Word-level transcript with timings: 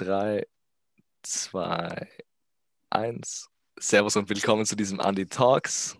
3, 0.00 0.46
2, 1.24 2.08
1. 2.88 3.50
Servus 3.78 4.16
und 4.16 4.30
willkommen 4.30 4.64
zu 4.64 4.74
diesem 4.74 4.98
Andy 4.98 5.26
Talks. 5.26 5.94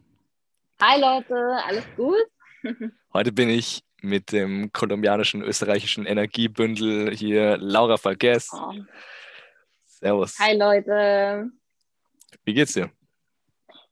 Hi 0.80 0.98
Leute, 0.98 1.36
alles 1.66 1.84
gut? 1.96 2.16
Heute 3.12 3.30
bin 3.30 3.50
ich 3.50 3.82
mit 4.00 4.32
dem 4.32 4.72
kolumbianischen 4.72 5.42
österreichischen 5.42 6.06
Energiebündel 6.06 7.14
hier 7.14 7.58
Laura 7.58 7.98
Falges. 7.98 8.48
Oh. 8.54 8.72
Servus. 9.84 10.38
Hi 10.38 10.56
Leute. 10.56 11.50
Wie 12.44 12.54
geht's 12.54 12.72
dir? 12.72 12.90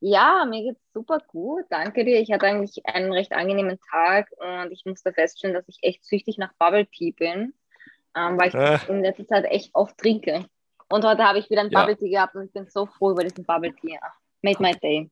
Ja, 0.01 0.47
mir 0.49 0.63
geht's 0.63 0.81
super 0.95 1.19
gut. 1.27 1.67
Danke 1.69 2.07
dir. 2.07 2.19
Ich 2.19 2.33
hatte 2.33 2.47
eigentlich 2.47 2.87
einen 2.87 3.13
recht 3.13 3.33
angenehmen 3.33 3.79
Tag 3.91 4.31
und 4.39 4.73
ich 4.73 4.87
musste 4.87 5.13
feststellen, 5.13 5.53
dass 5.53 5.69
ich 5.69 5.81
echt 5.83 6.07
süchtig 6.07 6.39
nach 6.39 6.55
Bubble 6.55 6.87
Tea 6.87 7.13
bin, 7.13 7.53
ähm, 8.17 8.39
weil 8.39 8.49
ich 8.49 8.55
äh. 8.55 8.79
in 8.89 9.03
letzter 9.03 9.27
Zeit 9.27 9.45
echt 9.47 9.71
oft 9.75 9.97
trinke. 9.99 10.47
Und 10.89 11.05
heute 11.05 11.23
habe 11.23 11.39
ich 11.39 11.51
wieder 11.51 11.61
ein. 11.61 11.71
Bubble 11.71 11.97
Tea 11.97 12.11
gehabt 12.11 12.35
und 12.35 12.45
ich 12.45 12.53
bin 12.53 12.67
so 12.69 12.87
froh 12.87 13.11
über 13.11 13.23
diesen 13.23 13.45
Bubble 13.45 13.75
Tea. 13.75 13.99
Made 14.43 14.63
my 14.63 14.73
day. 14.73 15.11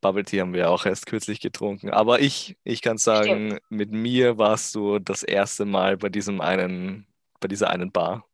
Bubble 0.00 0.24
Tea 0.24 0.40
haben 0.40 0.54
wir 0.54 0.70
auch 0.70 0.86
erst 0.86 1.06
kürzlich 1.06 1.40
getrunken. 1.40 1.90
Aber 1.90 2.20
ich, 2.20 2.56
ich 2.64 2.82
kann 2.82 2.98
sagen, 2.98 3.50
Stimmt. 3.50 3.70
mit 3.70 3.92
mir 3.92 4.38
warst 4.38 4.74
du 4.74 4.98
das 4.98 5.22
erste 5.22 5.64
Mal 5.64 5.96
bei 5.96 6.08
diesem 6.08 6.40
einen, 6.40 7.06
bei 7.40 7.48
dieser 7.48 7.70
einen 7.70 7.92
Bar. 7.92 8.24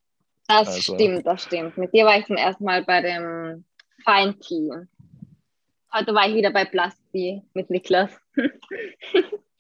Das 0.47 0.69
also. 0.69 0.95
stimmt, 0.95 1.27
das 1.27 1.43
stimmt. 1.45 1.77
Mit 1.79 1.93
dir 1.95 2.05
war 2.05 2.19
ich 2.19 2.27
zum 2.27 2.37
ersten 2.37 2.65
Mal 2.65 2.85
bei 2.85 3.01
dem 3.01 3.65
Fine 4.05 4.39
Tea. 4.39 4.71
Heute 5.93 6.15
war 6.15 6.29
ich 6.29 6.35
wieder 6.35 6.51
bei 6.51 6.65
Plasti 6.65 7.43
mit 7.55 7.71
Niklas. 7.71 8.11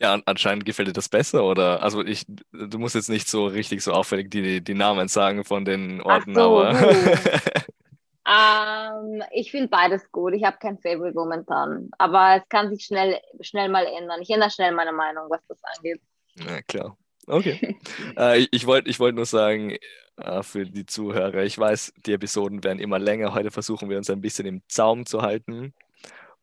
ja, 0.05 0.21
anscheinend 0.27 0.67
gefällt 0.67 0.89
dir 0.89 0.93
das 0.93 1.09
besser, 1.09 1.45
oder? 1.45 1.83
Also 1.83 2.05
ich, 2.05 2.27
du 2.53 2.79
musst 2.79 2.95
jetzt 2.95 3.09
nicht 3.09 3.27
so 3.27 3.47
richtig 3.47 3.83
so 3.83 3.93
auffällig 3.93 4.31
die, 4.31 4.61
die 4.61 4.75
Namen 4.75 5.09
sagen 5.09 5.45
von 5.45 5.65
den 5.65 6.03
Orten, 6.03 6.35
so, 6.35 6.63
aber. 6.63 6.79
ähm, 8.29 9.23
ich 9.33 9.51
finde 9.51 9.69
beides 9.69 10.13
gut. 10.13 10.35
Ich 10.35 10.45
habe 10.45 10.59
kein 10.61 10.79
Favorite 10.79 11.15
momentan. 11.15 11.91
Aber 11.97 12.37
es 12.37 12.49
kann 12.51 12.69
sich 12.69 12.85
schnell, 12.85 13.19
schnell 13.41 13.71
mal 13.71 13.87
ändern. 13.87 14.21
Ich 14.21 14.29
ändere 14.29 14.51
schnell 14.51 14.73
meine 14.73 14.93
Meinung, 14.93 15.25
was 15.31 15.41
das 15.49 15.59
angeht. 15.77 16.03
Na 16.37 16.61
klar. 16.61 16.99
Okay. 17.27 17.79
äh, 18.19 18.41
ich 18.41 18.49
ich 18.53 18.67
wollte 18.67 18.91
ich 18.91 19.01
wollt 19.01 19.15
nur 19.15 19.25
sagen, 19.25 19.75
äh, 20.19 20.43
für 20.43 20.67
die 20.67 20.85
Zuhörer, 20.85 21.45
ich 21.45 21.57
weiß, 21.57 21.95
die 22.05 22.13
Episoden 22.13 22.63
werden 22.63 22.79
immer 22.79 22.99
länger. 22.99 23.33
Heute 23.33 23.51
versuchen 23.51 23.89
wir 23.89 23.97
uns 23.97 24.11
ein 24.11 24.21
bisschen 24.21 24.45
im 24.45 24.61
Zaum 24.69 25.07
zu 25.07 25.23
halten. 25.23 25.73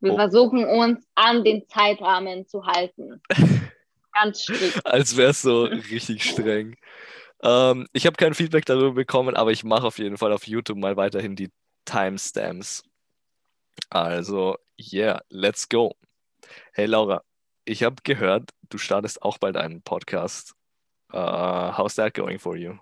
Wir 0.02 0.14
oh. 0.14 0.16
versuchen 0.16 0.66
uns 0.66 1.08
an 1.16 1.44
den 1.44 1.68
Zeitrahmen 1.68 2.48
zu 2.48 2.66
halten. 2.66 3.22
Ganz 4.14 4.42
strikt. 4.42 4.86
Als 4.86 5.16
wäre 5.16 5.30
es 5.30 5.42
so 5.42 5.64
richtig 5.64 6.24
streng. 6.30 6.76
Ähm, 7.44 7.88
ich 7.94 8.06
habe 8.06 8.18
kein 8.18 8.34
Feedback 8.34 8.66
darüber 8.66 8.92
bekommen, 8.92 9.36
aber 9.36 9.52
ich 9.52 9.64
mache 9.64 9.88
auf 9.88 10.00
jeden 10.00 10.18
Fall 10.18 10.34
auf 10.34 10.48
YouTube 10.48 10.78
mal 10.78 10.98
weiterhin 10.98 11.36
die 11.36 11.52
Timestamps. 11.86 12.84
Also, 13.90 14.58
yeah, 14.92 15.22
let's 15.30 15.70
go. 15.70 15.96
Hey 16.74 16.88
Laura, 16.88 17.24
ich 17.66 17.84
habe 17.84 17.96
gehört, 18.04 18.52
du 18.70 18.78
startest 18.78 19.22
auch 19.22 19.38
bald 19.38 19.56
einen 19.56 19.82
Podcast. 19.82 20.56
Uh, 21.14 21.72
how's 21.78 21.96
that 21.96 22.14
going 22.14 22.40
for 22.40 22.56
you? 22.56 22.78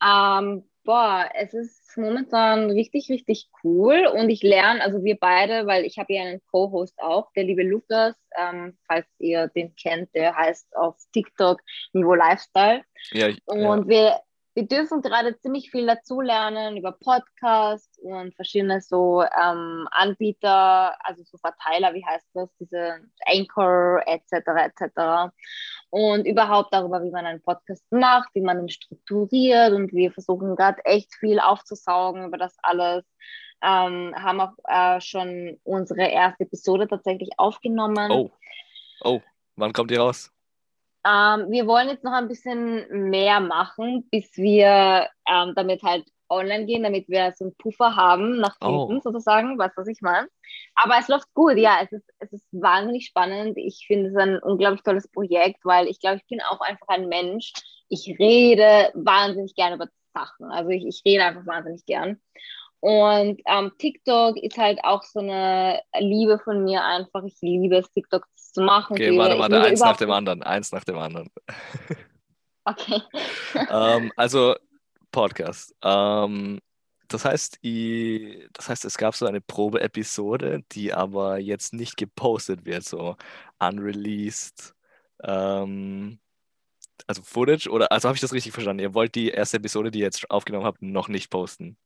Um, 0.00 0.64
boah, 0.88 1.28
es 1.34 1.52
ist 1.52 1.98
momentan 1.98 2.70
richtig, 2.70 3.10
richtig 3.10 3.50
cool 3.62 4.06
und 4.06 4.30
ich 4.30 4.42
lerne, 4.42 4.82
also 4.82 5.04
wir 5.04 5.18
beide, 5.20 5.66
weil 5.66 5.84
ich 5.84 5.98
habe 5.98 6.14
ja 6.14 6.22
einen 6.22 6.40
Co-Host 6.50 6.98
auch, 7.02 7.30
der 7.36 7.44
liebe 7.44 7.62
Lukas, 7.62 8.16
ähm, 8.38 8.74
falls 8.86 9.06
ihr 9.18 9.48
den 9.48 9.76
kennt, 9.76 10.14
der 10.14 10.34
heißt 10.34 10.74
auf 10.74 10.96
TikTok 11.12 11.60
Niveau 11.92 12.14
Lifestyle. 12.14 12.82
Ja, 13.10 13.28
und 13.44 13.60
ja. 13.60 13.86
wir 13.86 14.20
wir 14.58 14.66
dürfen 14.66 15.02
gerade 15.02 15.38
ziemlich 15.38 15.70
viel 15.70 15.86
dazulernen 15.86 16.76
über 16.76 16.90
Podcasts 16.90 17.96
und 18.00 18.34
verschiedene 18.34 18.80
so 18.80 19.22
ähm, 19.22 19.86
Anbieter, 19.92 20.96
also 21.06 21.22
so 21.22 21.38
Verteiler, 21.38 21.94
wie 21.94 22.04
heißt 22.04 22.26
das, 22.34 22.48
diese 22.58 22.98
Anchor 23.24 24.02
etc. 24.04 24.32
etc. 24.32 25.32
Und 25.90 26.26
überhaupt 26.26 26.74
darüber, 26.74 27.04
wie 27.04 27.12
man 27.12 27.24
einen 27.24 27.40
Podcast 27.40 27.84
macht, 27.92 28.30
wie 28.34 28.40
man 28.40 28.58
ihn 28.58 28.68
strukturiert 28.68 29.74
und 29.74 29.92
wir 29.92 30.10
versuchen 30.10 30.56
gerade 30.56 30.84
echt 30.84 31.14
viel 31.14 31.38
aufzusaugen 31.38 32.24
über 32.24 32.36
das 32.36 32.56
alles. 32.60 33.04
Ähm, 33.62 34.12
haben 34.16 34.40
auch 34.40 34.54
äh, 34.64 35.00
schon 35.00 35.60
unsere 35.62 36.08
erste 36.08 36.42
Episode 36.42 36.88
tatsächlich 36.88 37.30
aufgenommen. 37.36 38.10
Oh, 38.10 38.32
oh, 39.02 39.20
wann 39.54 39.72
kommt 39.72 39.92
die 39.92 39.96
raus? 39.96 40.32
Ähm, 41.08 41.50
wir 41.50 41.66
wollen 41.66 41.88
jetzt 41.88 42.04
noch 42.04 42.12
ein 42.12 42.28
bisschen 42.28 43.08
mehr 43.10 43.40
machen, 43.40 44.06
bis 44.10 44.36
wir 44.36 45.08
ähm, 45.26 45.52
damit 45.54 45.82
halt 45.82 46.04
online 46.28 46.66
gehen, 46.66 46.82
damit 46.82 47.08
wir 47.08 47.32
so 47.36 47.46
einen 47.46 47.56
Puffer 47.56 47.96
haben 47.96 48.38
nach 48.38 48.58
hinten 48.60 48.98
oh. 48.98 49.00
sozusagen, 49.00 49.58
weißt 49.58 49.76
du, 49.76 49.80
was 49.80 49.88
ich 49.88 50.02
meine? 50.02 50.28
Aber 50.74 50.96
es 50.98 51.08
läuft 51.08 51.32
gut, 51.32 51.56
ja, 51.56 51.78
es 51.82 51.92
ist, 51.92 52.10
es 52.18 52.32
ist 52.32 52.46
wahnsinnig 52.52 53.06
spannend. 53.06 53.56
Ich 53.56 53.86
finde 53.86 54.10
es 54.10 54.16
ein 54.16 54.38
unglaublich 54.38 54.82
tolles 54.82 55.08
Projekt, 55.08 55.64
weil 55.64 55.86
ich 55.86 56.00
glaube, 56.00 56.16
ich 56.16 56.26
bin 56.26 56.42
auch 56.42 56.60
einfach 56.60 56.88
ein 56.88 57.08
Mensch. 57.08 57.52
Ich 57.88 58.16
rede 58.18 58.90
wahnsinnig 58.94 59.54
gerne 59.54 59.76
über 59.76 59.88
Sachen. 60.12 60.50
Also 60.50 60.70
ich, 60.70 60.86
ich 60.86 61.02
rede 61.06 61.24
einfach 61.24 61.46
wahnsinnig 61.46 61.86
gern. 61.86 62.20
Und 62.80 63.40
ähm, 63.46 63.72
TikTok 63.78 64.36
ist 64.36 64.56
halt 64.56 64.78
auch 64.84 65.02
so 65.02 65.20
eine 65.20 65.80
Liebe 65.98 66.38
von 66.38 66.64
mir 66.64 66.84
einfach. 66.84 67.24
Ich 67.24 67.40
liebe 67.40 67.76
es, 67.76 67.90
TikTok 67.90 68.24
zu 68.36 68.62
machen. 68.62 68.92
Okay, 68.92 69.16
warte, 69.18 69.38
warte, 69.38 69.60
eins 69.60 69.80
nach 69.80 69.96
dem 69.96 70.10
anderen, 70.10 70.42
eins 70.42 70.72
nach 70.72 70.84
dem 70.84 70.98
anderen. 70.98 71.28
Okay. 72.64 73.00
ähm, 73.70 74.12
also 74.16 74.54
Podcast. 75.10 75.74
Ähm, 75.82 76.60
das 77.08 77.24
heißt, 77.24 77.58
ich, 77.62 78.46
das 78.52 78.68
heißt, 78.68 78.84
es 78.84 78.98
gab 78.98 79.14
so 79.14 79.26
eine 79.26 79.40
Probeepisode, 79.40 80.62
die 80.72 80.92
aber 80.92 81.38
jetzt 81.38 81.72
nicht 81.72 81.96
gepostet 81.96 82.64
wird, 82.66 82.84
so 82.84 83.16
unreleased. 83.58 84.74
Ähm, 85.22 86.20
also 87.06 87.22
Footage 87.22 87.68
oder 87.68 87.90
also 87.90 88.08
habe 88.08 88.16
ich 88.16 88.20
das 88.20 88.32
richtig 88.32 88.52
verstanden? 88.52 88.82
Ihr 88.82 88.94
wollt 88.94 89.14
die 89.14 89.30
erste 89.30 89.56
Episode, 89.56 89.90
die 89.90 90.00
ihr 90.00 90.04
jetzt 90.04 90.30
aufgenommen 90.30 90.66
habt, 90.66 90.82
noch 90.82 91.08
nicht 91.08 91.30
posten? 91.30 91.78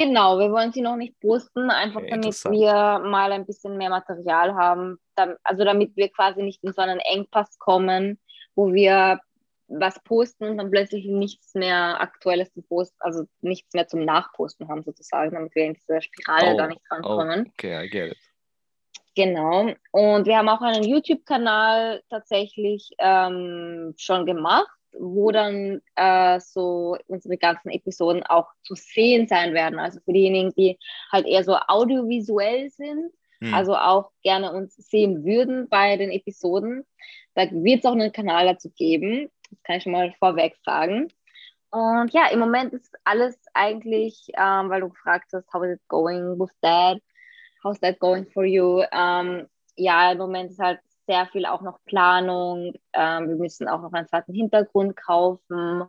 Genau, 0.00 0.38
wir 0.38 0.50
wollen 0.50 0.72
sie 0.72 0.80
noch 0.80 0.96
nicht 0.96 1.20
posten, 1.20 1.68
einfach 1.68 2.00
okay, 2.00 2.08
damit 2.12 2.44
wir 2.44 3.00
mal 3.00 3.32
ein 3.32 3.44
bisschen 3.44 3.76
mehr 3.76 3.90
Material 3.90 4.54
haben. 4.54 4.98
Also 5.44 5.62
damit 5.62 5.94
wir 5.94 6.08
quasi 6.08 6.42
nicht 6.42 6.64
in 6.64 6.72
so 6.72 6.80
einen 6.80 7.00
Engpass 7.00 7.58
kommen, 7.58 8.18
wo 8.54 8.72
wir 8.72 9.20
was 9.68 10.02
posten 10.02 10.44
und 10.44 10.56
dann 10.56 10.70
plötzlich 10.70 11.04
nichts 11.04 11.52
mehr 11.52 12.00
Aktuelles 12.00 12.50
zu 12.54 12.62
posten, 12.62 12.96
also 13.00 13.24
nichts 13.42 13.74
mehr 13.74 13.88
zum 13.88 14.06
Nachposten 14.06 14.68
haben 14.68 14.82
sozusagen, 14.84 15.34
damit 15.34 15.54
wir 15.54 15.66
in 15.66 15.74
diese 15.74 16.00
Spirale 16.00 16.54
oh, 16.54 16.56
da 16.56 16.66
nicht 16.68 16.80
rankommen. 16.90 17.44
Oh, 17.46 17.50
okay, 17.50 17.84
I 17.84 17.90
get 17.90 18.12
it. 18.12 18.18
Genau. 19.14 19.70
Und 19.90 20.26
wir 20.26 20.38
haben 20.38 20.48
auch 20.48 20.62
einen 20.62 20.84
YouTube-Kanal 20.84 22.02
tatsächlich 22.08 22.90
ähm, 22.98 23.92
schon 23.98 24.24
gemacht 24.24 24.79
wo 24.98 25.30
dann 25.30 25.80
äh, 25.96 26.40
so 26.40 26.96
unsere 27.06 27.36
ganzen 27.36 27.70
Episoden 27.70 28.22
auch 28.24 28.48
zu 28.62 28.74
sehen 28.74 29.28
sein 29.28 29.54
werden. 29.54 29.78
Also 29.78 30.00
für 30.00 30.12
diejenigen, 30.12 30.52
die 30.54 30.78
halt 31.12 31.26
eher 31.26 31.44
so 31.44 31.56
audiovisuell 31.56 32.70
sind, 32.70 33.12
hm. 33.40 33.54
also 33.54 33.76
auch 33.76 34.10
gerne 34.22 34.52
uns 34.52 34.76
sehen 34.76 35.24
würden 35.24 35.68
bei 35.68 35.96
den 35.96 36.10
Episoden. 36.10 36.84
Da 37.34 37.50
wird 37.50 37.80
es 37.80 37.84
auch 37.84 37.92
einen 37.92 38.12
Kanal 38.12 38.46
dazu 38.46 38.70
geben. 38.70 39.30
Das 39.50 39.62
kann 39.62 39.76
ich 39.76 39.82
schon 39.82 39.92
mal 39.92 40.12
vorweg 40.18 40.56
sagen. 40.64 41.08
Und 41.70 42.12
ja, 42.12 42.26
im 42.30 42.40
Moment 42.40 42.72
ist 42.72 42.92
alles 43.04 43.38
eigentlich, 43.54 44.26
ähm, 44.36 44.70
weil 44.70 44.80
du 44.80 44.88
gefragt 44.88 45.30
hast, 45.32 45.52
how 45.52 45.62
is 45.64 45.76
it 45.76 45.88
going 45.88 46.38
with 46.38 46.50
that? 46.62 46.98
How's 47.62 47.78
that 47.80 48.00
going 48.00 48.26
for 48.26 48.44
you? 48.44 48.82
Ähm, 48.90 49.46
ja, 49.76 50.10
im 50.12 50.18
Moment 50.18 50.50
ist 50.50 50.58
halt 50.58 50.80
sehr 51.10 51.26
viel 51.26 51.44
auch 51.44 51.60
noch 51.60 51.78
Planung. 51.86 52.72
Ähm, 52.92 53.28
wir 53.28 53.34
müssen 53.34 53.68
auch 53.68 53.82
noch 53.82 53.92
einen 53.92 54.06
zweiten 54.06 54.32
Hintergrund 54.32 54.96
kaufen. 54.96 55.82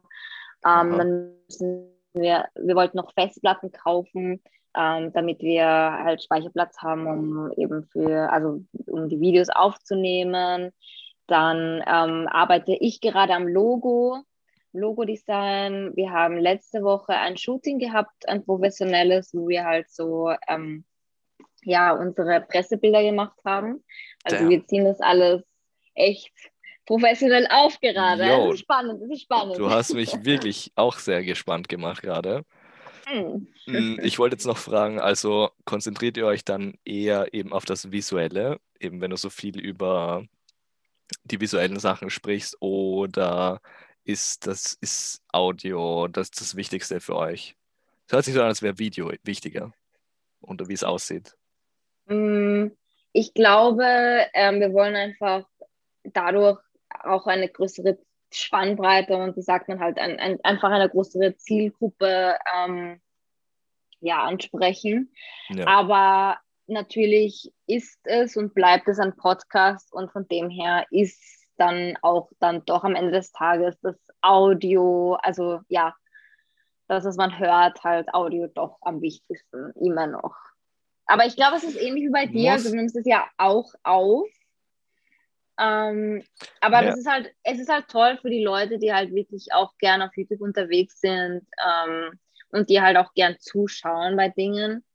Ähm, 0.65 0.97
dann 0.97 1.33
müssen 1.47 1.91
wir, 2.13 2.47
wir 2.55 2.75
wollten 2.75 2.97
noch 2.97 3.13
Festplatten 3.13 3.71
kaufen, 3.71 4.41
ähm, 4.75 5.13
damit 5.13 5.39
wir 5.41 5.65
halt 5.67 6.23
Speicherplatz 6.23 6.79
haben, 6.79 7.05
um 7.05 7.51
eben 7.55 7.83
für, 7.83 8.31
also 8.31 8.63
um 8.87 9.09
die 9.09 9.19
Videos 9.19 9.49
aufzunehmen. 9.49 10.71
Dann 11.27 11.83
ähm, 11.85 12.27
arbeite 12.27 12.73
ich 12.73 12.99
gerade 12.99 13.33
am 13.35 13.47
Logo. 13.47 14.23
Logo-Design. 14.73 15.91
Wir 15.95 16.11
haben 16.11 16.37
letzte 16.37 16.81
Woche 16.81 17.13
ein 17.13 17.37
Shooting 17.37 17.77
gehabt, 17.77 18.27
ein 18.27 18.43
professionelles, 18.43 19.33
wo 19.33 19.49
wir 19.49 19.65
halt 19.65 19.89
so 19.91 20.33
ähm, 20.47 20.85
ja, 21.63 21.93
unsere 21.93 22.41
Pressebilder 22.41 23.03
gemacht 23.03 23.37
haben. 23.45 23.83
Also 24.23 24.37
Damn. 24.37 24.49
wir 24.49 24.65
ziehen 24.65 24.85
das 24.85 24.99
alles 24.99 25.43
echt 25.93 26.33
professionell 26.85 27.47
auf 27.49 27.79
gerade. 27.79 28.27
Yo, 28.27 28.47
das 28.47 28.55
ist 28.55 28.61
spannend, 28.61 29.01
das 29.01 29.09
ist 29.09 29.21
spannend. 29.21 29.57
Du 29.57 29.69
hast 29.69 29.93
mich 29.93 30.23
wirklich 30.25 30.71
auch 30.75 30.97
sehr 30.97 31.23
gespannt 31.23 31.69
gemacht 31.69 32.01
gerade. 32.01 32.43
Hm. 33.05 33.47
Ich 34.03 34.19
wollte 34.19 34.35
jetzt 34.35 34.45
noch 34.45 34.57
fragen, 34.57 34.99
also 34.99 35.49
konzentriert 35.65 36.17
ihr 36.17 36.25
euch 36.25 36.45
dann 36.45 36.75
eher 36.85 37.33
eben 37.33 37.51
auf 37.51 37.65
das 37.65 37.91
Visuelle, 37.91 38.59
eben 38.79 39.01
wenn 39.01 39.11
du 39.11 39.17
so 39.17 39.29
viel 39.29 39.59
über 39.59 40.25
die 41.23 41.39
visuellen 41.39 41.79
Sachen 41.79 42.09
sprichst, 42.09 42.57
oder 42.61 43.59
ist 44.03 44.47
das 44.47 44.77
ist 44.81 45.23
Audio 45.31 46.07
das, 46.07 46.31
das 46.31 46.55
Wichtigste 46.55 46.99
für 46.99 47.15
euch? 47.15 47.55
Es 48.07 48.13
hört 48.13 48.25
sich 48.25 48.33
so 48.33 48.41
an, 48.41 48.47
als 48.47 48.61
wäre 48.61 48.79
Video 48.79 49.11
wichtiger 49.23 49.73
und 50.39 50.67
wie 50.67 50.73
es 50.73 50.83
aussieht. 50.83 51.35
Mm, 52.11 52.71
ich 53.13 53.33
glaube, 53.33 53.85
ähm, 54.33 54.59
wir 54.59 54.73
wollen 54.73 54.95
einfach 54.95 55.45
dadurch 56.03 56.59
auch 57.03 57.25
eine 57.27 57.49
größere 57.49 57.97
Spannbreite 58.33 59.15
und 59.15 59.35
wie 59.35 59.41
sagt 59.41 59.67
man 59.67 59.79
halt, 59.79 59.97
ein, 59.97 60.19
ein, 60.19 60.39
einfach 60.43 60.71
eine 60.71 60.89
größere 60.89 61.35
Zielgruppe 61.37 62.37
ähm, 62.55 63.01
ja, 63.99 64.23
ansprechen. 64.23 65.11
Ja. 65.49 65.67
Aber 65.67 66.39
natürlich 66.67 67.53
ist 67.67 67.99
es 68.03 68.35
und 68.35 68.53
bleibt 68.53 68.87
es 68.87 68.99
ein 68.99 69.15
Podcast 69.15 69.93
und 69.93 70.11
von 70.11 70.27
dem 70.27 70.49
her 70.49 70.85
ist 70.89 71.45
dann 71.57 71.97
auch 72.01 72.31
dann 72.39 72.65
doch 72.65 72.83
am 72.83 72.95
Ende 72.95 73.11
des 73.11 73.31
Tages 73.31 73.79
das 73.81 73.95
Audio, 74.21 75.17
also 75.21 75.59
ja, 75.67 75.93
das, 76.87 77.05
was 77.05 77.15
man 77.15 77.37
hört, 77.37 77.83
halt 77.83 78.13
Audio 78.13 78.47
doch 78.47 78.77
am 78.81 79.01
wichtigsten, 79.01 79.71
immer 79.79 80.07
noch. 80.07 80.35
Aber 81.11 81.25
ich 81.25 81.35
glaube, 81.35 81.57
es 81.57 81.65
ist 81.65 81.75
ähnlich 81.75 82.05
wie 82.05 82.09
bei 82.09 82.25
dir, 82.25 82.53
also 82.53 82.69
du 82.69 82.75
nimmst 82.77 82.95
es 82.95 83.05
ja 83.05 83.27
auch 83.37 83.73
auf. 83.83 84.29
Ähm, 85.59 86.23
aber 86.61 86.81
ja. 86.81 86.89
das 86.89 86.99
ist 86.99 87.07
halt, 87.07 87.33
es 87.43 87.59
ist 87.59 87.69
halt 87.69 87.89
toll 87.89 88.17
für 88.21 88.29
die 88.29 88.41
Leute, 88.41 88.79
die 88.79 88.93
halt 88.93 89.13
wirklich 89.13 89.51
auch 89.51 89.77
gern 89.77 90.01
auf 90.01 90.15
YouTube 90.15 90.39
unterwegs 90.39 91.01
sind 91.01 91.45
ähm, 91.67 92.17
und 92.51 92.69
die 92.69 92.81
halt 92.81 92.95
auch 92.95 93.13
gern 93.13 93.35
zuschauen 93.39 94.15
bei 94.15 94.29
Dingen. 94.29 94.85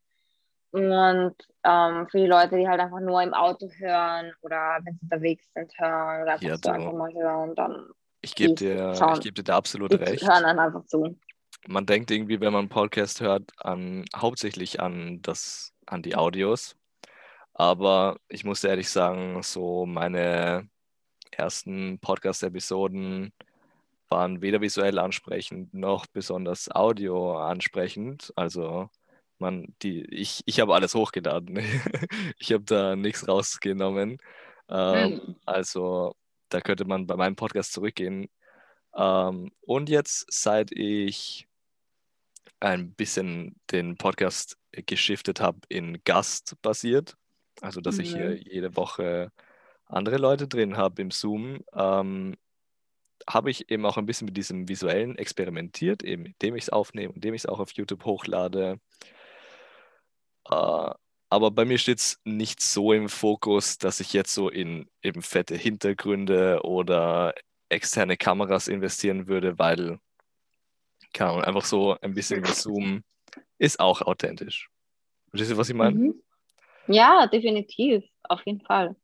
Und 0.70 1.34
ähm, 1.64 2.08
für 2.08 2.18
die 2.18 2.26
Leute, 2.26 2.56
die 2.56 2.66
halt 2.66 2.80
einfach 2.80 3.00
nur 3.00 3.22
im 3.22 3.34
Auto 3.34 3.68
hören 3.76 4.32
oder 4.40 4.78
wenn 4.84 4.94
sie 4.94 5.02
unterwegs 5.02 5.44
sind, 5.52 5.70
hören 5.78 6.22
oder 6.22 6.32
einfach, 6.32 6.48
ja, 6.48 6.56
so 6.56 6.70
einfach 6.70 6.92
mal 6.94 7.12
hören, 7.12 7.54
dann. 7.54 7.90
Ich 8.22 8.34
gebe 8.34 8.54
dir, 8.54 8.94
geb 9.20 9.34
dir 9.34 9.44
da 9.44 9.56
absolut 9.58 9.92
die 9.92 9.96
recht. 9.96 10.26
hören 10.26 10.44
dann 10.44 10.58
einfach 10.58 10.86
zu. 10.86 11.18
Man 11.68 11.84
denkt 11.84 12.10
irgendwie, 12.10 12.40
wenn 12.40 12.54
man 12.54 12.60
einen 12.60 12.68
Podcast 12.70 13.20
hört, 13.20 13.52
an, 13.58 14.06
hauptsächlich 14.16 14.80
an, 14.80 15.20
das, 15.20 15.75
an 15.86 16.02
die 16.02 16.16
Audios. 16.16 16.76
Aber 17.54 18.18
ich 18.28 18.44
muss 18.44 18.64
ehrlich 18.64 18.90
sagen, 18.90 19.42
so 19.42 19.86
meine 19.86 20.68
ersten 21.30 21.98
Podcast-Episoden 22.00 23.32
waren 24.08 24.42
weder 24.42 24.60
visuell 24.60 24.98
ansprechend 24.98 25.74
noch 25.74 26.06
besonders 26.06 26.70
audio 26.70 27.38
ansprechend. 27.38 28.32
Also 28.36 28.90
man, 29.38 29.74
die, 29.82 30.04
ich, 30.06 30.42
ich 30.46 30.60
habe 30.60 30.74
alles 30.74 30.94
hochgeladen. 30.94 31.58
ich 32.38 32.52
habe 32.52 32.64
da 32.64 32.96
nichts 32.96 33.26
rausgenommen. 33.28 34.18
Ähm, 34.68 35.20
hm. 35.24 35.36
Also 35.46 36.14
da 36.48 36.60
könnte 36.60 36.84
man 36.84 37.06
bei 37.06 37.16
meinem 37.16 37.36
Podcast 37.36 37.72
zurückgehen. 37.72 38.28
Ähm, 38.94 39.52
und 39.62 39.88
jetzt, 39.88 40.26
seit 40.30 40.72
ich 40.72 41.48
ein 42.60 42.94
bisschen 42.94 43.56
den 43.70 43.96
Podcast 43.96 44.56
geschiftet 44.72 45.40
habe 45.40 45.58
in 45.68 46.02
Gast 46.04 46.56
basiert, 46.62 47.16
also 47.60 47.80
dass 47.80 47.96
mhm. 47.96 48.00
ich 48.02 48.14
hier 48.14 48.30
mhm. 48.30 48.42
jede 48.44 48.76
Woche 48.76 49.32
andere 49.86 50.16
Leute 50.16 50.48
drin 50.48 50.76
habe 50.76 51.02
im 51.02 51.10
Zoom, 51.10 51.60
ähm, 51.74 52.36
habe 53.28 53.50
ich 53.50 53.70
eben 53.70 53.86
auch 53.86 53.96
ein 53.96 54.06
bisschen 54.06 54.26
mit 54.26 54.36
diesem 54.36 54.68
visuellen 54.68 55.16
experimentiert, 55.16 56.02
eben 56.02 56.26
indem 56.26 56.56
ich 56.56 56.64
es 56.64 56.70
aufnehme, 56.70 57.14
indem 57.14 57.34
ich 57.34 57.42
es 57.42 57.46
auch 57.46 57.60
auf 57.60 57.72
YouTube 57.72 58.04
hochlade. 58.04 58.78
Äh, 60.50 60.90
aber 61.28 61.50
bei 61.50 61.64
mir 61.64 61.78
steht 61.78 61.98
es 61.98 62.20
nicht 62.24 62.60
so 62.60 62.92
im 62.92 63.08
Fokus, 63.08 63.78
dass 63.78 64.00
ich 64.00 64.12
jetzt 64.12 64.32
so 64.32 64.48
in 64.48 64.88
eben 65.02 65.22
fette 65.22 65.56
Hintergründe 65.56 66.60
oder 66.62 67.34
externe 67.68 68.16
Kameras 68.16 68.68
investieren 68.68 69.26
würde, 69.26 69.58
weil, 69.58 69.98
keine 71.12 71.30
Ahnung, 71.30 71.44
einfach 71.44 71.64
so 71.64 71.96
ein 72.00 72.14
bisschen 72.14 72.38
über 72.38 72.52
Zoom 72.52 73.02
ist 73.58 73.80
auch 73.80 74.02
authentisch. 74.02 74.68
Verstehst 75.30 75.52
du, 75.52 75.56
was 75.56 75.68
ich 75.68 75.74
meine? 75.74 75.96
Mhm. 75.96 76.22
Ja, 76.88 77.26
definitiv, 77.26 78.04
auf 78.24 78.44
jeden 78.46 78.60
Fall. 78.60 78.96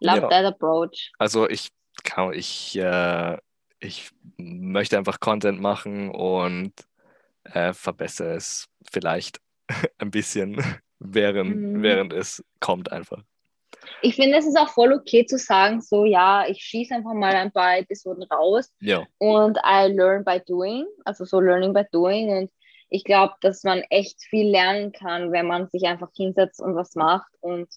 Love 0.00 0.20
ja. 0.22 0.28
that 0.28 0.44
approach. 0.44 1.12
Also 1.18 1.48
ich 1.48 1.68
kann, 2.02 2.32
ich, 2.32 2.76
äh, 2.76 3.36
ich 3.78 4.10
möchte 4.38 4.96
einfach 4.96 5.20
Content 5.20 5.60
machen 5.60 6.10
und 6.10 6.72
äh, 7.44 7.72
verbessere 7.72 8.34
es 8.34 8.68
vielleicht 8.90 9.40
ein 9.98 10.10
bisschen, 10.10 10.56
während, 10.98 11.56
mhm. 11.56 11.82
während 11.82 12.12
es 12.12 12.44
kommt 12.60 12.90
einfach. 12.92 13.22
Ich 14.02 14.16
finde, 14.16 14.38
es 14.38 14.46
ist 14.46 14.58
auch 14.58 14.68
voll 14.68 14.92
okay 14.92 15.26
zu 15.26 15.38
sagen, 15.38 15.80
so 15.80 16.04
ja, 16.04 16.46
ich 16.46 16.62
schieße 16.62 16.94
einfach 16.94 17.14
mal 17.14 17.34
ein 17.34 17.52
paar 17.52 17.78
Episoden 17.78 18.22
raus 18.24 18.72
ja. 18.80 19.06
und 19.18 19.58
I 19.58 19.86
learn 19.92 20.24
by 20.24 20.40
doing, 20.46 20.86
also 21.04 21.24
so 21.24 21.40
learning 21.40 21.72
by 21.72 21.84
doing 21.92 22.30
und 22.30 22.50
ich 22.88 23.04
glaube, 23.04 23.34
dass 23.40 23.62
man 23.62 23.80
echt 23.90 24.22
viel 24.22 24.50
lernen 24.50 24.92
kann, 24.92 25.32
wenn 25.32 25.46
man 25.46 25.68
sich 25.68 25.84
einfach 25.84 26.10
hinsetzt 26.14 26.60
und 26.60 26.74
was 26.74 26.96
macht 26.96 27.30
und 27.40 27.68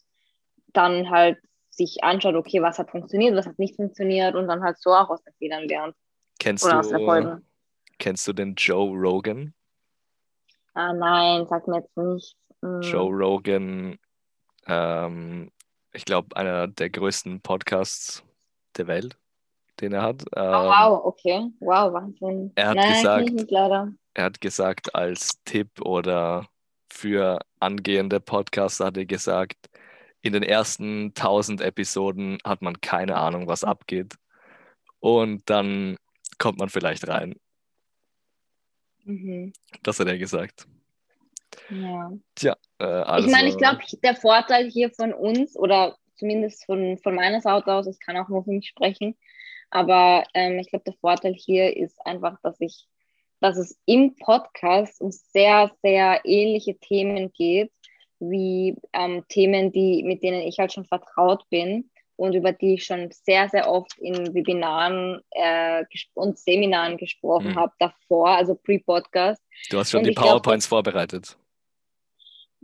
dann 0.74 1.10
halt 1.10 1.38
sich 1.70 2.04
anschaut, 2.04 2.36
okay, 2.36 2.62
was 2.62 2.80
hat 2.80 2.92
funktioniert, 2.92 3.36
was 3.36 3.46
hat 3.46 3.60
nicht 3.60 3.76
funktioniert 3.76 4.36
und 4.36 4.48
dann 4.48 4.64
halt 4.64 4.78
so 4.80 4.92
auch 4.92 5.10
aus 5.10 5.24
den 5.24 5.34
Fehlern 5.36 5.68
lernt. 5.68 5.96
Kennst 6.40 6.66
Oder 6.66 6.81
du, 6.81 7.42
kennst 8.00 8.28
du 8.28 8.34
den 8.34 8.56
Joe 8.56 8.90
Rogan? 8.96 9.54
Ah 10.74 10.94
nein, 10.94 11.46
sag 11.48 11.68
mir 11.68 11.80
jetzt 11.80 11.96
nicht. 11.96 12.36
Hm. 12.62 12.81
Joe 12.81 13.12
Rogan, 13.12 13.98
ähm, 14.68 15.52
ich 15.94 16.06
glaube, 16.06 16.36
einer 16.36 16.68
der 16.68 16.90
größten 16.90 17.42
Podcasts 17.42 18.24
der 18.78 18.88
Welt, 18.88 19.18
den 19.80 19.94
er 19.94 20.01
hat. 20.01 20.24
Ähm, 20.36 20.44
oh, 20.44 20.68
wow, 20.68 21.06
okay. 21.06 21.51
Wow, 21.60 21.94
Wahnsinn. 21.94 22.51
Er 22.56 22.69
hat 22.69 22.75
nein, 22.75 23.36
gesagt, 23.36 23.51
er 24.16 24.24
hat 24.24 24.42
gesagt, 24.42 24.95
als 24.95 25.42
Tipp 25.45 25.69
oder 25.81 26.48
für 26.92 27.40
angehende 27.60 28.19
Podcaster 28.19 28.86
hat 28.86 28.98
er 28.98 29.06
gesagt, 29.06 29.69
in 30.22 30.34
den 30.34 30.44
ersten 30.44 31.07
1000 31.07 31.62
Episoden 31.62 32.38
hat 32.44 32.62
man 32.62 32.80
keine 32.81 33.16
Ahnung, 33.18 33.48
was 33.48 33.63
abgeht. 33.63 34.16
Und 35.00 35.50
dann 35.50 35.98
kommt 36.38 36.60
man 36.60 36.69
vielleicht 36.69 37.07
rein. 37.07 37.36
Mhm. 39.04 39.51
Das 39.81 40.00
hat 40.00 40.07
er 40.07 40.18
gesagt. 40.18 40.68
Ja. 41.70 42.12
Tja, 42.36 42.56
äh, 42.80 42.86
also, 42.86 43.28
Ich 43.28 43.34
meine, 43.34 43.50
ich 43.50 43.58
glaube, 43.58 43.80
der 44.04 44.16
Vorteil 44.16 44.70
hier 44.70 44.90
von 44.92 45.14
uns 45.14 45.56
oder 45.58 45.96
zumindest 46.16 46.66
von, 46.66 46.98
von 47.00 47.16
meiner 47.16 47.42
Seite 47.42 47.74
aus, 47.74 47.88
ich 47.88 48.00
kann 48.00 48.18
auch 48.18 48.30
nur 48.30 48.44
für 48.44 48.52
mich 48.52 48.68
sprechen, 48.68 49.18
aber 49.70 50.24
ähm, 50.34 50.60
ich 50.60 50.70
glaube, 50.70 50.86
der 50.86 50.94
Vorteil 50.94 51.34
hier 51.34 51.76
ist 51.76 51.98
einfach, 52.06 52.38
dass 52.42 52.60
ich 52.62 52.88
dass 53.44 53.58
es 53.58 53.78
im 53.86 54.16
Podcast 54.16 55.02
um 55.02 55.12
sehr, 55.12 55.70
sehr 55.82 56.22
ähnliche 56.24 56.78
Themen 56.80 57.33
geht, 57.33 57.72
wie 58.19 58.78
ähm, 58.94 59.26
Themen, 59.28 59.74
die, 59.74 60.02
mit 60.04 60.24
denen 60.24 60.42
ich 60.42 60.60
halt 60.60 60.72
schon 60.72 60.86
vertraut 60.86 61.44
bin 61.50 61.90
und 62.16 62.36
über 62.36 62.54
die 62.54 62.76
ich 62.76 62.86
schon 62.86 63.10
sehr, 63.12 63.50
sehr 63.50 63.69
oft 63.69 63.98
in 64.00 64.33
Webinaren 64.33 65.19
äh, 65.31 65.83
und 66.14 66.40
Seminaren 66.40 66.95
gesprochen 66.95 67.50
mhm. 67.50 67.56
habe 67.56 67.74
davor, 67.80 68.30
also 68.30 68.56
pre-Podcast. 68.56 69.42
Du 69.69 69.78
hast 69.78 69.92
schon 69.92 70.00
und 70.00 70.07
die 70.07 70.14
PowerPoints 70.14 70.69
glaub, 70.69 70.86
vorbereitet. 70.86 71.38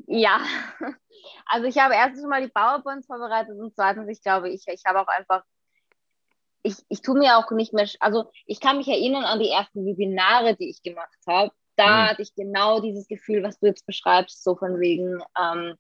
Ja, 0.08 0.42
also 1.46 1.68
ich 1.68 1.78
habe 1.78 1.94
erstens 1.94 2.26
mal 2.26 2.42
die 2.42 2.52
PowerPoints 2.52 3.08
vorbereitet 3.08 3.60
und 3.60 3.74
zweitens, 3.76 4.08
ich 4.10 4.22
glaube, 4.22 4.50
ich, 4.50 4.64
ich 4.68 4.84
habe 4.86 5.02
auch 5.02 5.08
einfach 5.08 5.44
ich, 6.64 6.76
ich 6.90 7.02
tue 7.02 7.18
mir 7.18 7.38
auch 7.38 7.50
nicht 7.52 7.74
mehr, 7.74 7.88
also 8.00 8.32
ich 8.46 8.60
kann 8.60 8.78
mich 8.78 8.88
erinnern 8.88 9.24
an 9.24 9.40
die 9.40 9.50
ersten 9.50 9.86
Webinare, 9.86 10.56
die 10.56 10.70
ich 10.70 10.82
gemacht 10.82 11.18
habe. 11.28 11.52
Da 11.76 11.88
mhm. 11.88 12.10
hatte 12.10 12.22
ich 12.22 12.36
genau 12.36 12.82
dieses 12.82 13.08
Gefühl, 13.08 13.44
was 13.44 13.60
du 13.60 13.68
jetzt 13.68 13.86
beschreibst, 13.86 14.44
so 14.44 14.56
von 14.56 14.80
wegen, 14.80 15.24
ähm, 15.40 15.76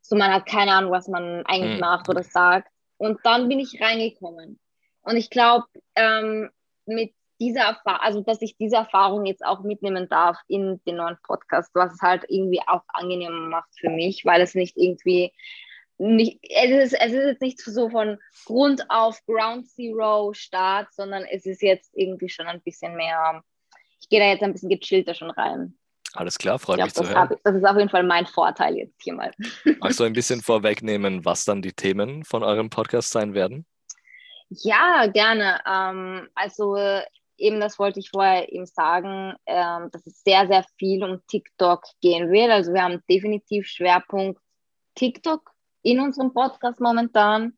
so 0.00 0.16
man 0.16 0.32
hat 0.32 0.46
keine 0.46 0.72
Ahnung, 0.72 0.90
was 0.90 1.08
man 1.08 1.44
eigentlich 1.46 1.74
mhm. 1.74 1.80
macht 1.80 2.08
oder 2.08 2.22
sagt. 2.22 2.68
Und 2.96 3.20
dann 3.24 3.48
bin 3.48 3.60
ich 3.60 3.80
reingekommen. 3.80 4.58
Und 5.02 5.16
ich 5.16 5.30
glaube, 5.30 5.66
ähm, 5.94 6.50
mit 6.86 7.14
dieser 7.40 7.62
Erfahrung, 7.62 8.00
also 8.00 8.20
dass 8.20 8.42
ich 8.42 8.56
diese 8.56 8.76
Erfahrung 8.76 9.24
jetzt 9.24 9.44
auch 9.44 9.62
mitnehmen 9.62 10.08
darf 10.08 10.38
in 10.46 10.80
den 10.86 10.96
neuen 10.96 11.16
Podcast, 11.22 11.70
was 11.74 11.94
es 11.94 12.02
halt 12.02 12.24
irgendwie 12.28 12.60
auch 12.66 12.82
angenehmer 12.88 13.48
macht 13.48 13.70
für 13.78 13.88
mich, 13.88 14.24
weil 14.24 14.40
es 14.42 14.54
nicht 14.54 14.76
irgendwie 14.76 15.32
nicht, 16.00 16.38
es 16.42 16.92
ist, 16.92 17.00
es 17.00 17.12
ist 17.12 17.26
jetzt 17.26 17.42
nicht 17.42 17.60
so 17.60 17.90
von 17.90 18.18
Grund 18.46 18.84
auf 18.88 19.20
Ground 19.26 19.68
Zero 19.68 20.32
Start, 20.32 20.88
sondern 20.94 21.24
es 21.24 21.44
ist 21.44 21.60
jetzt 21.60 21.90
irgendwie 21.94 22.30
schon 22.30 22.46
ein 22.46 22.62
bisschen 22.62 22.96
mehr, 22.96 23.42
ich 24.00 24.08
gehe 24.08 24.18
da 24.18 24.26
jetzt 24.26 24.42
ein 24.42 24.52
bisschen 24.52 24.70
gechillter 24.70 25.14
schon 25.14 25.30
rein. 25.30 25.76
Alles 26.14 26.38
klar, 26.38 26.58
freut 26.58 26.76
glaub, 26.76 26.86
mich 26.86 26.94
zu 26.94 27.08
hören. 27.08 27.36
das 27.44 27.54
ist 27.54 27.64
auf 27.64 27.76
jeden 27.76 27.90
Fall 27.90 28.02
mein 28.02 28.26
Vorteil 28.26 28.76
jetzt 28.76 29.00
hier 29.02 29.14
mal. 29.14 29.32
Magst 29.80 30.00
du 30.00 30.04
ein 30.04 30.14
bisschen 30.14 30.40
vorwegnehmen, 30.40 31.24
was 31.24 31.44
dann 31.44 31.62
die 31.62 31.72
Themen 31.72 32.24
von 32.24 32.42
eurem 32.42 32.70
Podcast 32.70 33.10
sein 33.10 33.34
werden? 33.34 33.66
Ja, 34.48 35.06
gerne. 35.06 35.60
Ähm, 35.64 36.28
also 36.34 36.76
eben 37.40 37.60
das 37.60 37.78
wollte 37.78 38.00
ich 38.00 38.10
vorher 38.10 38.52
eben 38.52 38.66
sagen, 38.66 39.34
ähm, 39.46 39.90
dass 39.90 40.06
es 40.06 40.22
sehr, 40.22 40.46
sehr 40.46 40.64
viel 40.78 41.02
um 41.02 41.20
TikTok 41.26 41.84
gehen 42.00 42.30
wird. 42.30 42.50
Also 42.50 42.72
wir 42.72 42.82
haben 42.82 43.02
definitiv 43.08 43.66
Schwerpunkt 43.66 44.40
TikTok 44.94 45.50
in 45.82 46.00
unserem 46.00 46.32
Podcast 46.32 46.80
momentan. 46.80 47.56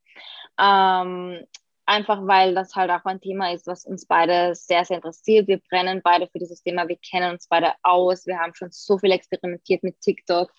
Ähm, 0.59 1.45
einfach 1.87 2.27
weil 2.27 2.55
das 2.55 2.75
halt 2.75 2.91
auch 2.91 3.05
ein 3.05 3.21
Thema 3.21 3.53
ist, 3.53 3.67
was 3.67 3.85
uns 3.85 4.07
beide 4.07 4.55
sehr, 4.55 4.85
sehr 4.85 4.97
interessiert. 4.97 5.49
Wir 5.49 5.59
brennen 5.59 6.01
beide 6.03 6.29
für 6.29 6.39
dieses 6.39 6.63
Thema, 6.63 6.89
wir 6.89 6.97
kennen 6.97 7.33
uns 7.33 7.49
beide 7.49 7.73
aus, 7.83 8.27
wir 8.27 8.39
haben 8.39 8.55
schon 8.55 8.71
so 8.71 8.99
viel 8.99 9.11
experimentiert 9.11 9.83
mit 9.83 10.01
TikTok, 10.01 10.51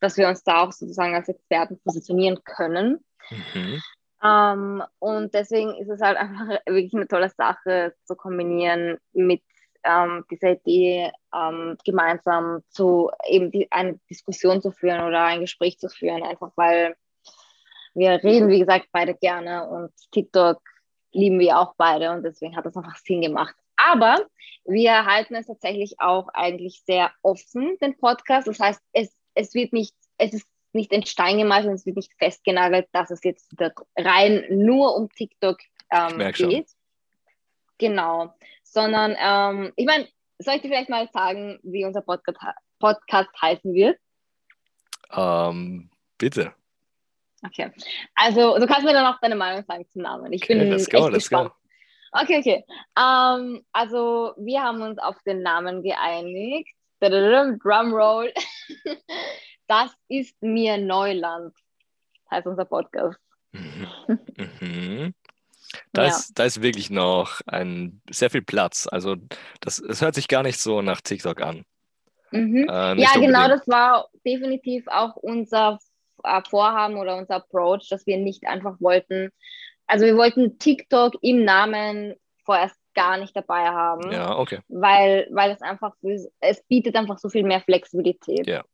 dass 0.00 0.16
wir 0.16 0.28
uns 0.28 0.42
da 0.42 0.64
auch 0.64 0.72
sozusagen 0.72 1.14
als 1.14 1.28
Experten 1.28 1.78
positionieren 1.84 2.42
können. 2.44 3.04
Mhm. 3.30 3.82
Ähm, 4.22 4.82
und 4.98 5.34
deswegen 5.34 5.74
ist 5.76 5.88
es 5.88 6.00
halt 6.00 6.16
einfach 6.18 6.48
wirklich 6.66 6.94
eine 6.94 7.08
tolle 7.08 7.30
Sache 7.30 7.94
zu 8.04 8.14
kombinieren 8.16 8.98
mit 9.12 9.42
ähm, 9.84 10.24
dieser 10.30 10.52
Idee, 10.52 11.10
ähm, 11.34 11.76
gemeinsam 11.84 12.62
zu 12.68 13.10
eben 13.26 13.50
die, 13.50 13.70
eine 13.72 13.98
Diskussion 14.08 14.62
zu 14.62 14.70
führen 14.70 15.02
oder 15.02 15.24
ein 15.24 15.40
Gespräch 15.40 15.78
zu 15.78 15.88
führen, 15.88 16.22
einfach 16.22 16.52
weil 16.56 16.94
wir 17.94 18.22
reden, 18.22 18.48
wie 18.48 18.60
gesagt, 18.60 18.86
beide 18.92 19.14
gerne 19.14 19.68
und 19.68 19.92
TikTok 20.12 20.62
lieben 21.12 21.38
wir 21.38 21.58
auch 21.58 21.74
beide 21.76 22.10
und 22.12 22.22
deswegen 22.22 22.56
hat 22.56 22.64
das 22.64 22.76
einfach 22.76 22.96
Sinn 22.96 23.20
gemacht. 23.20 23.54
Aber 23.76 24.16
wir 24.64 25.04
halten 25.04 25.34
es 25.34 25.46
tatsächlich 25.46 25.96
auch 25.98 26.28
eigentlich 26.32 26.82
sehr 26.86 27.10
offen, 27.22 27.76
den 27.82 27.98
Podcast. 27.98 28.46
Das 28.46 28.60
heißt, 28.60 28.80
es, 28.92 29.14
es 29.34 29.54
wird 29.54 29.72
nicht, 29.72 29.94
es 30.16 30.32
ist 30.32 30.46
nicht 30.74 30.92
in 30.92 31.04
Stein 31.04 31.38
gemeißelt 31.38 31.68
und 31.68 31.74
es 31.74 31.86
wird 31.86 31.96
nicht 31.96 32.12
festgenagelt, 32.18 32.88
dass 32.92 33.10
es 33.10 33.22
jetzt 33.24 33.54
rein 33.96 34.44
nur 34.50 34.96
um 34.96 35.08
TikTok 35.10 35.58
ähm, 35.90 36.18
geht. 36.18 36.36
Schon. 36.36 36.64
Genau. 37.78 38.34
Sondern, 38.62 39.16
ähm, 39.18 39.72
ich 39.76 39.86
meine, 39.86 40.08
soll 40.38 40.54
ich 40.54 40.62
dir 40.62 40.68
vielleicht 40.68 40.90
mal 40.90 41.08
sagen, 41.12 41.58
wie 41.62 41.84
unser 41.84 42.02
Podcast, 42.02 42.38
Podcast 42.78 43.30
heißen 43.40 43.72
wird? 43.74 43.98
Ähm, 45.12 45.90
bitte. 46.18 46.54
Okay. 47.44 47.70
Also, 48.14 48.58
du 48.58 48.66
kannst 48.66 48.84
mir 48.84 48.92
dann 48.92 49.06
auch 49.06 49.18
deine 49.20 49.34
Meinung 49.34 49.64
sagen 49.64 49.84
zum 49.90 50.02
Namen. 50.02 50.32
Ich 50.32 50.42
okay, 50.44 50.58
bin 50.58 50.70
let's 50.70 50.88
go, 50.88 50.98
echt 50.98 51.12
let's 51.12 51.28
gespannt. 51.28 51.50
Go. 51.50 52.20
Okay, 52.20 52.38
okay. 52.38 52.64
Um, 52.96 53.56
ähm, 53.56 53.66
also, 53.72 54.34
wir 54.36 54.62
haben 54.62 54.82
uns 54.82 54.98
auf 54.98 55.16
den 55.24 55.42
Namen 55.42 55.82
geeinigt. 55.82 56.74
Drumroll. 57.00 58.32
Das 59.72 59.90
ist 60.08 60.36
mir 60.42 60.76
Neuland, 60.76 61.54
heißt 62.30 62.46
unser 62.46 62.66
Podcast. 62.66 63.18
Mhm. 63.52 63.88
Mhm. 64.60 65.14
Da, 65.94 66.02
ja. 66.02 66.08
ist, 66.08 66.38
da 66.38 66.44
ist 66.44 66.60
wirklich 66.60 66.90
noch 66.90 67.40
ein, 67.46 68.02
sehr 68.10 68.28
viel 68.28 68.42
Platz. 68.42 68.86
Also 68.86 69.16
das, 69.60 69.78
es 69.78 70.02
hört 70.02 70.14
sich 70.14 70.28
gar 70.28 70.42
nicht 70.42 70.60
so 70.60 70.82
nach 70.82 71.00
TikTok 71.00 71.40
an. 71.40 71.64
Mhm. 72.32 72.68
Äh, 72.68 73.00
ja, 73.00 73.14
genau, 73.14 73.48
das 73.48 73.66
war 73.66 74.10
definitiv 74.26 74.86
auch 74.88 75.16
unser 75.16 75.78
äh, 76.22 76.42
Vorhaben 76.50 76.98
oder 76.98 77.16
unser 77.16 77.36
Approach, 77.36 77.88
dass 77.88 78.06
wir 78.06 78.18
nicht 78.18 78.46
einfach 78.46 78.78
wollten, 78.78 79.30
also 79.86 80.04
wir 80.04 80.18
wollten 80.18 80.58
TikTok 80.58 81.14
im 81.22 81.44
Namen 81.44 82.14
vorerst 82.44 82.76
gar 82.92 83.16
nicht 83.16 83.34
dabei 83.34 83.68
haben. 83.68 84.12
Ja, 84.12 84.36
okay. 84.36 84.60
Weil, 84.68 85.28
weil 85.30 85.52
es 85.52 85.62
einfach, 85.62 85.94
es 86.40 86.62
bietet 86.64 86.94
einfach 86.94 87.18
so 87.18 87.30
viel 87.30 87.44
mehr 87.44 87.62
Flexibilität. 87.62 88.46
Ja. 88.46 88.64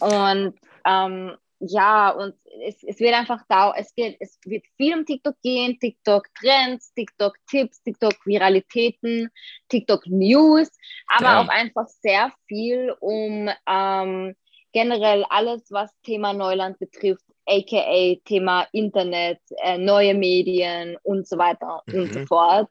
Und 0.00 0.54
ähm, 0.86 1.36
ja, 1.60 2.10
und 2.10 2.34
es, 2.66 2.82
es 2.82 3.00
wird 3.00 3.14
einfach 3.14 3.42
da, 3.48 3.72
es 3.76 3.94
geht, 3.94 4.16
es 4.20 4.38
wird 4.44 4.64
viel 4.76 4.94
um 4.94 5.06
TikTok 5.06 5.36
gehen, 5.42 5.78
TikTok-Trends, 5.80 6.92
TikTok-Tipps, 6.94 7.82
TikTok-Viralitäten, 7.82 9.30
TikTok-News, 9.68 10.70
aber 11.08 11.24
ja. 11.24 11.40
auch 11.40 11.48
einfach 11.48 11.86
sehr 11.86 12.32
viel 12.46 12.94
um 13.00 13.48
ähm, 13.66 14.34
generell 14.72 15.24
alles, 15.30 15.70
was 15.70 15.90
Thema 16.02 16.34
Neuland 16.34 16.78
betrifft, 16.78 17.24
aka 17.46 18.16
Thema 18.26 18.66
Internet, 18.72 19.40
äh, 19.62 19.78
neue 19.78 20.14
Medien 20.14 20.98
und 21.02 21.26
so 21.26 21.38
weiter 21.38 21.82
mhm. 21.86 22.00
und 22.00 22.12
so 22.12 22.18
mhm. 22.20 22.26
fort. 22.26 22.68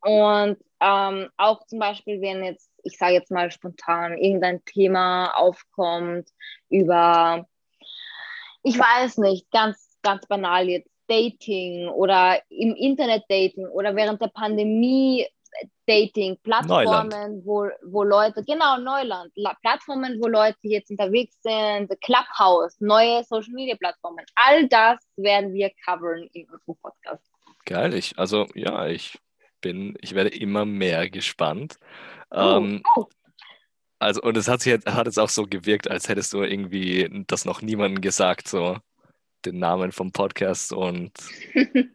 Und 0.00 0.58
ähm, 0.80 1.28
auch 1.36 1.64
zum 1.66 1.78
Beispiel, 1.78 2.20
wenn 2.20 2.42
jetzt, 2.44 2.70
ich 2.86 2.96
sage 2.96 3.14
jetzt 3.14 3.30
mal 3.30 3.50
spontan, 3.50 4.16
irgendein 4.18 4.64
Thema 4.64 5.32
aufkommt 5.36 6.28
über, 6.68 7.46
ich 8.62 8.78
weiß 8.78 9.18
nicht, 9.18 9.50
ganz, 9.50 9.98
ganz 10.02 10.26
banal 10.26 10.68
jetzt, 10.68 10.90
Dating 11.08 11.88
oder 11.88 12.42
im 12.48 12.74
Internet 12.74 13.24
Dating 13.28 13.66
oder 13.68 13.94
während 13.94 14.20
der 14.20 14.26
Pandemie 14.26 15.24
Dating, 15.86 16.36
Plattformen, 16.42 17.42
wo, 17.44 17.68
wo 17.84 18.02
Leute, 18.02 18.42
genau, 18.44 18.76
Neuland, 18.78 19.32
Plattformen, 19.62 20.20
wo 20.20 20.26
Leute 20.26 20.58
jetzt 20.62 20.90
unterwegs 20.90 21.40
sind, 21.40 21.88
Clubhouse, 22.02 22.80
neue 22.80 23.22
Social 23.24 23.52
Media 23.52 23.76
Plattformen, 23.76 24.24
all 24.34 24.68
das 24.68 24.98
werden 25.16 25.54
wir 25.54 25.70
covern 25.84 26.28
in 26.32 26.44
unserem 26.50 26.76
Podcast. 26.82 27.24
Geil, 27.64 27.94
ich, 27.94 28.18
also 28.18 28.46
ja, 28.54 28.86
ich 28.86 29.16
bin, 29.66 29.96
ich 30.00 30.14
werde 30.14 30.30
immer 30.30 30.64
mehr 30.64 31.10
gespannt. 31.10 31.78
Oh. 32.30 32.58
Ähm, 32.58 32.82
oh. 32.94 33.06
Also, 33.98 34.20
und 34.22 34.36
es 34.36 34.46
hat 34.46 34.60
sich 34.60 34.70
jetzt, 34.70 34.86
hat 34.86 35.06
jetzt 35.06 35.18
auch 35.18 35.28
so 35.28 35.44
gewirkt, 35.44 35.90
als 35.90 36.08
hättest 36.08 36.32
du 36.32 36.42
irgendwie 36.42 37.24
das 37.26 37.44
noch 37.44 37.62
niemandem 37.62 38.00
gesagt, 38.00 38.46
so 38.46 38.76
den 39.44 39.58
Namen 39.58 39.90
vom 39.90 40.12
Podcast 40.12 40.72
und. 40.72 41.12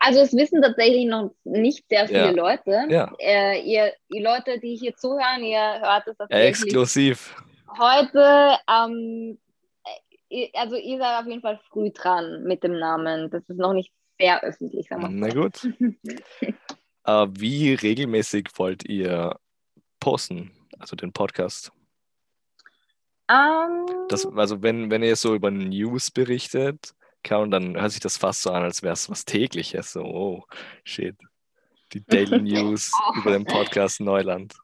Also 0.00 0.20
es 0.20 0.34
wissen 0.34 0.60
tatsächlich 0.60 1.06
noch 1.06 1.34
nicht 1.44 1.88
sehr 1.88 2.06
viele 2.06 2.26
ja. 2.26 2.30
Leute. 2.30 2.86
Ja. 2.90 3.10
Äh, 3.18 3.62
ihr, 3.62 3.92
die 4.12 4.20
Leute, 4.20 4.60
die 4.60 4.76
hier 4.76 4.94
zuhören, 4.94 5.42
ihr 5.42 5.80
hört 5.80 6.06
es 6.06 6.16
tatsächlich. 6.18 6.48
Exklusiv. 6.48 7.34
Heute, 7.78 8.58
ähm, 8.68 9.38
also 10.52 10.76
ihr 10.76 10.98
seid 10.98 11.20
auf 11.20 11.26
jeden 11.26 11.40
Fall 11.40 11.58
früh 11.70 11.90
dran 11.90 12.42
mit 12.42 12.62
dem 12.62 12.78
Namen. 12.78 13.30
Das 13.30 13.48
ist 13.48 13.56
noch 13.56 13.72
nicht 13.72 13.90
sehr 14.18 14.42
öffentlich, 14.42 14.88
sagen 14.88 15.02
wir 15.02 15.08
mal. 15.08 15.28
Na 15.28 15.42
gut. 15.42 15.66
äh, 17.04 17.26
wie 17.30 17.74
regelmäßig 17.74 18.48
wollt 18.56 18.84
ihr 18.88 19.38
posten, 20.00 20.52
also 20.78 20.96
den 20.96 21.12
Podcast? 21.12 21.72
Um, 23.30 23.86
das, 24.08 24.26
also 24.26 24.62
wenn, 24.62 24.90
wenn 24.90 25.02
ihr 25.02 25.16
so 25.16 25.34
über 25.34 25.50
News 25.50 26.10
berichtet, 26.10 26.94
Karen, 27.22 27.50
dann 27.50 27.80
hört 27.80 27.92
sich 27.92 28.00
das 28.00 28.18
fast 28.18 28.42
so 28.42 28.50
an, 28.50 28.62
als 28.62 28.82
wäre 28.82 28.92
es 28.92 29.08
was 29.08 29.24
tägliches. 29.24 29.92
So, 29.92 30.02
oh, 30.02 30.44
shit. 30.84 31.16
Die 31.92 32.04
Daily 32.06 32.42
News 32.42 32.92
über 33.16 33.32
den 33.32 33.46
Podcast 33.46 34.00
Neuland. 34.00 34.54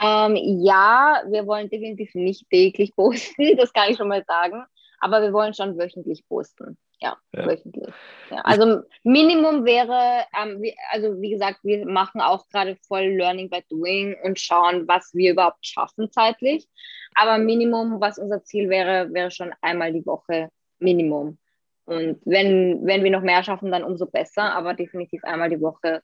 Um, 0.00 0.36
ja, 0.36 1.22
wir 1.28 1.46
wollen 1.46 1.68
definitiv 1.68 2.14
nicht 2.14 2.48
täglich 2.50 2.94
posten, 2.94 3.56
das 3.56 3.72
kann 3.72 3.90
ich 3.90 3.96
schon 3.96 4.08
mal 4.08 4.24
sagen. 4.24 4.64
Aber 5.00 5.20
wir 5.20 5.32
wollen 5.32 5.54
schon 5.54 5.76
wöchentlich 5.76 6.26
posten. 6.28 6.78
Ja, 7.04 7.18
ja. 7.32 7.46
wöchentlich. 7.46 7.92
Ja, 8.30 8.38
also 8.38 8.80
Minimum 9.02 9.66
wäre, 9.66 10.24
ähm, 10.40 10.62
wie, 10.62 10.74
also 10.90 11.20
wie 11.20 11.30
gesagt, 11.30 11.58
wir 11.62 11.86
machen 11.86 12.22
auch 12.22 12.48
gerade 12.48 12.76
voll 12.88 13.04
Learning 13.04 13.50
by 13.50 13.62
Doing 13.68 14.16
und 14.22 14.40
schauen, 14.40 14.88
was 14.88 15.10
wir 15.12 15.32
überhaupt 15.32 15.66
schaffen 15.66 16.10
zeitlich. 16.10 16.66
Aber 17.14 17.36
Minimum, 17.36 18.00
was 18.00 18.18
unser 18.18 18.42
Ziel 18.42 18.70
wäre, 18.70 19.12
wäre 19.12 19.30
schon 19.30 19.52
einmal 19.60 19.92
die 19.92 20.06
Woche 20.06 20.48
Minimum. 20.78 21.36
Und 21.84 22.20
wenn, 22.24 22.80
wenn 22.86 23.04
wir 23.04 23.10
noch 23.10 23.20
mehr 23.20 23.44
schaffen, 23.44 23.70
dann 23.70 23.84
umso 23.84 24.06
besser. 24.06 24.54
Aber 24.54 24.72
definitiv 24.72 25.22
einmal 25.24 25.50
die 25.50 25.60
Woche 25.60 26.02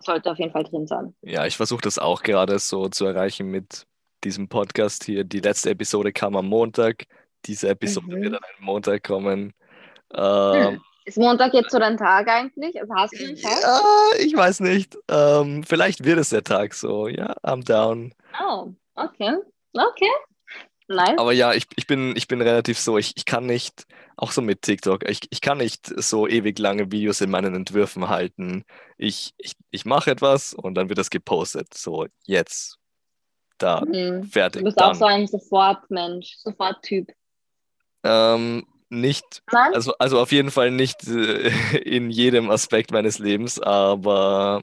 sollte 0.00 0.32
auf 0.32 0.38
jeden 0.38 0.50
Fall 0.50 0.64
drin 0.64 0.88
sein. 0.88 1.14
Ja, 1.22 1.46
ich 1.46 1.56
versuche 1.56 1.82
das 1.82 2.00
auch 2.00 2.24
gerade 2.24 2.58
so 2.58 2.88
zu 2.88 3.06
erreichen 3.06 3.46
mit 3.52 3.86
diesem 4.24 4.48
Podcast 4.48 5.04
hier. 5.04 5.22
Die 5.22 5.38
letzte 5.38 5.70
Episode 5.70 6.12
kam 6.12 6.34
am 6.34 6.46
Montag. 6.46 7.04
Diese 7.46 7.68
Episode 7.68 8.16
mhm. 8.16 8.22
wird 8.22 8.34
an 8.34 8.42
einem 8.42 8.64
Montag 8.64 9.04
kommen. 9.04 9.54
Ähm, 10.14 10.80
ist 11.04 11.16
Montag 11.16 11.54
jetzt 11.54 11.70
so 11.70 11.78
dein 11.78 11.96
Tag 11.96 12.28
eigentlich? 12.28 12.78
Also 12.78 12.94
hast 12.94 13.18
du 13.18 13.24
einen 13.24 13.36
Tag? 13.36 13.62
Ja, 13.62 13.80
ich 14.18 14.36
weiß 14.36 14.60
nicht. 14.60 14.96
Ähm, 15.08 15.64
vielleicht 15.64 16.04
wird 16.04 16.18
es 16.18 16.28
der 16.28 16.44
Tag 16.44 16.74
so. 16.74 17.08
Ja, 17.08 17.34
I'm 17.42 17.64
down. 17.64 18.12
Oh, 18.38 18.74
okay. 18.94 19.36
Okay. 19.72 20.10
Nice. 20.88 21.18
Aber 21.18 21.32
ja, 21.32 21.52
ich, 21.52 21.66
ich, 21.76 21.86
bin, 21.86 22.14
ich 22.16 22.28
bin 22.28 22.40
relativ 22.40 22.78
so, 22.78 22.96
ich, 22.96 23.14
ich 23.16 23.26
kann 23.26 23.44
nicht, 23.44 23.86
auch 24.16 24.32
so 24.32 24.40
mit 24.40 24.62
TikTok, 24.62 25.08
ich, 25.08 25.20
ich 25.30 25.42
kann 25.42 25.58
nicht 25.58 25.86
so 25.86 26.26
ewig 26.26 26.58
lange 26.58 26.90
Videos 26.90 27.20
in 27.20 27.30
meinen 27.30 27.54
Entwürfen 27.54 28.08
halten. 28.08 28.64
Ich, 28.96 29.34
ich, 29.36 29.52
ich 29.70 29.84
mache 29.84 30.10
etwas 30.10 30.54
und 30.54 30.74
dann 30.74 30.88
wird 30.88 30.98
das 30.98 31.10
gepostet. 31.10 31.74
So, 31.74 32.06
jetzt. 32.24 32.78
Da, 33.58 33.82
mhm. 33.84 34.24
fertig. 34.24 34.60
Du 34.60 34.64
bist 34.66 34.80
dann. 34.80 34.90
auch 34.90 34.94
so 34.94 35.04
ein 35.04 35.26
Sofort-Mensch, 35.26 36.36
Sofort-Typ. 36.38 37.12
Ähm, 38.04 38.66
nicht, 38.90 39.42
also, 39.46 39.92
also 39.98 40.20
auf 40.20 40.32
jeden 40.32 40.50
Fall 40.50 40.70
nicht 40.70 41.06
äh, 41.06 41.48
in 41.78 42.10
jedem 42.10 42.50
Aspekt 42.50 42.90
meines 42.90 43.18
Lebens, 43.18 43.60
aber 43.60 44.62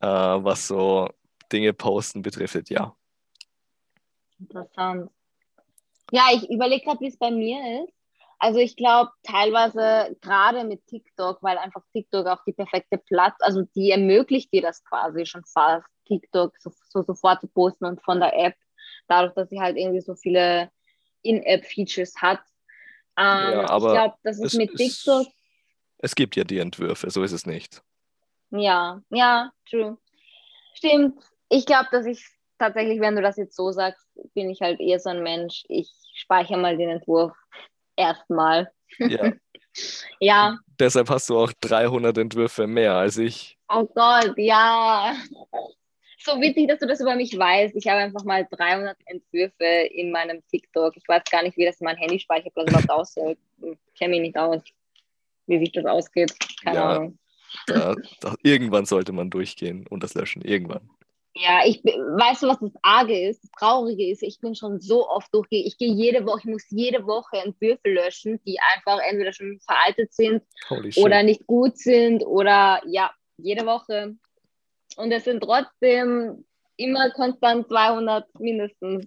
äh, 0.00 0.06
was 0.06 0.66
so 0.66 1.08
Dinge 1.52 1.72
posten 1.72 2.22
betrifft, 2.22 2.70
ja. 2.70 2.94
Interessant. 4.38 5.10
Ja, 6.12 6.28
ich 6.32 6.48
überlege 6.50 6.84
gerade, 6.84 7.00
wie 7.00 7.08
es 7.08 7.18
bei 7.18 7.30
mir 7.30 7.84
ist. 7.84 7.92
Also 8.38 8.58
ich 8.58 8.74
glaube 8.74 9.10
teilweise 9.22 10.16
gerade 10.22 10.64
mit 10.64 10.86
TikTok, 10.86 11.42
weil 11.42 11.58
einfach 11.58 11.82
TikTok 11.92 12.26
auch 12.26 12.42
die 12.46 12.54
perfekte 12.54 12.96
Platz, 12.96 13.34
also 13.40 13.62
die 13.76 13.90
ermöglicht 13.90 14.50
dir 14.52 14.62
das 14.62 14.82
quasi 14.82 15.26
schon 15.26 15.44
fast, 15.44 15.86
TikTok 16.06 16.54
so, 16.58 16.72
so 16.88 17.02
sofort 17.02 17.42
zu 17.42 17.48
posten 17.48 17.84
und 17.84 18.02
von 18.02 18.18
der 18.18 18.34
App, 18.34 18.54
dadurch, 19.08 19.34
dass 19.34 19.50
sie 19.50 19.60
halt 19.60 19.76
irgendwie 19.76 20.00
so 20.00 20.14
viele 20.14 20.70
In-App-Features 21.22 22.16
hat, 22.16 22.40
ähm, 23.20 23.52
ja, 23.52 23.70
aber 23.70 23.88
ich 23.88 23.92
glaube, 23.94 24.14
das 24.22 24.38
ist 24.40 24.54
mit 24.54 24.74
TikTok. 24.74 25.26
es 25.98 26.14
gibt 26.14 26.36
ja 26.36 26.44
die 26.44 26.58
Entwürfe, 26.58 27.10
so 27.10 27.22
ist 27.22 27.32
es 27.32 27.46
nicht. 27.46 27.82
Ja, 28.50 29.00
ja, 29.10 29.52
true. 29.68 29.98
Stimmt. 30.74 31.22
Ich 31.48 31.66
glaube, 31.66 31.88
dass 31.92 32.06
ich 32.06 32.24
tatsächlich, 32.58 33.00
wenn 33.00 33.16
du 33.16 33.22
das 33.22 33.36
jetzt 33.36 33.56
so 33.56 33.72
sagst, 33.72 34.06
bin 34.34 34.50
ich 34.50 34.60
halt 34.60 34.80
eher 34.80 34.98
so 34.98 35.10
ein 35.10 35.22
Mensch. 35.22 35.64
Ich 35.68 35.90
speichere 36.14 36.58
mal 36.58 36.76
den 36.76 36.90
Entwurf 36.90 37.32
erstmal. 37.96 38.70
Ja. 38.98 39.32
ja. 40.20 40.58
Deshalb 40.78 41.10
hast 41.10 41.28
du 41.28 41.38
auch 41.38 41.52
300 41.60 42.16
Entwürfe 42.18 42.66
mehr 42.66 42.94
als 42.94 43.18
ich. 43.18 43.58
Oh 43.68 43.86
Gott, 43.94 44.32
ja. 44.36 45.14
So 46.22 46.40
witzig, 46.40 46.68
dass 46.68 46.80
du 46.80 46.86
das 46.86 47.00
über 47.00 47.16
mich 47.16 47.36
weißt. 47.36 47.74
Ich 47.76 47.86
habe 47.88 48.00
einfach 48.00 48.24
mal 48.24 48.46
300 48.50 48.96
Entwürfe 49.06 49.64
in 49.64 50.10
meinem 50.10 50.42
TikTok. 50.48 50.94
Ich 50.96 51.08
weiß 51.08 51.22
gar 51.30 51.42
nicht, 51.42 51.56
wie 51.56 51.64
das 51.64 51.80
in 51.80 51.86
meinem 51.86 51.96
Handyspeicherplatz 51.96 52.68
überhaupt 52.68 52.90
aussieht. 52.90 53.38
Ich 53.62 53.98
kenne 53.98 54.10
mich 54.10 54.20
nicht 54.20 54.36
aus, 54.36 54.62
wie 55.46 55.58
sich 55.58 55.72
das 55.72 55.86
ausgeht. 55.86 56.34
Keine 56.62 56.76
ja, 56.76 56.88
Ahnung. 56.90 57.18
Da, 57.66 57.96
da, 58.20 58.34
irgendwann 58.42 58.84
sollte 58.84 59.12
man 59.12 59.30
durchgehen 59.30 59.86
und 59.88 60.02
das 60.02 60.14
löschen. 60.14 60.42
Irgendwann. 60.42 60.90
Ja, 61.34 61.62
ich 61.64 61.82
weißt 61.84 62.42
du, 62.42 62.48
was 62.48 62.58
das 62.58 62.72
Arge 62.82 63.28
ist, 63.28 63.44
das 63.44 63.50
Traurige 63.52 64.10
ist, 64.10 64.22
ich 64.22 64.40
bin 64.40 64.54
schon 64.54 64.80
so 64.80 65.08
oft 65.08 65.32
durchgegangen. 65.32 65.68
Ich 65.68 65.78
gehe 65.78 65.92
jede 65.92 66.26
Woche, 66.26 66.40
ich 66.40 66.44
muss 66.46 66.66
jede 66.70 67.06
Woche 67.06 67.38
Entwürfe 67.38 67.88
löschen, 67.88 68.40
die 68.44 68.58
einfach 68.74 69.00
entweder 69.08 69.32
schon 69.32 69.60
veraltet 69.60 70.12
sind 70.12 70.42
oder 70.96 71.22
nicht 71.22 71.46
gut 71.46 71.78
sind 71.78 72.24
oder 72.26 72.82
ja, 72.86 73.12
jede 73.38 73.64
Woche. 73.64 74.16
Und 75.00 75.12
es 75.12 75.24
sind 75.24 75.42
trotzdem 75.42 76.44
immer 76.76 77.10
konstant 77.10 77.68
200 77.68 78.26
mindestens. 78.38 79.06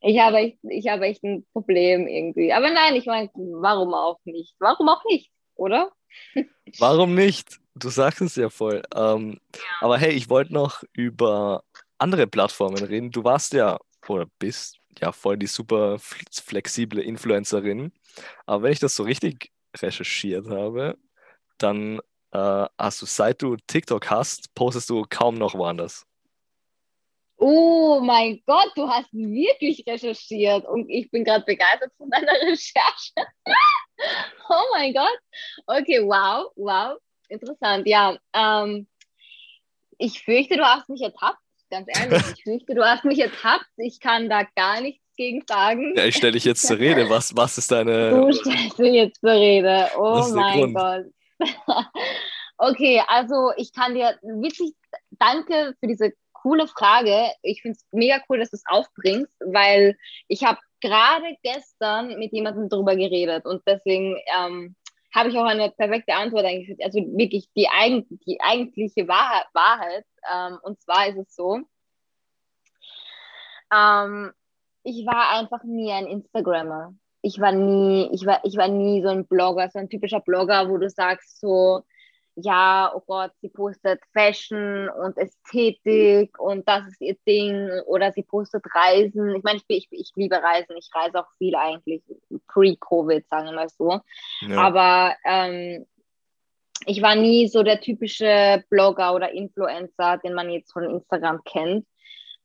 Ich 0.00 0.18
habe 0.18 0.38
echt, 0.38 0.58
ich 0.62 0.88
habe 0.88 1.04
echt 1.04 1.22
ein 1.24 1.46
Problem 1.52 2.06
irgendwie. 2.06 2.52
Aber 2.52 2.70
nein, 2.70 2.94
ich 2.96 3.06
meine, 3.06 3.28
warum 3.34 3.92
auch 3.92 4.18
nicht? 4.24 4.54
Warum 4.58 4.88
auch 4.88 5.04
nicht, 5.04 5.30
oder? 5.54 5.92
Warum 6.78 7.14
nicht? 7.14 7.58
Du 7.74 7.88
sagst 7.88 8.20
es 8.20 8.34
ja 8.34 8.48
voll. 8.48 8.82
Ähm, 8.94 9.38
aber 9.80 9.98
hey, 9.98 10.12
ich 10.12 10.28
wollte 10.28 10.52
noch 10.52 10.82
über 10.92 11.62
andere 11.98 12.26
Plattformen 12.26 12.82
reden. 12.82 13.10
Du 13.10 13.24
warst 13.24 13.52
ja 13.52 13.78
oder 14.08 14.26
bist 14.38 14.78
ja 15.00 15.12
voll 15.12 15.36
die 15.36 15.46
super 15.46 15.98
flexible 15.98 17.00
Influencerin. 17.00 17.92
Aber 18.46 18.64
wenn 18.64 18.72
ich 18.72 18.80
das 18.80 18.96
so 18.96 19.04
richtig 19.04 19.52
recherchiert 19.76 20.48
habe, 20.48 20.96
dann 21.58 22.00
äh, 22.32 22.66
hast 22.78 23.02
du, 23.02 23.06
seit 23.06 23.42
du 23.42 23.56
TikTok 23.66 24.10
hast, 24.10 24.54
postest 24.54 24.90
du 24.90 25.04
kaum 25.08 25.36
noch 25.36 25.54
woanders. 25.54 26.06
Oh 27.36 28.00
mein 28.02 28.42
Gott, 28.46 28.70
du 28.76 28.86
hast 28.86 29.08
wirklich 29.12 29.82
recherchiert 29.86 30.66
und 30.66 30.90
ich 30.90 31.10
bin 31.10 31.24
gerade 31.24 31.44
begeistert 31.44 31.90
von 31.96 32.10
deiner 32.10 32.32
Recherche. 32.42 33.14
oh 34.48 34.64
mein 34.72 34.92
Gott. 34.92 35.18
Okay, 35.66 36.02
wow, 36.02 36.52
wow. 36.56 36.98
Interessant, 37.28 37.86
ja. 37.86 38.18
Ähm, 38.34 38.86
ich 39.96 40.22
fürchte, 40.22 40.56
du 40.56 40.64
hast 40.64 40.88
mich 40.90 41.00
ertappt, 41.00 41.38
ganz 41.70 41.86
ehrlich. 41.88 42.22
Ich 42.36 42.42
fürchte, 42.42 42.74
du 42.74 42.84
hast 42.84 43.04
mich 43.04 43.18
ertappt. 43.18 43.66
Ich 43.78 44.00
kann 44.00 44.28
da 44.28 44.42
gar 44.54 44.82
nichts 44.82 45.02
gegen 45.16 45.42
sagen. 45.46 45.94
Ja, 45.96 46.04
ich 46.04 46.16
stelle 46.16 46.32
dich 46.32 46.44
jetzt 46.44 46.66
zur 46.66 46.78
Rede. 46.78 47.08
Was, 47.08 47.34
was 47.36 47.56
ist 47.56 47.70
deine. 47.70 48.10
Du 48.10 48.32
stellst 48.32 48.78
mich 48.78 48.94
jetzt 48.94 49.20
zur 49.20 49.32
Rede. 49.32 49.88
Oh 49.96 50.26
mein 50.34 50.74
Gott. 50.74 51.06
okay, 52.58 53.02
also 53.08 53.52
ich 53.56 53.72
kann 53.72 53.94
dir 53.94 54.18
wirklich 54.22 54.72
danke 55.10 55.74
für 55.80 55.86
diese 55.86 56.12
coole 56.32 56.66
Frage. 56.66 57.30
Ich 57.42 57.62
finde 57.62 57.76
es 57.76 57.86
mega 57.92 58.20
cool, 58.28 58.38
dass 58.38 58.50
du 58.50 58.56
es 58.56 58.64
aufbringst, 58.66 59.32
weil 59.40 59.96
ich 60.28 60.44
habe 60.44 60.58
gerade 60.80 61.36
gestern 61.42 62.18
mit 62.18 62.32
jemandem 62.32 62.68
darüber 62.68 62.96
geredet 62.96 63.44
und 63.44 63.62
deswegen 63.66 64.16
ähm, 64.38 64.74
habe 65.14 65.28
ich 65.28 65.38
auch 65.38 65.44
eine 65.44 65.70
perfekte 65.70 66.14
Antwort 66.14 66.44
eigentlich. 66.44 66.82
Also 66.82 66.98
wirklich 66.98 67.48
die, 67.56 67.68
eigen, 67.68 68.06
die 68.26 68.40
eigentliche 68.40 69.08
Wahrheit. 69.08 69.46
Wahrheit 69.52 70.06
ähm, 70.32 70.58
und 70.62 70.80
zwar 70.80 71.08
ist 71.08 71.18
es 71.18 71.34
so, 71.34 71.60
ähm, 73.72 74.32
ich 74.82 75.06
war 75.06 75.30
einfach 75.38 75.62
nie 75.64 75.92
ein 75.92 76.06
Instagrammer. 76.06 76.94
Ich 77.22 77.40
war 77.40 77.52
nie, 77.52 78.08
ich 78.12 78.24
war, 78.26 78.40
ich 78.44 78.56
war 78.56 78.68
nie 78.68 79.02
so 79.02 79.08
ein 79.08 79.26
Blogger, 79.26 79.68
so 79.70 79.78
ein 79.78 79.88
typischer 79.88 80.20
Blogger, 80.20 80.68
wo 80.68 80.78
du 80.78 80.88
sagst 80.88 81.40
so, 81.40 81.82
ja, 82.36 82.92
oh 82.94 83.02
Gott, 83.06 83.32
sie 83.40 83.48
postet 83.48 84.00
Fashion 84.12 84.88
und 84.88 85.16
Ästhetik 85.18 86.38
und 86.38 86.66
das 86.66 86.86
ist 86.86 87.00
ihr 87.00 87.16
Ding 87.26 87.68
oder 87.86 88.12
sie 88.12 88.22
postet 88.22 88.64
Reisen. 88.74 89.34
Ich 89.34 89.42
meine, 89.42 89.58
ich, 89.58 89.64
ich, 89.68 89.88
ich 89.90 90.12
liebe 90.14 90.36
Reisen, 90.36 90.76
ich 90.76 90.88
reise 90.94 91.20
auch 91.20 91.30
viel 91.38 91.54
eigentlich, 91.54 92.02
pre-Covid, 92.48 93.26
sagen 93.28 93.46
wir 93.46 93.52
mal 93.52 93.68
so. 93.68 94.00
Ja. 94.40 94.56
Aber 94.56 95.14
ähm, 95.24 95.86
ich 96.86 97.02
war 97.02 97.14
nie 97.14 97.48
so 97.48 97.62
der 97.62 97.80
typische 97.80 98.64
Blogger 98.70 99.14
oder 99.14 99.32
Influencer, 99.32 100.18
den 100.18 100.34
man 100.34 100.50
jetzt 100.50 100.72
von 100.72 100.84
Instagram 100.84 101.42
kennt. 101.44 101.86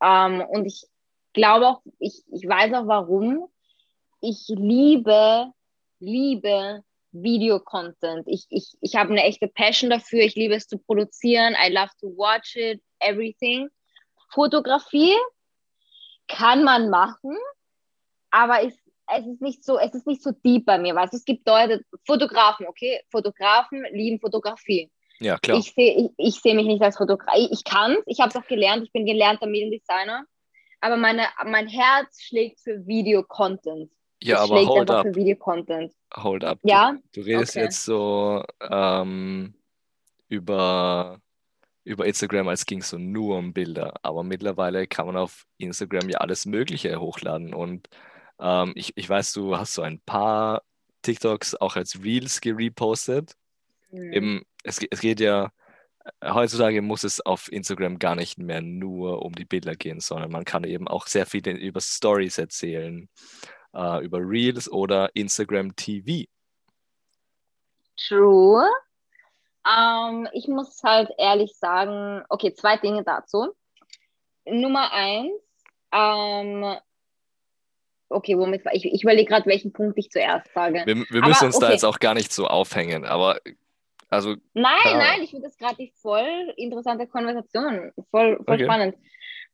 Ähm, 0.03 0.41
und 0.41 0.65
ich 0.65 0.85
glaube 1.33 1.67
auch, 1.67 1.81
ich, 1.99 2.23
ich 2.31 2.47
weiß 2.47 2.73
auch 2.73 2.87
warum. 2.87 3.47
Ich 4.27 4.47
liebe, 4.47 5.51
liebe 5.99 6.83
Video-Content. 7.11 8.23
Ich, 8.27 8.47
ich, 8.49 8.73
ich 8.81 8.95
habe 8.95 9.11
eine 9.11 9.23
echte 9.23 9.47
Passion 9.47 9.91
dafür. 9.91 10.21
Ich 10.21 10.33
liebe 10.33 10.55
es 10.55 10.67
zu 10.67 10.79
produzieren. 10.79 11.55
I 11.63 11.71
love 11.71 11.91
to 11.99 12.07
watch 12.17 12.55
it, 12.55 12.81
everything. 12.99 13.69
Fotografie 14.33 15.13
kann 16.27 16.63
man 16.63 16.89
machen, 16.89 17.37
aber 18.31 18.63
ist, 18.63 18.79
es 19.15 19.27
ist 19.27 19.41
nicht 19.41 19.63
so, 19.63 19.77
es 19.77 19.93
ist 19.93 20.07
nicht 20.07 20.23
so 20.23 20.31
deep 20.31 20.65
bei 20.65 20.79
mir. 20.79 20.95
Weißt 20.95 21.13
es 21.13 21.23
gibt 21.23 21.47
Leute, 21.47 21.85
Fotografen, 22.03 22.65
okay? 22.65 23.01
Fotografen 23.11 23.85
lieben 23.91 24.19
Fotografie. 24.19 24.91
Ja, 25.19 25.37
klar. 25.37 25.59
Ich 25.59 25.71
sehe 25.75 25.95
ich, 25.95 26.09
ich 26.17 26.41
seh 26.41 26.55
mich 26.55 26.65
nicht 26.65 26.81
als 26.81 26.97
Fotograf. 26.97 27.35
Ich, 27.37 27.51
ich 27.51 27.63
kann 27.63 27.91
es, 27.91 28.03
ich 28.07 28.19
habe 28.21 28.29
es 28.29 28.35
auch 28.35 28.47
gelernt, 28.47 28.85
ich 28.85 28.91
bin 28.91 29.05
gelernter 29.05 29.45
Mediendesigner, 29.45 30.25
aber 30.81 30.97
meine, 30.97 31.27
mein 31.45 31.67
Herz 31.67 32.23
schlägt 32.23 32.59
für 32.61 32.87
Video-Content. 32.87 33.91
Ja, 34.25 34.39
aber 34.39 34.65
hold 34.65 34.89
up. 34.89 35.05
Hold 36.15 36.43
up. 36.43 36.59
Ja? 36.63 36.97
Du, 37.13 37.21
du 37.21 37.27
redest 37.27 37.55
okay. 37.55 37.65
jetzt 37.65 37.85
so 37.85 38.43
ähm, 38.59 39.53
über, 40.27 41.19
über 41.83 42.07
Instagram, 42.07 42.47
als 42.47 42.65
ging 42.65 42.79
es 42.79 42.89
so 42.89 42.97
nur 42.97 43.37
um 43.37 43.53
Bilder. 43.53 43.93
Aber 44.01 44.23
mittlerweile 44.23 44.87
kann 44.87 45.05
man 45.05 45.15
auf 45.15 45.45
Instagram 45.57 46.09
ja 46.09 46.17
alles 46.17 46.47
Mögliche 46.47 46.99
hochladen. 46.99 47.53
Und 47.53 47.87
ähm, 48.39 48.73
ich, 48.75 48.93
ich 48.97 49.07
weiß, 49.07 49.31
du 49.33 49.57
hast 49.57 49.75
so 49.75 49.83
ein 49.83 49.99
paar 49.99 50.63
TikToks 51.03 51.53
auch 51.55 51.75
als 51.75 52.03
Reels 52.03 52.41
gerepostet. 52.41 53.35
Mhm. 53.91 54.13
Eben, 54.13 54.41
es, 54.63 54.79
es 54.89 55.01
geht 55.01 55.19
ja, 55.19 55.51
heutzutage 56.23 56.81
muss 56.81 57.03
es 57.03 57.21
auf 57.21 57.51
Instagram 57.51 57.99
gar 57.99 58.15
nicht 58.15 58.39
mehr 58.39 58.61
nur 58.61 59.23
um 59.23 59.33
die 59.33 59.45
Bilder 59.45 59.75
gehen, 59.75 59.99
sondern 59.99 60.31
man 60.31 60.45
kann 60.45 60.63
eben 60.63 60.87
auch 60.87 61.05
sehr 61.05 61.27
viel 61.27 61.47
über 61.47 61.79
Stories 61.79 62.39
erzählen 62.39 63.07
äh, 63.75 64.03
über 64.03 64.19
Reels 64.19 64.71
oder 64.71 65.09
Instagram 65.15 65.75
TV. 65.75 66.25
True. 67.97 68.67
Ähm, 69.67 70.27
ich 70.33 70.47
muss 70.47 70.81
halt 70.83 71.09
ehrlich 71.17 71.55
sagen, 71.55 72.23
okay, 72.29 72.53
zwei 72.53 72.77
Dinge 72.77 73.03
dazu. 73.03 73.53
Nummer 74.45 74.91
eins, 74.91 75.33
ähm, 75.91 76.77
okay, 78.09 78.37
womit 78.37 78.63
ich, 78.73 78.85
ich 78.85 79.03
überlege 79.03 79.29
gerade, 79.29 79.47
welchen 79.47 79.73
Punkt 79.73 79.97
ich 79.97 80.11
zuerst 80.11 80.51
sage. 80.53 80.83
Wir, 80.85 80.95
wir 80.95 81.21
müssen 81.21 81.37
aber, 81.37 81.45
uns 81.47 81.55
okay. 81.55 81.65
da 81.65 81.71
jetzt 81.71 81.85
auch 81.85 81.99
gar 81.99 82.13
nicht 82.13 82.31
so 82.31 82.47
aufhängen, 82.47 83.05
aber 83.05 83.39
also. 84.09 84.35
Nein, 84.53 84.77
ja. 84.85 84.97
nein, 84.97 85.23
ich 85.23 85.31
finde 85.31 85.47
das 85.47 85.57
gerade 85.57 85.75
die 85.77 85.91
voll 86.01 86.53
interessante 86.57 87.07
Konversation, 87.07 87.91
voll, 88.11 88.37
voll 88.45 88.55
okay. 88.55 88.65
spannend. 88.65 88.95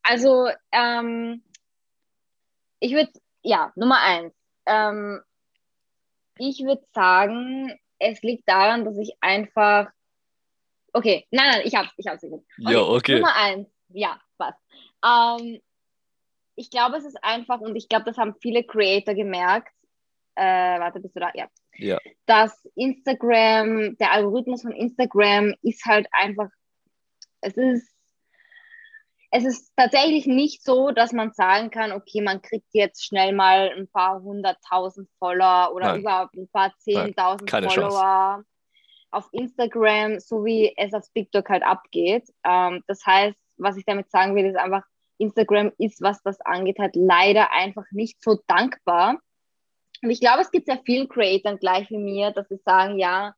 Also, 0.03 0.49
ähm, 0.73 1.41
ich 2.79 2.93
würde 2.93 3.11
ja, 3.43 3.71
Nummer 3.75 4.01
eins. 4.01 4.33
Ähm, 4.65 5.21
ich 6.37 6.63
würde 6.63 6.83
sagen, 6.93 7.77
es 7.99 8.21
liegt 8.21 8.47
daran, 8.47 8.85
dass 8.85 8.97
ich 8.97 9.15
einfach. 9.21 9.89
Okay, 10.93 11.25
nein, 11.31 11.51
nein, 11.51 11.61
ich 11.63 11.75
hab's, 11.75 11.93
ich 11.97 12.07
hab's. 12.07 12.23
Okay. 12.23 12.43
Ja, 12.57 12.81
okay. 12.81 13.15
Nummer 13.15 13.35
eins, 13.35 13.67
ja, 13.89 14.19
was. 14.37 14.53
Ähm, 15.05 15.61
ich 16.55 16.69
glaube, 16.69 16.97
es 16.97 17.05
ist 17.05 17.23
einfach, 17.23 17.59
und 17.61 17.75
ich 17.75 17.87
glaube, 17.87 18.05
das 18.05 18.17
haben 18.17 18.35
viele 18.41 18.63
Creator 18.63 19.13
gemerkt. 19.13 19.73
Äh, 20.35 20.79
warte, 20.79 20.99
bist 20.99 21.15
du 21.15 21.19
da? 21.19 21.31
Ja. 21.33 21.47
ja. 21.75 21.97
Dass 22.25 22.65
Instagram, 22.75 23.97
der 23.97 24.11
Algorithmus 24.11 24.61
von 24.61 24.71
Instagram 24.71 25.53
ist 25.61 25.85
halt 25.85 26.07
einfach, 26.11 26.49
es 27.41 27.57
ist 27.57 27.90
es 29.31 29.45
ist 29.45 29.71
tatsächlich 29.77 30.27
nicht 30.27 30.61
so, 30.63 30.91
dass 30.91 31.13
man 31.13 31.31
sagen 31.31 31.71
kann, 31.71 31.93
okay, 31.93 32.21
man 32.21 32.41
kriegt 32.41 32.67
jetzt 32.73 33.05
schnell 33.05 33.33
mal 33.33 33.71
ein 33.75 33.87
paar 33.87 34.21
hunderttausend 34.21 35.09
Follower 35.17 35.71
oder 35.73 35.93
Nein. 35.93 36.01
überhaupt 36.01 36.35
ein 36.35 36.49
paar 36.49 36.73
zehntausend 36.79 37.49
Follower 37.49 37.69
Chance. 37.69 38.45
auf 39.11 39.29
Instagram, 39.31 40.19
so 40.19 40.43
wie 40.43 40.73
es 40.75 40.93
auf 40.93 41.05
TikTok 41.13 41.49
halt 41.49 41.63
abgeht. 41.63 42.27
Ähm, 42.43 42.83
das 42.87 43.05
heißt, 43.05 43.37
was 43.55 43.77
ich 43.77 43.85
damit 43.85 44.11
sagen 44.11 44.35
will, 44.35 44.45
ist 44.45 44.57
einfach, 44.57 44.83
Instagram 45.17 45.71
ist, 45.77 46.01
was 46.01 46.21
das 46.23 46.41
angeht, 46.41 46.79
halt 46.79 46.95
leider 46.95 47.53
einfach 47.53 47.85
nicht 47.91 48.21
so 48.21 48.39
dankbar. 48.47 49.19
Und 50.01 50.09
ich 50.09 50.19
glaube, 50.19 50.41
es 50.41 50.51
gibt 50.51 50.65
sehr 50.65 50.81
vielen 50.83 51.07
Creatoren 51.07 51.59
gleich 51.59 51.89
wie 51.89 51.99
mir, 51.99 52.31
dass 52.31 52.49
sie 52.49 52.59
sagen, 52.65 52.97
ja, 52.97 53.33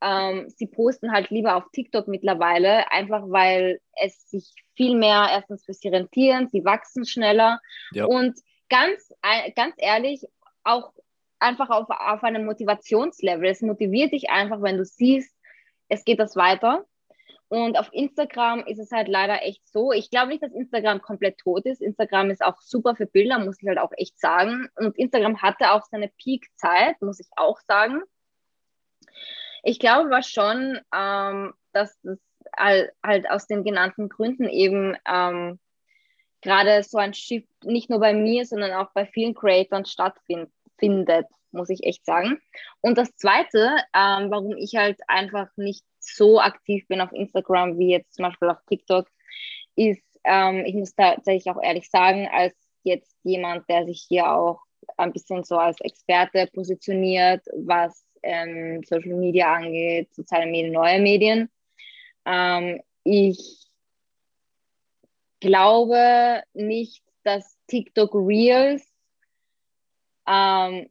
ähm, 0.00 0.48
sie 0.48 0.66
posten 0.66 1.12
halt 1.12 1.30
lieber 1.30 1.56
auf 1.56 1.64
TikTok 1.72 2.08
mittlerweile, 2.08 2.90
einfach 2.92 3.22
weil 3.26 3.80
es 4.02 4.28
sich 4.28 4.52
viel 4.74 4.96
mehr 4.96 5.28
erstens 5.30 5.64
für 5.64 5.72
sie 5.72 5.88
rentieren, 5.88 6.48
sie 6.48 6.64
wachsen 6.64 7.06
schneller 7.06 7.60
ja. 7.92 8.04
und 8.04 8.38
ganz, 8.68 9.12
ganz 9.54 9.74
ehrlich, 9.78 10.26
auch 10.64 10.92
einfach 11.38 11.70
auf, 11.70 11.86
auf 11.88 12.24
einem 12.24 12.44
Motivationslevel. 12.44 13.48
Es 13.48 13.62
motiviert 13.62 14.12
dich 14.12 14.30
einfach, 14.30 14.62
wenn 14.62 14.76
du 14.76 14.84
siehst, 14.84 15.34
es 15.88 16.04
geht 16.04 16.18
das 16.18 16.36
weiter. 16.36 16.84
Und 17.48 17.78
auf 17.78 17.88
Instagram 17.92 18.66
ist 18.66 18.80
es 18.80 18.90
halt 18.90 19.06
leider 19.06 19.42
echt 19.42 19.66
so. 19.68 19.92
Ich 19.92 20.10
glaube 20.10 20.28
nicht, 20.28 20.42
dass 20.42 20.52
Instagram 20.52 21.00
komplett 21.00 21.38
tot 21.38 21.64
ist. 21.64 21.80
Instagram 21.80 22.30
ist 22.30 22.44
auch 22.44 22.60
super 22.60 22.96
für 22.96 23.06
Bilder, 23.06 23.38
muss 23.38 23.62
ich 23.62 23.68
halt 23.68 23.78
auch 23.78 23.92
echt 23.96 24.18
sagen. 24.18 24.68
Und 24.74 24.98
Instagram 24.98 25.40
hatte 25.40 25.70
auch 25.70 25.84
seine 25.84 26.08
Peak-Zeit, 26.08 27.00
muss 27.00 27.20
ich 27.20 27.28
auch 27.36 27.60
sagen. 27.60 28.02
Ich 29.68 29.80
glaube 29.80 30.06
aber 30.06 30.22
schon, 30.22 30.78
ähm, 30.94 31.52
dass 31.72 31.98
das 32.02 32.20
halt 32.56 33.28
aus 33.28 33.48
den 33.48 33.64
genannten 33.64 34.08
Gründen 34.08 34.48
eben 34.48 34.96
ähm, 35.04 35.58
gerade 36.40 36.84
so 36.84 36.98
ein 36.98 37.14
Shift 37.14 37.48
nicht 37.64 37.90
nur 37.90 37.98
bei 37.98 38.14
mir, 38.14 38.46
sondern 38.46 38.74
auch 38.74 38.92
bei 38.94 39.06
vielen 39.06 39.34
Creators 39.34 39.90
stattfindet, 39.90 41.26
muss 41.50 41.68
ich 41.68 41.82
echt 41.82 42.06
sagen. 42.06 42.40
Und 42.80 42.96
das 42.96 43.16
Zweite, 43.16 43.74
ähm, 43.92 44.30
warum 44.30 44.56
ich 44.56 44.76
halt 44.76 45.00
einfach 45.08 45.48
nicht 45.56 45.84
so 45.98 46.38
aktiv 46.38 46.86
bin 46.86 47.00
auf 47.00 47.10
Instagram 47.12 47.76
wie 47.76 47.90
jetzt 47.90 48.14
zum 48.14 48.26
Beispiel 48.26 48.50
auf 48.50 48.64
TikTok, 48.68 49.08
ist, 49.74 50.04
ähm, 50.22 50.64
ich 50.64 50.76
muss 50.76 50.94
tatsächlich 50.94 51.52
auch 51.52 51.60
ehrlich 51.60 51.90
sagen, 51.90 52.28
als 52.32 52.54
jetzt 52.84 53.16
jemand, 53.24 53.68
der 53.68 53.84
sich 53.84 54.06
hier 54.08 54.30
auch 54.30 54.60
ein 54.96 55.12
bisschen 55.12 55.42
so 55.42 55.58
als 55.58 55.80
Experte 55.80 56.48
positioniert, 56.54 57.44
was 57.52 58.05
ähm, 58.26 58.82
Social 58.84 59.14
Media 59.14 59.54
angeht, 59.54 60.14
soziale 60.14 60.46
Medien, 60.46 60.72
neue 60.72 61.00
Medien. 61.00 61.50
Ähm, 62.24 62.80
ich 63.04 63.66
glaube 65.40 66.42
nicht, 66.52 67.02
dass 67.22 67.56
TikTok 67.68 68.14
Reels 68.14 68.86
ähm, 70.26 70.90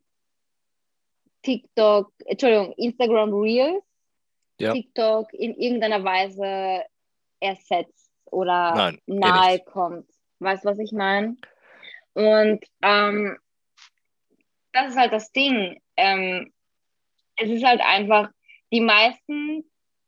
TikTok, 1.44 2.12
Entschuldigung, 2.26 2.74
Instagram 2.78 3.34
Reels 3.34 3.84
ja. 4.60 4.74
TikTok 4.74 5.34
in 5.34 5.54
irgendeiner 5.56 6.04
Weise 6.04 6.86
ersetzt 7.40 8.12
oder 8.26 8.74
Nein, 8.74 9.02
eh 9.08 9.14
nahe 9.14 9.60
kommt. 9.60 10.10
Weißt 10.40 10.64
du, 10.64 10.70
was 10.70 10.80
ich 10.80 10.92
meine? 10.92 11.36
Und 12.14 12.66
ähm, 12.82 13.38
das 14.72 14.92
ist 14.92 14.98
halt 14.98 15.14
das 15.14 15.32
Ding. 15.32 15.82
Ähm, 15.98 16.52
es 17.38 17.50
ist 17.50 17.64
halt 17.64 17.82
einfach, 17.82 18.30
die 18.72 18.82
meisten, 18.82 19.64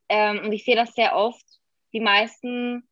ähm, 0.09 0.39
und 0.45 0.51
ich 0.51 0.65
sehe 0.65 0.75
das 0.75 0.93
sehr 0.93 1.15
oft, 1.15 1.45
die 1.93 1.99
meisten 1.99 2.87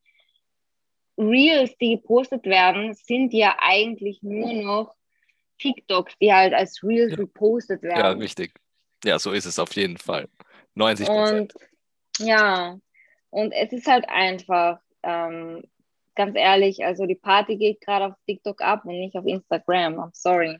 Reels, 1.17 1.77
die 1.77 1.97
gepostet 1.97 2.45
werden, 2.45 2.93
sind 2.93 3.33
ja 3.33 3.55
eigentlich 3.59 4.21
nur 4.21 4.53
noch 4.53 4.95
TikToks, 5.59 6.17
die 6.19 6.33
halt 6.33 6.53
als 6.53 6.83
Reels 6.83 7.11
ja. 7.11 7.17
gepostet 7.17 7.81
werden. 7.83 7.99
Ja, 7.99 8.09
richtig. 8.11 8.53
Ja, 9.03 9.19
so 9.19 9.31
ist 9.31 9.45
es 9.45 9.59
auf 9.59 9.73
jeden 9.75 9.97
Fall. 9.97 10.27
90 10.75 11.07
Prozent. 11.07 11.53
Ja, 12.19 12.77
und 13.29 13.51
es 13.51 13.71
ist 13.71 13.87
halt 13.87 14.07
einfach, 14.09 14.79
ähm, 15.03 15.63
ganz 16.15 16.35
ehrlich, 16.35 16.83
also 16.83 17.05
die 17.05 17.15
Party 17.15 17.57
geht 17.57 17.81
gerade 17.81 18.07
auf 18.07 18.13
TikTok 18.25 18.61
ab 18.61 18.85
und 18.85 18.97
nicht 18.97 19.15
auf 19.17 19.25
Instagram. 19.25 19.99
I'm 19.99 20.11
sorry. 20.13 20.57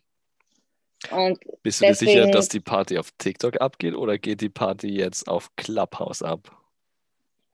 Und 1.12 1.40
Bist 1.64 1.82
du 1.82 1.86
deswegen, 1.86 2.12
dir 2.12 2.22
sicher, 2.24 2.32
dass 2.32 2.50
die 2.50 2.60
Party 2.60 2.98
auf 2.98 3.10
TikTok 3.18 3.62
abgeht 3.62 3.96
oder 3.96 4.18
geht 4.18 4.42
die 4.42 4.50
Party 4.50 4.90
jetzt 4.90 5.28
auf 5.28 5.50
Clubhouse 5.56 6.22
ab? 6.22 6.52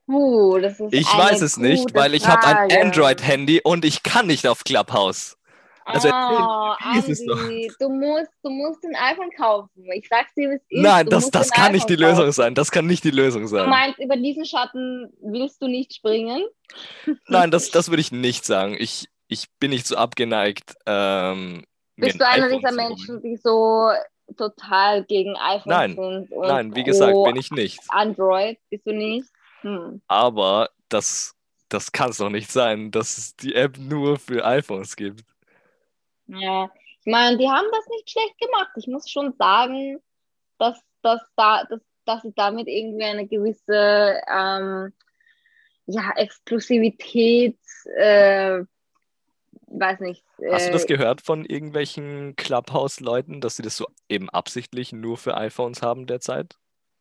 Uh, 0.08 0.58
das 0.58 0.80
ist 0.80 0.92
ich 0.92 1.06
weiß 1.06 1.40
es 1.42 1.56
nicht, 1.56 1.94
weil 1.94 2.14
ich 2.14 2.26
habe 2.26 2.44
ein 2.46 2.86
Android-Handy 2.86 3.60
und 3.62 3.84
ich 3.84 4.02
kann 4.02 4.26
nicht 4.26 4.46
auf 4.46 4.64
Clubhouse. 4.64 5.36
Also 5.84 6.08
oh, 6.08 6.12
Andi, 6.12 7.70
du 7.80 7.88
musst, 7.88 8.30
du 8.42 8.50
musst 8.50 8.84
ein 8.84 8.94
iPhone 8.94 9.30
kaufen. 9.36 9.70
Ich 9.94 10.06
sag's 10.08 10.32
dir, 10.34 10.50
wie 10.50 10.54
es 10.54 10.62
ist. 10.68 10.82
Nein, 10.82 11.06
das, 11.06 11.30
das 11.30 11.50
kann 11.50 11.72
nicht 11.72 11.88
die 11.88 11.96
kaufen. 11.96 12.10
Lösung 12.10 12.32
sein. 12.32 12.54
Das 12.54 12.70
kann 12.70 12.86
nicht 12.86 13.02
die 13.02 13.10
Lösung 13.10 13.48
sein. 13.48 13.64
Du 13.64 13.70
meinst, 13.70 13.98
über 13.98 14.16
diesen 14.16 14.44
Schatten 14.44 15.12
willst 15.20 15.60
du 15.60 15.66
nicht 15.66 15.94
springen? 15.94 16.44
Nein, 17.26 17.50
das, 17.50 17.70
das 17.72 17.90
würde 17.90 18.00
ich 18.00 18.12
nicht 18.12 18.44
sagen. 18.44 18.76
Ich, 18.78 19.08
ich 19.26 19.46
bin 19.58 19.70
nicht 19.70 19.86
so 19.86 19.96
abgeneigt. 19.96 20.74
Ähm, 20.86 21.64
Bist 21.96 22.20
du 22.20 22.26
einer 22.26 22.48
dieser 22.48 22.72
Menschen, 22.72 23.22
die 23.22 23.36
so 23.36 23.90
total 24.36 25.04
gegen 25.04 25.36
iPhone 25.36 25.70
nein, 25.70 25.96
sind? 25.96 26.30
nein, 26.30 26.74
wie 26.74 26.84
gesagt, 26.84 27.12
bin 27.24 27.36
ich 27.36 27.50
nicht. 27.50 27.80
Android 27.88 28.58
bist 28.70 28.86
du 28.86 28.92
nicht? 28.92 29.28
Hm. 29.60 30.00
Aber 30.08 30.70
das, 30.88 31.34
das 31.68 31.92
kann 31.92 32.10
es 32.10 32.18
doch 32.18 32.30
nicht 32.30 32.50
sein, 32.50 32.90
dass 32.90 33.18
es 33.18 33.36
die 33.36 33.54
App 33.54 33.78
nur 33.78 34.18
für 34.18 34.44
iPhones 34.44 34.96
gibt. 34.96 35.24
Ja, 36.26 36.70
ich 37.04 37.10
meine, 37.10 37.36
die 37.36 37.48
haben 37.48 37.66
das 37.72 37.86
nicht 37.88 38.10
schlecht 38.10 38.38
gemacht. 38.38 38.70
Ich 38.76 38.86
muss 38.86 39.10
schon 39.10 39.32
sagen, 39.38 40.00
dass, 40.58 40.80
dass, 41.02 41.20
da, 41.36 41.64
dass, 41.64 41.80
dass 42.04 42.22
sie 42.22 42.32
damit 42.34 42.68
irgendwie 42.68 43.04
eine 43.04 43.26
gewisse 43.26 44.20
ähm, 44.32 44.92
ja, 45.86 46.10
Exklusivität, 46.16 47.58
äh, 47.96 48.62
weiß 49.78 50.00
nicht. 50.00 50.24
Äh, 50.38 50.52
Hast 50.52 50.68
du 50.68 50.72
das 50.72 50.84
äh, 50.84 50.88
gehört 50.88 51.22
von 51.22 51.44
irgendwelchen 51.44 52.36
Clubhouse-Leuten, 52.36 53.40
dass 53.40 53.56
sie 53.56 53.62
das 53.62 53.76
so 53.76 53.86
eben 54.08 54.30
absichtlich 54.30 54.92
nur 54.92 55.16
für 55.16 55.36
iPhones 55.36 55.82
haben 55.82 56.06
derzeit? 56.06 56.56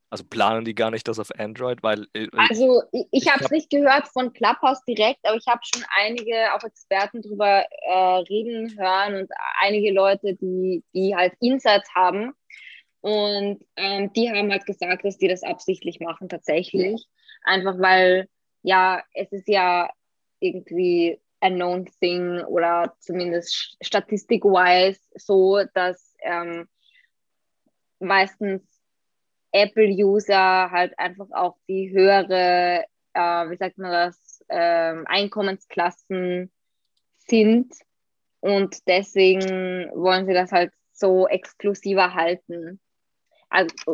Also 0.10 0.26
planen 0.26 0.66
die 0.66 0.76
gar 0.76 0.92
nicht 0.92 1.08
das 1.08 1.20
auf 1.20 1.32
Android, 1.40 1.84
weil. 1.84 2.06
Äh, 2.14 2.28
also 2.36 2.84
ich, 2.92 3.06
ich 3.12 3.32
habe 3.32 3.46
es 3.46 3.52
nicht 3.52 3.70
gehört 3.70 4.10
von 4.10 4.34
Clubhouse 4.34 4.84
direkt, 4.84 5.20
aber 5.24 5.38
ich 5.38 5.48
habe 5.48 5.62
schon 5.64 5.86
einige 5.98 6.54
auch 6.54 6.64
Experten 6.64 7.22
darüber 7.22 7.66
äh, 7.84 8.18
reden 8.30 8.78
hören 8.78 9.22
und 9.22 9.32
einige 9.62 9.94
Leute, 9.94 10.36
die, 10.36 10.84
die 10.94 11.16
halt 11.16 11.34
Insights 11.40 11.90
haben. 11.96 12.34
Und 13.00 13.66
ähm, 13.78 14.12
die 14.14 14.30
haben 14.30 14.52
halt 14.52 14.66
gesagt, 14.66 15.06
dass 15.06 15.18
die 15.18 15.30
das 15.30 15.44
absichtlich 15.44 16.02
machen 16.02 16.28
tatsächlich. 16.28 17.08
Einfach 17.44 17.80
weil, 17.80 18.28
ja, 18.64 19.02
es 19.14 19.32
ist 19.32 19.48
ja 19.48 19.90
irgendwie 20.40 21.20
a 21.42 21.50
known 21.50 21.86
thing 22.00 22.44
oder 22.46 22.96
zumindest 23.00 23.78
statistik-wise 23.82 25.00
so, 25.16 25.64
dass 25.74 26.16
ähm, 26.24 26.68
meistens 28.00 28.62
Apple-User 29.52 30.72
halt 30.72 30.98
einfach 30.98 31.28
auch 31.32 31.58
die 31.68 31.92
höhere, 31.92 32.86
äh, 33.14 33.50
wie 33.50 33.58
sagt 33.58 33.78
man 33.78 33.92
das, 33.92 34.44
äh, 34.48 34.96
Einkommensklassen 35.06 36.52
sind 37.18 37.74
und 38.40 38.88
deswegen 38.88 39.92
wollen 39.94 40.26
sie 40.26 40.34
das 40.34 40.52
halt 40.52 40.72
so 40.94 41.28
exklusiver 41.28 42.14
halten. 42.14 42.80
Also 43.50 43.94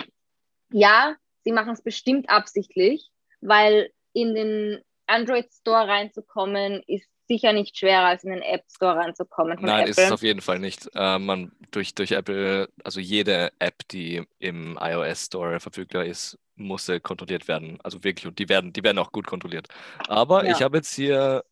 ja, 0.72 1.16
sie 1.44 1.52
machen 1.52 1.74
es 1.74 1.82
bestimmt 1.82 2.30
absichtlich, 2.30 3.10
weil 3.42 3.92
in 4.14 4.36
den 4.36 4.82
Android 5.06 5.52
Store 5.52 5.88
reinzukommen 5.88 6.84
ist 6.88 7.10
sicher 7.28 7.54
nicht 7.54 7.78
schwerer, 7.78 8.06
als 8.06 8.24
in 8.24 8.32
den 8.32 8.42
App 8.42 8.64
Store 8.70 8.96
reinzukommen. 8.96 9.58
Nein, 9.62 9.82
Apple. 9.82 9.92
ist 9.92 10.00
es 10.00 10.12
auf 10.12 10.24
jeden 10.24 10.42
Fall 10.42 10.60
nicht. 10.60 10.90
Äh, 10.96 11.20
man 11.20 11.52
durch, 11.72 11.94
durch 11.94 12.12
Apple, 12.12 12.70
also 12.84 13.00
jede 13.00 13.52
App, 13.60 13.88
die 13.90 14.24
im 14.40 14.78
iOS 14.82 15.26
Store 15.26 15.60
verfügbar 15.60 16.06
ist, 16.06 16.38
muss 16.56 16.90
kontrolliert 17.04 17.48
werden. 17.48 17.80
Also 17.84 18.04
wirklich, 18.04 18.28
und 18.28 18.40
die 18.40 18.50
werden, 18.50 18.74
die 18.74 18.84
werden 18.84 18.98
auch 18.98 19.12
gut 19.12 19.28
kontrolliert. 19.28 19.68
Aber 20.08 20.46
ja. 20.46 20.52
ich 20.52 20.62
habe 20.62 20.78
jetzt 20.78 20.94
hier 20.94 21.44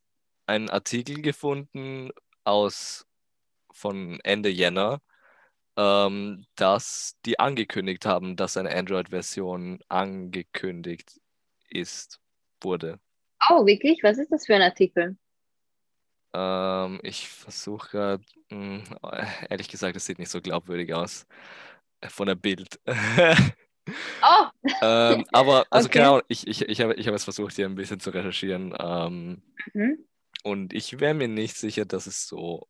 einen 0.48 0.70
Artikel 0.70 1.22
gefunden 1.22 2.12
aus 2.44 3.06
von 3.72 4.20
Ende 4.24 4.50
Jänner, 4.50 5.02
ähm, 5.78 6.46
dass 6.56 7.18
die 7.26 7.40
angekündigt 7.40 8.06
haben, 8.06 8.36
dass 8.36 8.58
eine 8.58 8.74
Android-Version 8.74 9.80
angekündigt 9.90 11.20
ist, 11.70 12.20
wurde. 12.62 13.00
Oh, 13.50 13.66
wirklich? 13.66 14.02
Was 14.02 14.18
ist 14.18 14.32
das 14.32 14.46
für 14.46 14.56
ein 14.56 14.62
Artikel? 14.62 15.18
Ähm, 16.36 17.00
ich 17.02 17.30
versuche 17.30 17.90
gerade, 17.90 18.24
hm, 18.50 18.84
ehrlich 19.50 19.70
gesagt, 19.70 19.96
es 19.96 20.06
sieht 20.06 20.20
nicht 20.20 20.32
so 20.32 20.42
glaubwürdig 20.42 20.94
aus 20.94 21.26
äh, 22.02 22.10
von 22.10 22.28
der 22.28 22.36
Bild. 22.36 22.80
oh! 22.86 24.46
ähm, 24.82 25.26
aber, 25.32 25.66
also 25.70 25.88
okay. 25.88 26.00
genau, 26.00 26.22
ich, 26.28 26.46
ich, 26.46 26.64
ich 26.64 26.82
habe 26.82 26.96
ich 26.96 27.08
hab 27.08 27.16
es 27.16 27.24
versucht, 27.24 27.56
hier 27.56 27.68
ein 27.68 27.76
bisschen 27.76 28.02
zu 28.02 28.10
recherchieren. 28.10 28.76
Ähm, 28.78 29.44
mhm. 29.74 30.06
Und 30.44 30.74
ich 30.74 31.00
wäre 31.00 31.14
mir 31.14 31.30
nicht 31.30 31.56
sicher, 31.56 31.86
dass 31.86 32.06
es 32.06 32.28
so 32.28 32.68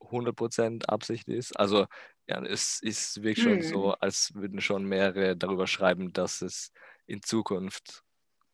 100% 0.00 0.84
Absicht 0.86 1.28
ist. 1.28 1.58
Also, 1.58 1.86
ja, 2.26 2.42
es 2.44 2.80
ist 2.82 3.22
wirklich 3.22 3.46
mhm. 3.46 3.50
schon 3.50 3.62
so, 3.62 3.92
hm. 3.92 3.96
als 4.00 4.34
würden 4.34 4.60
schon 4.60 4.84
mehrere 4.84 5.36
darüber 5.36 5.66
schreiben, 5.66 6.12
dass 6.12 6.42
es 6.42 6.70
in 7.06 7.22
Zukunft 7.22 8.04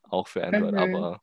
auch 0.03 0.29
für 0.29 0.47
Android, 0.47 0.73
mhm. 0.73 0.79
aber 0.79 1.23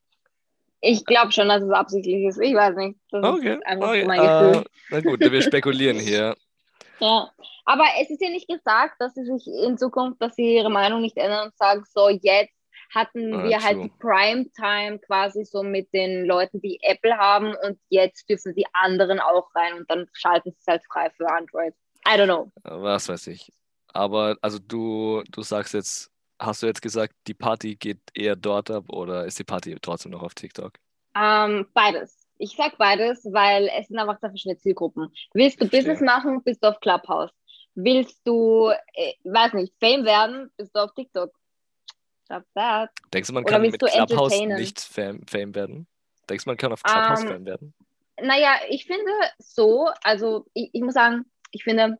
ich 0.82 1.04
glaube 1.06 1.32
schon, 1.32 1.48
dass 1.48 1.62
es 1.62 1.70
absichtlich 1.70 2.24
ist. 2.24 2.40
Ich 2.40 2.54
weiß 2.54 2.76
nicht. 2.76 2.98
Das 3.10 3.24
okay. 3.24 3.54
ist 3.54 3.66
einfach 3.66 3.88
okay. 3.88 4.00
so 4.02 4.06
mein 4.08 4.20
Gefühl. 4.20 4.56
Uh, 4.56 4.64
na 4.90 5.00
gut, 5.00 5.20
wir 5.20 5.42
spekulieren 5.42 5.98
hier. 5.98 6.36
Ja, 7.00 7.32
aber 7.64 7.82
es 8.00 8.10
ist 8.10 8.22
ja 8.22 8.28
nicht 8.28 8.46
gesagt, 8.46 9.00
dass 9.00 9.14
sie 9.14 9.24
sich 9.24 9.44
in 9.48 9.76
Zukunft, 9.76 10.22
dass 10.22 10.36
sie 10.36 10.54
ihre 10.54 10.70
Meinung 10.70 11.00
nicht 11.00 11.16
ändern 11.16 11.46
und 11.46 11.56
sagen, 11.56 11.82
so 11.92 12.08
jetzt 12.08 12.54
hatten 12.94 13.34
Ah, 13.34 13.42
wir 13.42 13.60
halt 13.60 13.78
true. 13.78 13.88
die 13.88 13.92
Primetime 13.98 15.00
quasi 15.00 15.44
so 15.44 15.64
mit 15.64 15.92
den 15.92 16.26
Leuten, 16.26 16.60
die 16.60 16.78
Apple 16.80 17.16
haben 17.16 17.56
und 17.66 17.76
jetzt 17.88 18.28
dürfen 18.28 18.54
die 18.54 18.66
anderen 18.72 19.18
auch 19.18 19.52
rein 19.52 19.78
und 19.78 19.90
dann 19.90 20.06
schalten 20.12 20.52
sie 20.52 20.58
es 20.60 20.66
halt 20.68 20.84
frei 20.84 21.10
für 21.16 21.28
Android. 21.28 21.74
I 22.06 22.10
don't 22.10 22.26
know. 22.26 22.52
Was 22.62 23.08
weiß 23.08 23.26
ich. 23.26 23.52
Aber 23.88 24.36
also 24.40 24.60
du, 24.60 25.24
du 25.28 25.42
sagst 25.42 25.74
jetzt, 25.74 26.11
hast 26.42 26.62
du 26.62 26.66
jetzt 26.66 26.82
gesagt, 26.82 27.14
die 27.26 27.34
Party 27.34 27.76
geht 27.76 28.00
eher 28.14 28.36
dort 28.36 28.70
ab 28.70 28.84
oder 28.88 29.24
ist 29.24 29.38
die 29.38 29.44
Party 29.44 29.76
trotzdem 29.80 30.12
noch 30.12 30.22
auf 30.22 30.34
TikTok? 30.34 30.72
Ähm, 31.14 31.66
beides. 31.72 32.26
Ich 32.38 32.56
sag 32.56 32.76
beides, 32.78 33.24
weil 33.30 33.70
es 33.78 33.88
sind 33.88 33.98
einfach 33.98 34.18
zwei 34.18 34.28
verschiedene 34.28 34.58
Zielgruppen. 34.58 35.12
Willst 35.32 35.60
du. 35.60 35.68
Business 35.68 36.00
machen, 36.00 36.42
bist 36.42 36.62
du 36.64 36.68
auf 36.68 36.80
Clubhouse. 36.80 37.30
Willst 37.74 38.20
du, 38.24 38.70
äh, 38.94 39.12
weiß 39.24 39.54
nicht, 39.54 39.72
Fame 39.80 40.04
werden, 40.04 40.50
bist 40.56 40.74
du 40.74 40.80
auf 40.80 40.92
TikTok. 40.94 41.30
That's 42.28 42.46
that. 42.54 42.90
Denkst 43.12 43.28
du, 43.28 43.34
man 43.34 43.44
Oder 43.44 43.52
kann 43.52 43.62
mit 43.62 43.78
Clubhouse 43.78 44.38
nicht 44.40 44.80
Fame, 44.80 45.24
Fame 45.26 45.54
werden? 45.54 45.86
Denkst 46.28 46.44
du, 46.44 46.50
man 46.50 46.56
kann 46.56 46.72
auf 46.72 46.82
Clubhouse 46.82 47.22
Ähm, 47.22 47.28
Fame 47.28 47.46
werden? 47.46 47.74
Naja, 48.20 48.56
ich 48.68 48.86
finde 48.86 49.10
so, 49.38 49.88
also 50.02 50.46
ich, 50.52 50.70
ich 50.72 50.82
muss 50.82 50.94
sagen, 50.94 51.24
ich 51.50 51.64
finde, 51.64 51.98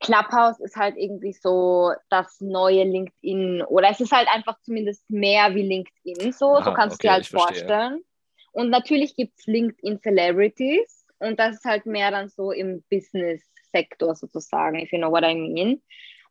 Clubhouse 0.00 0.58
ist 0.60 0.76
halt 0.76 0.96
irgendwie 0.96 1.32
so 1.32 1.92
das 2.08 2.40
neue 2.40 2.84
LinkedIn 2.84 3.62
oder 3.62 3.90
es 3.90 4.00
ist 4.00 4.12
halt 4.12 4.28
einfach 4.28 4.58
zumindest 4.62 5.08
mehr 5.10 5.54
wie 5.54 5.62
LinkedIn 5.62 6.32
so, 6.32 6.56
so 6.56 6.70
Aha, 6.70 6.74
kannst 6.74 6.94
du 6.94 7.08
okay, 7.08 7.08
dir 7.08 7.12
halt 7.12 7.26
vorstellen. 7.26 8.04
Und 8.52 8.70
natürlich 8.70 9.14
gibt 9.14 9.38
es 9.38 9.46
LinkedIn 9.46 10.00
Celebrities 10.00 11.06
und 11.18 11.38
das 11.38 11.56
ist 11.56 11.64
halt 11.64 11.86
mehr 11.86 12.10
dann 12.10 12.28
so 12.28 12.50
im 12.50 12.82
Business-Sektor 12.90 14.14
sozusagen, 14.14 14.80
if 14.80 14.90
you 14.90 14.98
know 14.98 15.10
what 15.10 15.22
I 15.22 15.34
mean. 15.34 15.82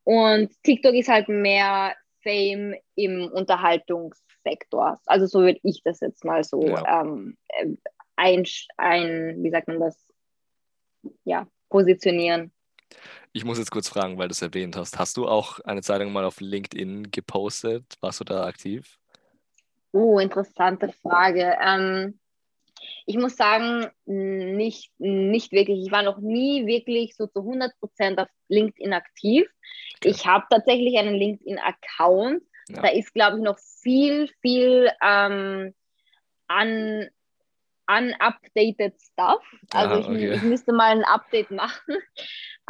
Und 0.04 0.52
TikTok 0.64 0.96
ist 0.96 1.08
halt 1.08 1.30
mehr 1.30 1.96
Fame 2.24 2.76
im 2.96 3.32
Unterhaltungssektor. 3.32 5.00
Also 5.06 5.28
so 5.28 5.42
würde 5.42 5.60
ich 5.64 5.82
das 5.84 6.00
jetzt 6.00 6.26
mal 6.26 6.44
so 6.44 6.62
Ja. 6.62 7.02
ähm, 7.02 7.38
äh, 7.50 7.68
ein, 8.16 8.46
ein, 8.78 9.44
wie 9.44 9.52
sagt 9.52 9.68
man 9.68 9.80
das, 9.80 9.98
ja, 11.24 11.48
positionieren. 11.70 12.52
Ich 13.32 13.46
muss 13.46 13.60
jetzt 13.60 13.72
kurz 13.72 13.88
fragen, 13.88 14.18
weil 14.18 14.28
du 14.28 14.32
es 14.32 14.42
erwähnt 14.42 14.76
hast. 14.76 14.98
Hast 14.98 15.18
du 15.18 15.28
auch 15.28 15.60
eine 15.60 15.82
Zeit 15.82 16.00
lang 16.00 16.12
mal 16.12 16.26
auf 16.26 16.42
LinkedIn 16.42 17.12
gepostet? 17.12 17.86
Warst 18.02 18.20
du 18.20 18.24
da 18.24 18.46
aktiv? 18.46 18.98
Oh, 19.92 20.20
interessante 20.20 20.92
Frage. 20.92 21.56
Ähm, 21.62 22.20
ich 23.06 23.18
muss 23.18 23.36
sagen, 23.36 23.88
nicht, 24.06 24.92
nicht 24.98 25.52
wirklich. 25.52 25.86
Ich 25.86 25.92
war 25.92 26.04
noch 26.04 26.20
nie 26.20 26.66
wirklich 26.66 27.16
so 27.16 27.28
zu 27.28 27.40
100% 27.40 28.18
auf 28.18 28.30
LinkedIn 28.48 28.94
aktiv. 28.94 29.48
Okay. 29.98 30.10
Ich 30.10 30.26
habe 30.26 30.46
tatsächlich 30.50 30.98
einen 30.98 31.16
LinkedIn-Account. 31.16 32.44
Ja. 32.70 32.82
Da 32.82 32.88
ist, 32.90 33.14
glaube 33.14 33.38
ich, 33.38 33.44
noch 33.44 33.60
viel, 33.82 34.28
viel 34.42 34.90
ähm, 35.04 35.74
an 36.48 37.10
unupdated 37.90 38.94
stuff. 39.02 39.44
Also 39.74 39.96
ich, 39.96 40.08
okay. 40.08 40.34
ich 40.34 40.42
müsste 40.44 40.74
mal 40.74 40.92
ein 40.92 41.04
Update 41.04 41.52
machen. 41.52 41.98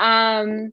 Ähm, 0.02 0.72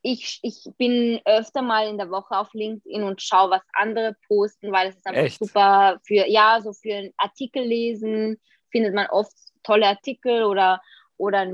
ich, 0.00 0.40
ich 0.42 0.64
bin 0.78 1.20
öfter 1.26 1.60
mal 1.60 1.86
in 1.88 1.98
der 1.98 2.10
Woche 2.10 2.38
auf 2.38 2.54
LinkedIn 2.54 3.02
und 3.02 3.20
schaue, 3.20 3.50
was 3.50 3.62
andere 3.74 4.16
posten, 4.26 4.72
weil 4.72 4.88
es 4.88 4.96
ist 4.96 5.06
einfach 5.06 5.24
Echt? 5.24 5.38
super 5.38 6.00
für, 6.04 6.26
ja, 6.26 6.58
so 6.62 6.72
für 6.72 6.94
einen 6.94 7.12
Artikel 7.18 7.62
lesen 7.62 8.40
findet 8.70 8.94
man 8.94 9.08
oft 9.10 9.32
tolle 9.62 9.86
Artikel 9.86 10.44
oder, 10.44 10.80
oder 11.18 11.46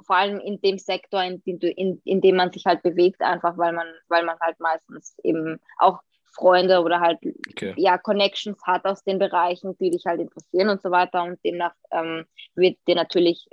vor 0.00 0.16
allem 0.16 0.40
in 0.40 0.60
dem 0.62 0.78
Sektor, 0.78 1.22
in 1.22 1.42
in, 1.44 2.00
in 2.04 2.20
dem 2.22 2.36
man 2.36 2.50
sich 2.50 2.64
halt 2.64 2.82
bewegt, 2.82 3.20
einfach 3.20 3.58
weil 3.58 3.72
man, 3.74 3.86
weil 4.08 4.24
man 4.24 4.40
halt 4.40 4.58
meistens 4.58 5.14
eben 5.22 5.60
auch 5.76 6.00
Freunde 6.32 6.80
oder 6.82 7.00
halt 7.00 7.18
Okay. 7.50 7.74
ja, 7.76 7.98
Connections 7.98 8.58
hat 8.64 8.84
aus 8.84 9.04
den 9.04 9.18
Bereichen, 9.18 9.76
die 9.78 9.90
dich 9.90 10.04
halt 10.06 10.20
interessieren 10.20 10.68
und 10.68 10.82
so 10.82 10.90
weiter. 10.90 11.22
Und 11.22 11.38
demnach 11.44 11.74
ähm, 11.90 12.24
wird 12.54 12.78
dir 12.88 12.94
natürlich, 12.94 13.48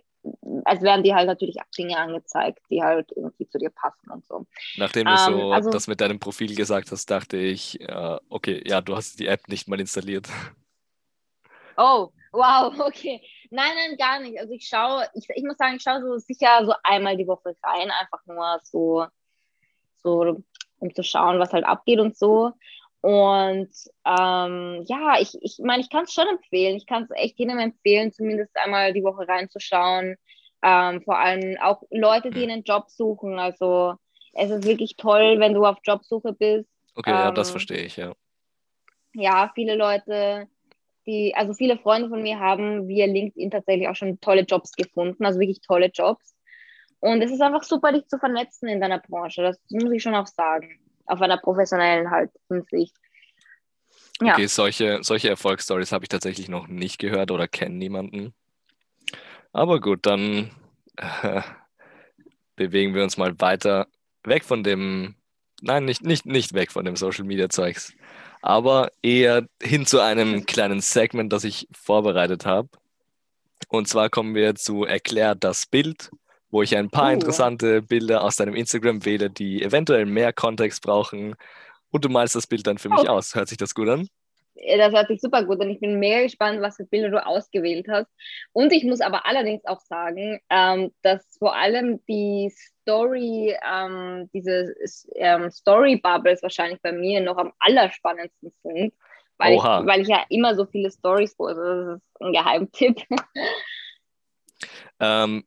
also 0.65 0.81
werden 0.83 1.03
dir 1.03 1.15
halt 1.15 1.27
natürlich 1.27 1.57
Dinge 1.77 1.97
angezeigt, 1.97 2.59
die 2.69 2.81
halt 2.81 3.11
irgendwie 3.15 3.47
zu 3.47 3.57
dir 3.59 3.69
passen 3.69 4.09
und 4.11 4.25
so. 4.25 4.45
Nachdem 4.77 5.05
du 5.07 5.11
Ähm, 5.13 5.17
so 5.17 5.53
also- 5.53 5.69
das 5.71 5.87
mit 5.87 6.01
deinem 6.01 6.19
Profil 6.19 6.55
gesagt 6.55 6.91
hast, 6.91 7.09
dachte 7.11 7.37
ich, 7.37 7.79
äh, 7.81 8.17
okay, 8.29 8.61
ja, 8.65 8.81
du 8.81 8.95
hast 8.95 9.19
die 9.19 9.27
App 9.27 9.47
nicht 9.47 9.67
mal 9.67 9.79
installiert. 9.79 10.27
Oh, 11.77 12.11
wow, 12.33 12.73
okay. 12.87 13.21
Nein, 13.51 13.71
nein, 13.75 13.97
gar 13.97 14.19
nicht. 14.19 14.37
Also 14.37 14.53
ich 14.53 14.67
schaue, 14.67 15.07
ich, 15.13 15.27
ich 15.33 15.43
muss 15.43 15.57
sagen, 15.57 15.77
ich 15.77 15.81
schaue 15.81 16.01
so 16.01 16.17
sicher 16.17 16.65
so 16.65 16.73
einmal 16.83 17.15
die 17.17 17.25
Woche 17.27 17.55
rein, 17.63 17.89
einfach 17.91 18.19
nur 18.25 18.59
so, 18.63 19.05
so 20.03 20.43
um 20.79 20.93
zu 20.93 21.03
schauen, 21.03 21.39
was 21.39 21.53
halt 21.53 21.65
abgeht 21.65 21.99
und 21.99 22.17
so. 22.17 22.51
Und 23.01 23.69
ähm, 24.05 24.83
ja, 24.87 25.19
ich, 25.19 25.37
ich 25.41 25.59
meine, 25.63 25.81
ich 25.81 25.89
kann 25.89 26.03
es 26.05 26.13
schon 26.13 26.27
empfehlen. 26.27 26.75
Ich 26.75 26.85
kann 26.85 27.03
es 27.03 27.09
echt 27.15 27.39
jedem 27.39 27.59
empfehlen, 27.59 28.11
zumindest 28.11 28.55
einmal 28.57 28.93
die 28.93 29.03
Woche 29.03 29.27
reinzuschauen. 29.27 30.15
Ähm, 30.63 31.01
vor 31.03 31.17
allem 31.19 31.57
auch 31.61 31.83
Leute, 31.91 32.31
die 32.33 32.43
Hm. 32.43 32.49
einen 32.49 32.63
Job 32.63 32.89
suchen. 32.89 33.39
Also 33.39 33.95
es 34.33 34.51
ist 34.51 34.65
wirklich 34.65 34.97
toll, 34.97 35.39
wenn 35.39 35.53
du 35.53 35.65
auf 35.65 35.77
Jobsuche 35.83 36.33
bist. 36.33 36.69
Okay, 36.95 37.19
ja, 37.19 37.31
das 37.31 37.49
Ähm, 37.49 37.51
verstehe 37.51 37.81
ich, 37.83 37.97
ja. 37.97 38.13
ja, 39.13 39.51
viele 39.55 39.75
Leute, 39.75 40.47
die, 41.05 41.33
also 41.35 41.53
viele 41.53 41.77
Freunde 41.79 42.09
von 42.09 42.21
mir 42.21 42.39
haben 42.39 42.87
via 42.87 43.05
LinkedIn 43.07 43.51
tatsächlich 43.51 43.87
auch 43.87 43.95
schon 43.95 44.19
tolle 44.21 44.41
Jobs 44.43 44.73
gefunden, 44.73 45.25
also 45.25 45.39
wirklich 45.39 45.61
tolle 45.61 45.87
Jobs. 45.93 46.35
Und 46.99 47.21
es 47.21 47.31
ist 47.31 47.41
einfach 47.41 47.63
super, 47.63 47.91
dich 47.91 48.07
zu 48.07 48.17
vernetzen 48.17 48.67
in 48.67 48.81
deiner 48.81 48.99
Branche. 48.99 49.41
Das 49.41 49.57
muss 49.69 49.91
ich 49.91 50.03
schon 50.03 50.15
auch 50.15 50.27
sagen. 50.27 50.79
Auf 51.05 51.21
einer 51.21 51.37
professionellen 51.37 52.11
halt 52.11 52.31
Hinsicht. 52.49 52.95
Ja. 54.21 54.33
Okay, 54.33 54.47
solche, 54.47 54.99
solche 55.01 55.29
Erfolgsstories 55.29 55.91
habe 55.91 56.03
ich 56.03 56.09
tatsächlich 56.09 56.49
noch 56.49 56.67
nicht 56.67 56.99
gehört 56.99 57.31
oder 57.31 57.47
kenne 57.47 57.75
niemanden. 57.75 58.33
Aber 59.53 59.79
gut, 59.79 60.05
dann 60.05 60.51
äh, 60.97 61.41
bewegen 62.55 62.93
wir 62.93 63.03
uns 63.03 63.17
mal 63.17 63.39
weiter 63.39 63.87
weg 64.23 64.43
von 64.43 64.63
dem, 64.63 65.15
nein, 65.61 65.85
nicht, 65.85 66.03
nicht, 66.03 66.25
nicht 66.25 66.53
weg 66.53 66.71
von 66.71 66.85
dem 66.85 66.97
Social 66.97 67.23
Media 67.23 67.49
Zeugs, 67.49 67.93
aber 68.41 68.91
eher 69.01 69.47
hin 69.61 69.85
zu 69.85 70.01
einem 70.01 70.45
kleinen 70.45 70.81
Segment, 70.81 71.31
das 71.31 71.45
ich 71.45 71.67
vorbereitet 71.71 72.45
habe. 72.45 72.69
Und 73.69 73.87
zwar 73.87 74.09
kommen 74.09 74.35
wir 74.35 74.55
zu 74.55 74.83
Erklär 74.83 75.35
das 75.35 75.65
Bild, 75.65 76.11
wo 76.51 76.61
ich 76.61 76.75
ein 76.75 76.89
paar 76.89 77.09
Uh. 77.09 77.13
interessante 77.13 77.81
Bilder 77.81 78.23
aus 78.23 78.35
deinem 78.37 78.55
Instagram 78.55 79.05
wähle, 79.05 79.29
die 79.29 79.61
eventuell 79.63 80.05
mehr 80.05 80.33
Kontext 80.33 80.81
brauchen. 80.81 81.35
Und 81.91 82.05
du 82.05 82.09
malst 82.09 82.35
das 82.35 82.47
Bild 82.47 82.67
dann 82.67 82.77
für 82.77 82.89
mich 82.89 83.01
Oh. 83.07 83.13
aus. 83.13 83.35
Hört 83.35 83.49
sich 83.49 83.57
das 83.57 83.73
gut 83.73 83.89
an? 83.89 84.07
Das 84.77 84.91
hört 84.93 85.07
sich 85.07 85.21
super 85.21 85.45
gut 85.45 85.59
und 85.61 85.69
ich 85.69 85.79
bin 85.79 85.99
mega 85.99 86.21
gespannt, 86.21 86.59
was 86.61 86.75
für 86.75 86.83
Bilder 86.83 87.09
du 87.09 87.25
ausgewählt 87.25 87.87
hast. 87.89 88.09
Und 88.51 88.73
ich 88.73 88.83
muss 88.83 88.99
aber 88.99 89.25
allerdings 89.25 89.63
auch 89.65 89.79
sagen, 89.79 90.41
ähm, 90.49 90.91
dass 91.01 91.37
vor 91.39 91.55
allem 91.55 92.03
die 92.07 92.53
Story, 92.81 93.55
ähm, 93.65 94.29
diese 94.33 94.75
ähm, 95.15 95.49
Story-Bubbles 95.49 96.43
wahrscheinlich 96.43 96.81
bei 96.81 96.91
mir 96.91 97.21
noch 97.21 97.37
am 97.37 97.53
allerspannendsten 97.59 98.51
sind, 98.63 98.93
weil, 99.37 99.53
ich, 99.53 99.63
weil 99.63 100.01
ich 100.01 100.09
ja 100.09 100.25
immer 100.27 100.53
so 100.55 100.65
viele 100.65 100.91
Stories 100.91 101.37
poste. 101.37 101.61
Das 101.63 102.01
ist 102.01 102.21
ein 102.21 102.33
Geheimtipp. 102.33 103.01
Ähm, 104.99 105.45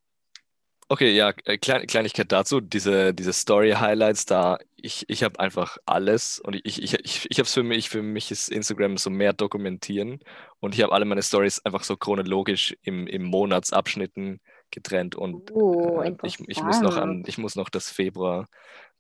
okay, 0.93 1.11
ja, 1.13 1.33
äh, 1.45 1.57
Klein, 1.57 1.87
Kleinigkeit 1.87 2.31
dazu, 2.31 2.61
diese, 2.61 3.15
diese 3.15 3.33
Story-Highlights 3.33 4.27
da, 4.27 4.59
ich, 4.77 5.09
ich 5.09 5.23
habe 5.23 5.41
einfach 5.41 5.79
alles 5.87 6.39
und 6.39 6.55
ich, 6.55 6.83
ich, 6.83 6.95
ich, 6.95 7.27
ich 7.31 7.39
habe 7.39 7.47
es 7.47 7.55
für 7.55 7.63
mich, 7.63 7.89
für 7.89 8.03
mich 8.03 8.31
ist 8.31 8.51
Instagram 8.51 8.99
so 8.99 9.09
mehr 9.09 9.33
dokumentieren 9.33 10.21
und 10.61 10.75
ich 10.75 10.83
habe 10.83 10.93
alle 10.93 11.07
meine 11.07 11.23
Stories 11.23 11.61
einfach 11.65 11.83
so 11.83 11.97
chronologisch 11.97 12.77
im, 12.83 13.07
im 13.07 13.23
Monatsabschnitten 13.23 14.41
getrennt 14.71 15.15
und 15.15 15.51
Uh, 15.51 16.03
äh, 16.03 16.15
ich, 16.25 16.39
ich 16.47 16.63
muss 16.63 16.81
noch 16.81 16.97
an, 16.99 17.25
ich 17.27 17.39
muss 17.39 17.57
noch 17.57 17.71
das 17.71 17.91
Februar 17.91 18.49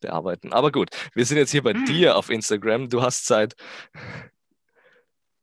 bearbeiten. 0.00 0.52
Aber 0.52 0.72
gut, 0.72 0.88
wir 1.14 1.26
sind 1.26 1.36
jetzt 1.36 1.50
hier 1.50 1.62
bei 1.62 1.74
dir 1.74 2.16
auf 2.16 2.30
Instagram. 2.30 2.88
Du 2.88 3.02
hast 3.02 3.26
seit 3.26 3.54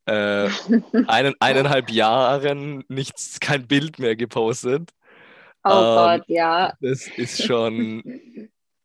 äh, 0.06 0.48
einen, 1.06 1.34
eineinhalb 1.38 1.90
Jahren 1.90 2.84
nichts, 2.88 3.38
kein 3.38 3.68
Bild 3.68 4.00
mehr 4.00 4.16
gepostet. 4.16 4.90
Oh 5.64 5.68
Ähm, 5.70 5.94
Gott, 5.94 6.24
ja. 6.28 6.74
Das 6.80 7.06
ist 7.08 7.42
schon 7.42 8.02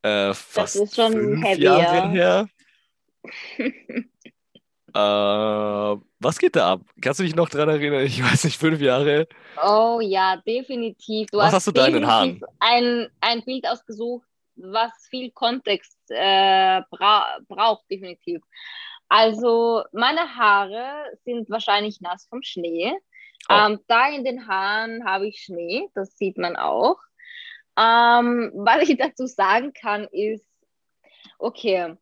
äh, 0.02 0.34
fast 0.34 0.76
ist 0.76 0.96
schon 0.96 1.14
fünf 1.14 1.44
heavy, 1.44 1.64
Jahre 1.64 1.98
ja. 1.98 2.08
her. 2.08 2.50
Äh, 4.96 5.00
was 5.00 6.40
geht 6.40 6.56
da 6.56 6.74
ab? 6.74 6.82
Kannst 7.02 7.20
du 7.20 7.24
dich 7.26 7.36
noch 7.36 7.50
dran 7.50 7.68
erinnern? 7.68 8.06
Ich 8.06 8.24
weiß 8.24 8.46
nicht, 8.46 8.58
fünf 8.58 8.80
Jahre. 8.80 9.28
Oh 9.62 10.00
ja, 10.02 10.38
definitiv. 10.38 11.30
Du 11.32 11.40
Was 11.40 11.52
hast, 11.52 11.54
hast 11.54 11.68
du 11.68 11.72
da 11.74 11.88
in 11.88 11.94
den 11.94 12.08
definitiv 12.08 12.42
Ein, 12.60 13.10
ein 13.20 13.44
Bild 13.44 13.68
ausgesucht, 13.68 14.26
was 14.56 14.92
viel 15.10 15.32
Kontext 15.32 15.98
äh, 16.10 16.82
bra 16.90 17.40
braucht, 17.48 17.84
definitiv. 17.92 18.42
Also 19.10 19.84
meine 19.92 20.36
Haare 20.36 21.18
sind 21.26 21.50
wahrscheinlich 21.50 22.02
nass 22.02 22.26
vom 22.30 22.42
Schnee. 22.42 22.94
Oh. 23.50 23.54
Ähm, 23.54 23.80
da 23.88 24.10
in 24.10 24.24
den 24.24 24.48
Haaren 24.48 25.06
habe 25.06 25.28
ich 25.28 25.40
Schnee, 25.44 25.88
das 25.94 26.18
sieht 26.18 26.38
man 26.38 26.56
auch. 26.56 26.98
Ähm, 27.78 28.52
was 28.56 28.88
ich 28.90 28.98
dazu 28.98 29.28
sagen 29.28 29.74
kann, 29.74 30.08
ist, 30.12 30.46
okay. 31.38 31.96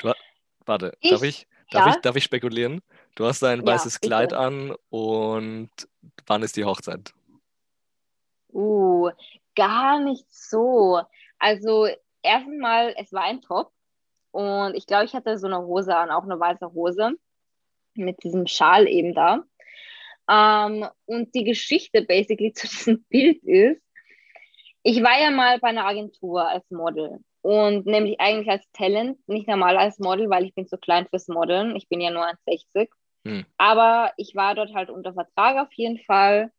Du, 0.00 0.12
warte, 0.64 0.96
Ich- 1.00 1.10
darf, 1.10 1.22
ich, 1.22 1.46
darf, 1.70 1.86
ja. 1.86 1.92
ich, 1.94 2.00
darf 2.00 2.16
ich 2.16 2.24
spekulieren? 2.24 2.80
Du 3.14 3.26
hast 3.26 3.42
ein 3.44 3.60
Ja, 3.60 3.66
weißes 3.66 3.94
bitte. 4.00 4.08
Kleid 4.08 4.32
an 4.32 4.74
und 4.88 5.70
wann 6.26 6.42
ist 6.42 6.56
die 6.56 6.64
Hochzeit? 6.64 7.12
Uh, 8.52 9.10
gar 9.54 10.00
nicht 10.00 10.24
so. 10.32 11.02
Also, 11.38 11.88
erstens 12.22 12.58
mal, 12.60 12.94
es 12.96 13.12
war 13.12 13.24
ein 13.24 13.42
Top 13.42 13.72
und 14.30 14.74
ich 14.74 14.86
glaube, 14.86 15.04
ich 15.04 15.14
hatte 15.14 15.38
so 15.38 15.46
eine 15.46 15.58
Hose 15.60 15.94
an, 15.96 16.10
auch 16.10 16.22
eine 16.22 16.38
weiße 16.40 16.72
Hose 16.72 17.12
mit 17.94 18.22
diesem 18.22 18.46
Schal 18.46 18.86
eben 18.88 19.14
da. 19.14 19.42
Ähm, 20.28 20.86
und 21.06 21.34
die 21.34 21.44
Geschichte 21.44 22.02
basically 22.02 22.52
zu 22.54 22.66
diesem 22.66 23.04
Bild 23.08 23.42
ist, 23.44 23.82
ich 24.82 25.02
war 25.02 25.20
ja 25.20 25.30
mal 25.30 25.58
bei 25.58 25.68
einer 25.68 25.86
Agentur 25.86 26.48
als 26.48 26.70
Model 26.70 27.18
und 27.42 27.86
nämlich 27.86 28.20
eigentlich 28.20 28.50
als 28.50 28.68
Talent, 28.72 29.18
nicht 29.28 29.46
normal 29.46 29.76
als 29.76 29.98
Model, 29.98 30.28
weil 30.30 30.44
ich 30.44 30.54
bin 30.54 30.66
zu 30.66 30.78
klein 30.78 31.06
fürs 31.08 31.28
Modeln. 31.28 31.76
Ich 31.76 31.88
bin 31.88 32.00
ja 32.00 32.10
nur 32.10 32.24
1,60. 32.24 32.88
Hm. 33.24 33.44
Aber 33.56 34.12
ich 34.16 34.34
war 34.34 34.56
dort 34.56 34.74
halt 34.74 34.90
unter 34.90 35.14
Vertrag 35.14 35.64
auf 35.64 35.72
jeden 35.74 35.98
Fall. 35.98 36.50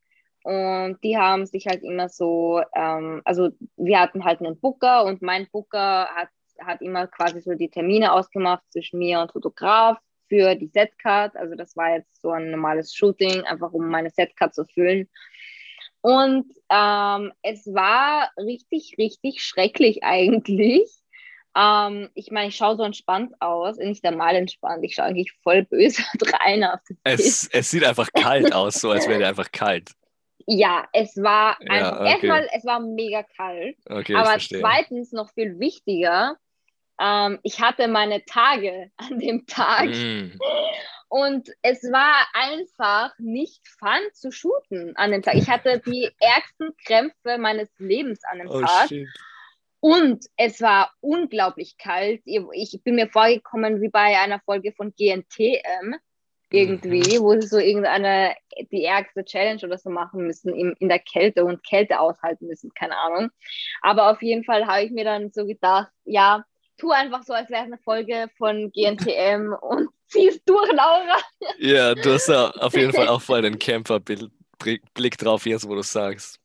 Und 0.43 0.97
die 1.03 1.17
haben 1.17 1.45
sich 1.45 1.67
halt 1.67 1.83
immer 1.83 2.07
so, 2.07 2.61
ähm, 2.73 3.21
also 3.25 3.49
wir 3.75 3.99
hatten 3.99 4.23
halt 4.23 4.39
einen 4.39 4.57
Booker 4.59 5.03
und 5.03 5.21
mein 5.21 5.49
Booker 5.51 6.07
hat, 6.07 6.29
hat 6.59 6.81
immer 6.81 7.07
quasi 7.07 7.41
so 7.41 7.53
die 7.53 7.69
Termine 7.69 8.13
ausgemacht 8.13 8.63
zwischen 8.71 8.99
mir 8.99 9.19
und 9.19 9.33
Fotograf 9.33 9.97
für 10.27 10.55
die 10.55 10.67
Setcard. 10.67 11.35
Also 11.35 11.55
das 11.55 11.75
war 11.75 11.95
jetzt 11.95 12.21
so 12.21 12.31
ein 12.31 12.51
normales 12.51 12.93
Shooting, 12.93 13.43
einfach 13.43 13.71
um 13.73 13.89
meine 13.89 14.09
Setcard 14.09 14.53
zu 14.53 14.65
füllen. 14.65 15.09
Und 16.01 16.45
ähm, 16.69 17.33
es 17.41 17.65
war 17.73 18.31
richtig, 18.37 18.95
richtig 18.97 19.43
schrecklich 19.43 20.03
eigentlich. 20.03 20.89
Ähm, 21.55 22.09
ich 22.13 22.29
meine, 22.31 22.49
ich 22.49 22.55
schaue 22.55 22.77
so 22.77 22.83
entspannt 22.83 23.33
aus, 23.39 23.77
nicht 23.77 24.05
einmal 24.05 24.35
entspannt. 24.35 24.83
Ich 24.83 24.95
schaue 24.95 25.05
eigentlich 25.05 25.33
voll 25.43 25.63
böse 25.63 26.03
rein 26.39 26.63
auf 26.63 26.79
Bild. 26.87 26.99
Es, 27.03 27.49
es 27.51 27.71
sieht 27.71 27.83
einfach 27.83 28.09
kalt 28.13 28.53
aus, 28.53 28.75
so 28.75 28.91
als 28.91 29.07
wäre 29.07 29.19
der 29.19 29.29
einfach 29.29 29.51
kalt. 29.51 29.91
Ja, 30.45 30.87
es 30.93 31.17
war 31.17 31.57
Ja, 31.61 31.99
okay. 31.99 32.09
erstmal, 32.11 32.47
es 32.53 32.63
war 32.63 32.79
mega 32.79 33.23
kalt. 33.23 33.75
Okay, 33.89 34.15
aber 34.15 34.37
zweitens, 34.39 35.11
noch 35.11 35.33
viel 35.33 35.59
wichtiger, 35.59 36.37
ähm, 36.99 37.39
ich 37.43 37.61
hatte 37.61 37.87
meine 37.87 38.23
Tage 38.25 38.91
an 38.97 39.19
dem 39.19 39.45
Tag 39.47 39.87
Mm. 39.87 40.31
und 41.09 41.49
es 41.61 41.83
war 41.91 42.27
einfach 42.33 43.11
nicht 43.17 43.67
fun 43.79 44.01
zu 44.13 44.31
shooten 44.31 44.95
an 44.97 45.11
dem 45.11 45.21
Tag. 45.21 45.35
Ich 45.35 45.49
hatte 45.49 45.79
die 45.85 46.09
ärgsten 46.19 46.75
Krämpfe 46.85 47.37
meines 47.37 47.69
Lebens 47.77 48.21
an 48.29 48.39
dem 48.39 48.49
Oh 48.49 48.61
Tag. 48.61 48.87
shit. 48.89 49.07
Und 49.79 50.25
es 50.37 50.59
war 50.61 50.91
unglaublich 51.01 51.77
kalt. 51.77 52.21
Ich 52.25 52.81
bin 52.83 52.95
mir 52.95 53.07
vorgekommen 53.09 53.79
wie 53.81 53.89
bei 53.89 54.19
einer 54.19 54.39
Folge 54.39 54.73
von 54.73 54.91
GNTM 54.97 55.95
irgendwie, 56.49 57.19
Mhm. 57.19 57.21
wo 57.23 57.39
sie 57.39 57.47
so 57.47 57.57
irgendeine, 57.59 58.35
die 58.71 58.83
ärgste 58.85 59.23
Challenge 59.23 59.61
oder 59.63 59.77
so 59.77 59.89
machen 59.89 60.25
müssen 60.25 60.53
in, 60.55 60.73
in 60.79 60.87
der 60.89 60.99
Kälte 60.99 61.45
und 61.45 61.63
Kälte 61.63 61.99
aushalten 61.99 62.47
müssen, 62.47 62.73
keine 62.73 62.97
Ahnung. 62.97 63.29
Aber 63.81 64.09
auf 64.11 64.21
jeden 64.21 64.43
Fall 64.45 64.65
habe 64.65 64.83
ich 64.83 64.91
mir 64.91 65.03
dann 65.03 65.31
so 65.31 65.45
gedacht, 65.45 65.91
ja, 66.05 66.43
tu 66.77 66.91
einfach 66.91 67.23
so, 67.23 67.33
als 67.33 67.49
wäre 67.49 67.61
es 67.63 67.67
eine 67.67 67.77
Folge 67.79 68.29
von 68.37 68.71
GNTM 68.71 69.53
und 69.53 69.89
zieh's 70.07 70.41
durch, 70.45 70.71
Laura. 70.71 71.17
Ja, 71.59 71.95
du 71.95 72.13
hast 72.13 72.27
da 72.29 72.49
auf 72.51 72.73
jeden 72.75 72.93
Fall 72.93 73.07
auch 73.07 73.21
voll 73.21 73.41
den 73.41 73.59
Camper-Blick 73.59 75.17
drauf, 75.17 75.45
jetzt 75.45 75.67
wo 75.67 75.75
du 75.75 75.81
sagst. 75.81 76.39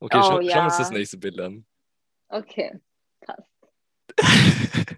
Okay, 0.00 0.18
Oh, 0.18 0.22
schau, 0.22 0.28
schauen 0.28 0.46
wir 0.46 0.62
uns 0.64 0.74
ja. 0.74 0.78
das 0.78 0.90
nächste 0.90 1.16
Bild 1.16 1.40
an. 1.40 1.64
Okay, 2.28 2.78
passt. 3.20 3.48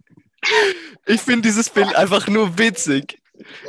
Ich 1.07 1.21
finde 1.21 1.43
dieses 1.43 1.69
Bild 1.69 1.95
einfach 1.95 2.27
nur 2.29 2.57
witzig. 2.59 3.19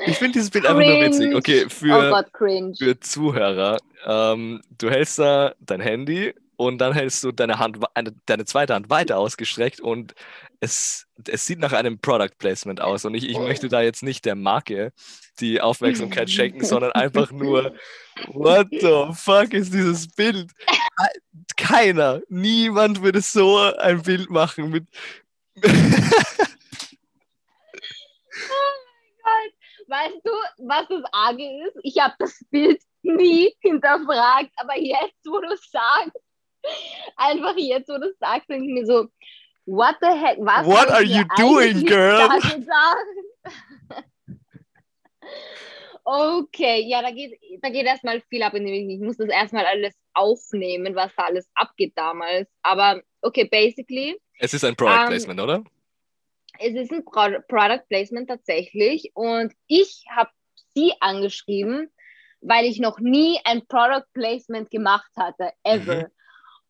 Ich 0.05 0.17
finde 0.17 0.33
dieses 0.33 0.49
Bild 0.49 0.65
einfach 0.65 0.81
nur 0.83 1.01
witzig. 1.01 1.25
Cringe. 1.25 1.35
Okay, 1.37 1.65
oh 1.65 1.69
für, 1.69 2.09
Gott, 2.09 2.33
cringe. 2.33 2.73
für 2.77 2.99
Zuhörer, 2.99 3.77
ähm, 4.05 4.61
du 4.77 4.89
hältst 4.89 5.19
da 5.19 5.53
dein 5.59 5.81
Handy 5.81 6.33
und 6.59 6.79
dann 6.79 6.91
hältst 6.91 7.23
du 7.23 7.31
deine 7.31 7.57
Hand, 7.57 7.79
eine, 7.93 8.13
deine 8.25 8.43
zweite 8.43 8.73
Hand 8.73 8.89
weiter 8.89 9.17
ausgestreckt 9.17 9.79
und 9.79 10.13
es, 10.59 11.07
es 11.25 11.45
sieht 11.45 11.59
nach 11.59 11.71
einem 11.71 11.99
Product 11.99 12.37
Placement 12.37 12.81
aus. 12.81 13.05
Und 13.05 13.15
ich, 13.15 13.29
ich 13.29 13.37
möchte 13.37 13.69
da 13.69 13.81
jetzt 13.81 14.03
nicht 14.03 14.25
der 14.25 14.35
Marke 14.35 14.91
die 15.39 15.61
Aufmerksamkeit 15.61 16.29
schenken, 16.29 16.65
sondern 16.65 16.91
einfach 16.91 17.31
nur, 17.31 17.73
what 18.27 18.67
the 18.71 19.05
fuck 19.13 19.53
ist 19.53 19.73
dieses 19.73 20.09
Bild? 20.09 20.51
Keiner, 21.55 22.19
niemand 22.27 23.01
würde 23.01 23.21
so 23.21 23.57
ein 23.57 24.01
Bild 24.01 24.29
machen 24.29 24.69
mit. 24.69 24.85
Weißt 29.87 30.21
du, 30.25 30.31
was 30.67 30.87
das 30.89 31.03
Arge 31.13 31.43
ist? 31.67 31.77
Ich 31.83 31.97
habe 31.99 32.15
das 32.19 32.37
Bild 32.51 32.81
nie 33.01 33.55
hinterfragt, 33.61 34.51
aber 34.57 34.77
jetzt, 34.77 35.25
wo 35.25 35.39
du 35.39 35.55
sagst, 35.71 36.19
einfach 37.17 37.55
jetzt, 37.57 37.89
wo 37.89 37.97
du 37.97 38.13
sagst, 38.19 38.49
denke 38.49 38.65
ich 38.67 38.73
mir 38.73 38.85
so, 38.85 39.07
what 39.65 39.95
the 40.01 40.07
heck, 40.07 40.37
was 40.39 40.65
What 40.65 40.89
are 40.89 41.03
you 41.03 41.23
doing, 41.37 41.85
girl? 41.85 42.29
Okay, 46.11 46.85
ja, 46.87 47.03
da 47.03 47.11
geht, 47.11 47.39
da 47.61 47.69
geht 47.69 47.85
erstmal 47.85 48.21
viel 48.29 48.41
ab 48.41 48.55
in 48.55 48.65
dem 48.65 48.89
Ich 48.89 48.99
muss 48.99 49.17
das 49.17 49.29
erstmal 49.29 49.65
alles 49.65 49.93
aufnehmen, 50.15 50.95
was 50.95 51.13
da 51.15 51.25
alles 51.25 51.47
abgeht 51.53 51.93
damals. 51.95 52.49
Aber 52.63 53.03
okay, 53.21 53.43
basically, 53.43 54.19
Es 54.39 54.55
ist 54.55 54.65
ein 54.65 54.75
Product 54.75 55.01
Ähm, 55.01 55.07
Placement, 55.07 55.39
oder? 55.39 55.63
es 56.59 56.73
ist 56.73 56.91
ein 56.91 57.05
Pro 57.05 57.29
Product 57.47 57.83
Placement 57.89 58.27
tatsächlich 58.27 59.11
und 59.13 59.53
ich 59.67 60.03
habe 60.09 60.31
sie 60.73 60.93
angeschrieben, 60.99 61.91
weil 62.41 62.65
ich 62.65 62.79
noch 62.79 62.99
nie 62.99 63.39
ein 63.43 63.65
Product 63.67 64.07
Placement 64.13 64.69
gemacht 64.71 65.11
hatte, 65.15 65.51
ever. 65.63 65.95
Mhm. 65.95 66.07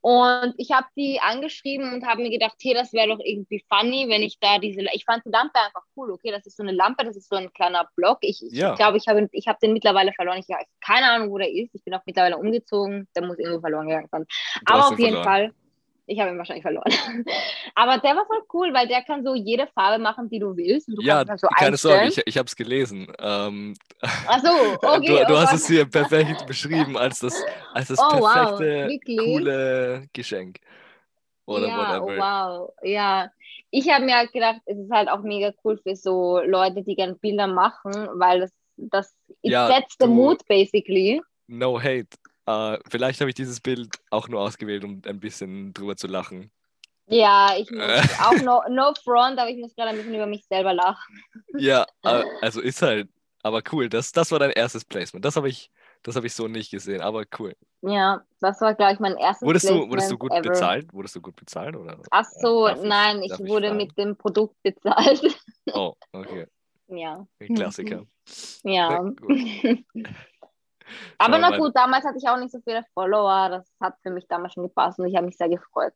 Und 0.02 0.54
ich 0.58 0.72
habe 0.72 0.88
die 0.96 1.20
angeschrieben 1.20 1.94
und 1.94 2.06
habe 2.06 2.22
mir 2.22 2.30
gedacht, 2.30 2.56
hey, 2.62 2.74
das 2.74 2.94
wäre 2.94 3.10
doch 3.10 3.20
irgendwie 3.24 3.64
funny, 3.70 4.08
wenn 4.08 4.22
ich 4.24 4.40
da 4.40 4.58
diese, 4.58 4.82
ich 4.94 5.04
fand 5.04 5.26
die 5.26 5.30
Lampe 5.30 5.60
einfach 5.60 5.84
cool, 5.98 6.12
okay, 6.12 6.32
das 6.32 6.46
ist 6.46 6.56
so 6.58 6.64
eine 6.64 6.72
Lampe, 6.72 7.04
das 7.04 7.18
ist 7.18 7.28
so 7.30 7.36
ein 7.36 7.52
kleiner 7.54 7.88
Block. 7.96 8.20
Ich 8.22 8.40
glaube, 8.40 8.56
Ja. 8.56 8.72
ich, 8.72 8.78
glaub, 8.78 8.96
ich 8.96 9.08
habe 9.08 9.28
ich 9.32 9.48
hab 9.48 9.60
den 9.60 9.74
mittlerweile 9.74 10.14
verloren. 10.14 10.38
Ich 10.40 10.54
habe 10.54 10.64
keine 10.80 11.12
Ahnung, 11.12 11.32
wo 11.32 11.38
der 11.38 11.52
ist. 11.52 11.76
Ich 11.76 11.84
bin 11.84 11.94
auch 11.94 12.02
mittlerweile 12.06 12.38
umgezogen, 12.38 13.08
der 13.16 13.26
muss 13.26 13.38
irgendwo 13.40 13.60
verloren 13.60 13.88
gegangen 13.88 14.08
sein. 14.12 14.26
Aber 14.66 14.88
auf 14.88 15.00
jeden 15.00 15.22
verloren. 15.22 15.24
Fall, 15.26 15.54
ich 16.10 16.20
habe 16.20 16.32
ihn 16.32 16.38
wahrscheinlich 16.38 16.64
verloren. 16.64 16.92
Aber 17.76 18.00
der 18.00 18.16
war 18.16 18.26
voll 18.26 18.42
cool, 18.54 18.74
weil 18.74 18.88
der 18.88 19.04
kann 19.04 19.24
so 19.24 19.36
jede 19.36 19.68
Farbe 19.68 20.02
machen, 20.02 20.30
die 20.30 20.40
du 20.40 20.58
willst. 20.58 20.88
Du 20.88 21.02
Ja, 21.02 21.24
so 21.38 21.48
keine 21.48 21.78
Sorge, 21.78 22.08
ich, 22.08 22.22
ich 22.26 22.38
habe 22.38 22.48
es 22.48 22.56
gelesen. 22.56 23.08
Ähm, 23.20 23.76
Ach 24.02 24.42
so, 24.42 24.50
okay. 24.88 25.08
du, 25.08 25.26
du 25.26 25.34
oh 25.34 25.38
hast 25.38 25.52
Gott. 25.52 25.60
es 25.60 25.68
hier 25.68 25.86
perfekt 25.86 26.48
beschrieben 26.48 26.98
als 26.98 27.20
das, 27.20 27.44
als 27.74 27.90
das 27.90 28.00
Oh, 28.00 28.22
wow, 28.22 28.58
perfekte, 28.58 28.90
wirklich? 28.90 29.20
coole 29.20 30.08
Geschenk. 30.14 30.60
Oder 31.46 31.68
ja, 31.68 32.02
whatever. 32.02 32.04
oh, 32.06 32.18
wow, 32.18 32.74
ja. 32.84 33.32
Ich 33.72 33.90
habe 33.92 34.06
mir 34.06 34.16
halt 34.16 34.32
gedacht, 34.32 34.62
es 34.66 34.78
ist 34.78 34.92
halt 34.92 35.10
auch 35.10 35.22
mega 35.22 35.54
cool 35.64 35.78
für 35.78 35.96
so 35.96 36.40
Leute, 36.40 36.84
die 36.84 36.96
gerne 36.96 37.16
Bilder 37.16 37.48
machen, 37.48 37.94
weil 38.16 38.40
das, 38.40 38.52
das 38.78 39.16
it 39.44 39.52
Ja, 39.52 39.68
sets 39.68 39.96
the 40.00 40.08
mood 40.08 40.44
basically. 40.48 41.22
No 41.48 41.80
hate. 41.80 42.08
Äh, 42.50 42.80
vielleicht 42.90 43.20
habe 43.22 43.30
ich 43.30 43.36
dieses 43.36 43.60
Bild 43.62 43.90
auch 44.10 44.28
nur 44.28 44.42
ausgewählt, 44.42 44.84
um 44.84 45.02
ein 45.06 45.20
bisschen 45.20 45.74
drüber 45.74 45.96
zu 45.96 46.08
lachen. 46.08 46.52
Ja, 47.08 47.56
ich 47.58 47.70
muss 47.72 47.82
Äh. 47.84 48.02
auch 48.24 48.42
no, 48.42 48.62
no 48.70 48.94
front, 49.04 49.40
aber 49.40 49.50
ich 49.50 49.58
muss 49.58 49.76
gerade 49.76 49.90
ein 49.92 49.98
bisschen 49.98 50.14
über 50.16 50.26
mich 50.28 50.46
selber 50.48 50.74
lachen. 50.74 51.22
Ja, 51.58 51.86
äh, 52.04 52.24
also 52.42 52.62
ist 52.62 52.82
halt, 52.82 53.10
aber 53.44 53.62
cool. 53.72 53.90
Das, 53.90 54.12
das 54.12 54.32
war 54.32 54.40
dein 54.40 54.52
erstes 54.52 54.86
Placement. 54.86 55.26
Das 55.26 55.36
habe 55.36 55.50
ich, 55.50 55.72
das 56.04 56.16
habe 56.16 56.28
ich 56.28 56.34
so 56.34 56.48
nicht 56.48 56.72
gesehen, 56.72 57.02
aber 57.02 57.24
cool. 57.40 57.56
Ja, 57.82 58.22
das 58.42 58.60
war, 58.62 58.74
glaube 58.76 58.94
ich, 58.94 59.00
mein 59.00 59.16
erstes 59.18 59.46
Wurdest 59.46 59.66
du, 59.66 59.70
Placement 59.70 59.92
wurdest 59.92 60.12
du 60.12 60.18
gut 60.18 60.32
ever. 60.32 60.42
bezahlt? 60.42 60.94
Wurdest 60.94 61.16
du 61.16 61.22
gut 61.22 61.36
bezahlt? 61.36 61.76
Oder? 61.76 62.00
Ach 62.12 62.26
so, 62.26 62.68
Darf 62.68 62.78
ich- 62.84 62.90
nein, 62.90 63.22
ich 63.24 63.32
ich 63.32 63.40
wurde 63.40 63.68
fragen? 63.68 63.78
mit 63.78 63.98
dem 63.98 64.16
Produkt 64.16 64.56
bezahlt. 64.64 65.22
Oh, 65.74 65.94
okay. 66.14 66.48
ja, 66.88 67.26
Ein 67.40 67.56
Klassiker. 67.56 68.06
ja. 68.64 69.00
Gut. 69.02 69.38
aber 71.18 71.38
na 71.38 71.58
gut, 71.58 71.76
damals 71.76 72.06
hatte 72.06 72.18
ich 72.18 72.28
auch 72.28 72.38
nicht 72.38 72.52
so 72.52 72.60
viele 72.62 72.84
Follower. 72.94 73.50
Das 73.50 73.68
hat 73.80 73.96
für 74.02 74.10
mich 74.12 74.28
damals 74.28 74.54
schon 74.54 74.64
gepasst 74.64 75.00
und 75.00 75.08
ich 75.08 75.16
habe 75.16 75.26
mich 75.26 75.38
sehr 75.38 75.50
gefreut. 75.50 75.94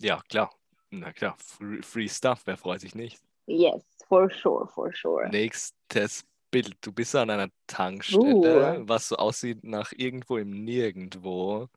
Ja, 0.00 0.20
klar. 0.28 0.50
Na 0.90 1.12
klar, 1.12 1.36
free, 1.38 1.82
free 1.82 2.08
Stuff, 2.08 2.42
wer 2.46 2.56
freut 2.56 2.80
sich 2.80 2.94
nicht? 2.94 3.20
Yes, 3.46 3.82
for 4.08 4.30
sure, 4.30 4.66
for 4.68 4.90
sure. 4.94 5.28
Nächstes 5.28 6.24
Bild. 6.50 6.76
Du 6.80 6.92
bist 6.92 7.14
an 7.14 7.28
einer 7.30 7.48
Tankstelle, 7.66 8.80
Uh. 8.80 8.88
was 8.88 9.08
so 9.08 9.16
aussieht 9.16 9.64
nach 9.64 9.92
irgendwo 9.94 10.38
im 10.38 10.64
Nirgendwo. 10.64 11.68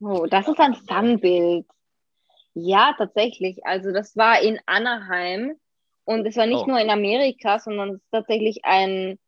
Oh, 0.00 0.26
das 0.26 0.48
ist 0.48 0.58
ein 0.58 0.74
Fun-Bild. 0.74 1.66
Ja, 2.54 2.94
tatsächlich. 2.98 3.64
Also 3.64 3.92
das 3.92 4.16
war 4.16 4.40
in 4.40 4.58
Anaheim 4.66 5.54
und 6.04 6.26
es 6.26 6.36
war 6.36 6.46
nicht 6.46 6.62
Oh. 6.64 6.66
nur 6.66 6.80
in 6.80 6.90
Amerika, 6.90 7.58
sondern 7.60 7.90
es 7.90 8.02
ist 8.02 8.10
tatsächlich 8.10 8.64
ein, 8.64 9.18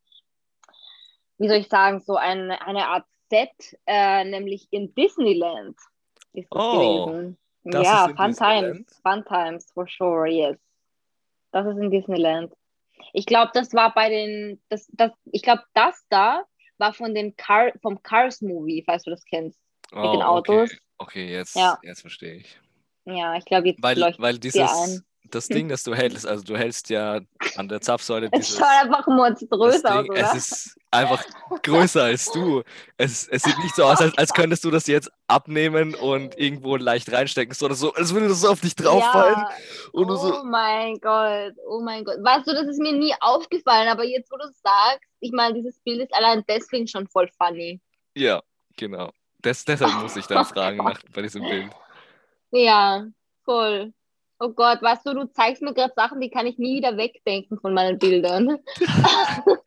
wie 1.38 1.48
soll 1.48 1.58
ich 1.58 1.68
sagen, 1.68 2.00
so 2.00 2.16
ein, 2.16 2.50
eine 2.50 2.88
Art 2.88 3.06
Set, 3.30 3.78
äh, 3.86 4.24
nämlich 4.24 4.68
in 4.70 4.94
Disneyland. 4.94 5.76
ist 6.32 6.48
das 6.50 6.62
Oh, 6.62 7.06
gewesen. 7.06 7.38
ja, 7.64 8.08
Fun 8.16 8.28
Disneyland? 8.28 8.88
Times, 8.88 9.00
Fun 9.02 9.24
Times, 9.24 9.72
for 9.72 9.86
sure, 9.88 10.28
yes. 10.28 10.58
Das 11.52 11.66
ist 11.66 11.78
in 11.78 11.90
Disneyland. 11.90 12.52
Ich 13.12 13.26
glaube, 13.26 13.50
das 13.54 13.72
war 13.74 13.92
bei 13.94 14.08
den, 14.08 14.60
das, 14.68 14.86
das, 14.92 15.12
ich 15.32 15.42
glaube, 15.42 15.62
das 15.74 16.04
da 16.08 16.44
war 16.78 16.92
von 16.92 17.14
den 17.14 17.36
Car, 17.36 17.72
vom 17.82 18.02
Cars 18.02 18.40
Movie, 18.42 18.82
falls 18.84 19.04
du 19.04 19.10
das 19.10 19.24
kennst, 19.24 19.58
mit 19.92 20.04
den 20.04 20.22
Oh, 20.22 20.26
Autos. 20.26 20.70
okay. 20.70 20.78
Okay, 20.98 21.32
jetzt, 21.32 21.56
Ja. 21.56 21.78
jetzt 21.82 22.00
verstehe 22.02 22.34
ich. 22.36 22.60
Ja, 23.04 23.34
ich 23.36 23.44
glaube, 23.44 23.68
jetzt 23.68 23.82
Weil, 23.82 23.98
leuchtet 23.98 24.20
weil 24.22 24.38
dieses, 24.38 24.60
ein. 24.70 25.04
Das 25.30 25.48
Ding, 25.48 25.68
das 25.68 25.82
du 25.82 25.94
hältst, 25.94 26.26
also 26.26 26.44
du 26.44 26.56
hältst 26.56 26.90
ja 26.90 27.20
an 27.56 27.68
der 27.68 27.80
Zapfsäule 27.80 28.28
Es 28.32 28.56
schaut 28.56 28.62
einfach 28.62 29.04
das 29.04 29.14
monströs 29.14 29.84
aus, 29.84 30.02
Ding, 30.02 30.10
oder? 30.10 30.20
es 30.20 30.34
ist 30.34 30.80
einfach 30.90 31.24
größer 31.62 32.04
als 32.04 32.30
du. 32.30 32.62
Es, 32.96 33.26
es 33.28 33.42
sieht 33.42 33.58
nicht 33.58 33.74
so 33.74 33.84
aus, 33.84 34.00
als, 34.00 34.16
als 34.16 34.32
könntest 34.32 34.64
du 34.64 34.70
das 34.70 34.86
jetzt 34.86 35.10
abnehmen 35.26 35.94
und 35.94 36.38
irgendwo 36.38 36.76
leicht 36.76 37.10
reinstecken, 37.12 37.54
sondern 37.54 37.76
so, 37.76 37.92
als 37.94 38.12
würde 38.12 38.28
das 38.28 38.42
so 38.42 38.48
auf 38.48 38.60
dich 38.60 38.76
drauffallen 38.76 39.38
ja. 39.38 39.50
und 39.92 40.10
oh 40.10 40.16
so, 40.16 40.44
mein 40.44 40.98
Gott, 41.00 41.54
oh 41.68 41.80
mein 41.80 42.04
Gott. 42.04 42.18
Weißt 42.22 42.46
du, 42.46 42.52
das 42.52 42.66
ist 42.66 42.80
mir 42.80 42.92
nie 42.92 43.14
aufgefallen, 43.20 43.88
aber 43.88 44.04
jetzt, 44.04 44.30
wo 44.30 44.36
du 44.36 44.46
sagst, 44.62 45.08
ich 45.20 45.32
meine, 45.32 45.54
dieses 45.54 45.78
Bild 45.80 46.00
ist 46.00 46.14
allein 46.14 46.44
deswegen 46.48 46.86
schon 46.86 47.08
voll 47.08 47.28
funny. 47.38 47.80
ja, 48.14 48.42
genau. 48.76 49.10
Des, 49.44 49.64
deshalb 49.64 50.00
muss 50.00 50.16
ich 50.16 50.26
da 50.26 50.44
fragen 50.44 50.78
nach, 50.78 51.00
bei 51.12 51.22
diesem 51.22 51.42
Bild. 51.42 51.70
Ja, 52.50 53.04
voll. 53.44 53.92
Oh 54.40 54.50
Gott, 54.50 54.82
weißt 54.82 55.06
du, 55.06 55.14
du 55.14 55.26
zeigst 55.32 55.62
mir 55.62 55.74
gerade 55.74 55.92
Sachen, 55.94 56.20
die 56.20 56.30
kann 56.30 56.46
ich 56.46 56.58
nie 56.58 56.76
wieder 56.76 56.96
wegdenken 56.96 57.58
von 57.60 57.72
meinen 57.74 57.98
Bildern. 57.98 58.58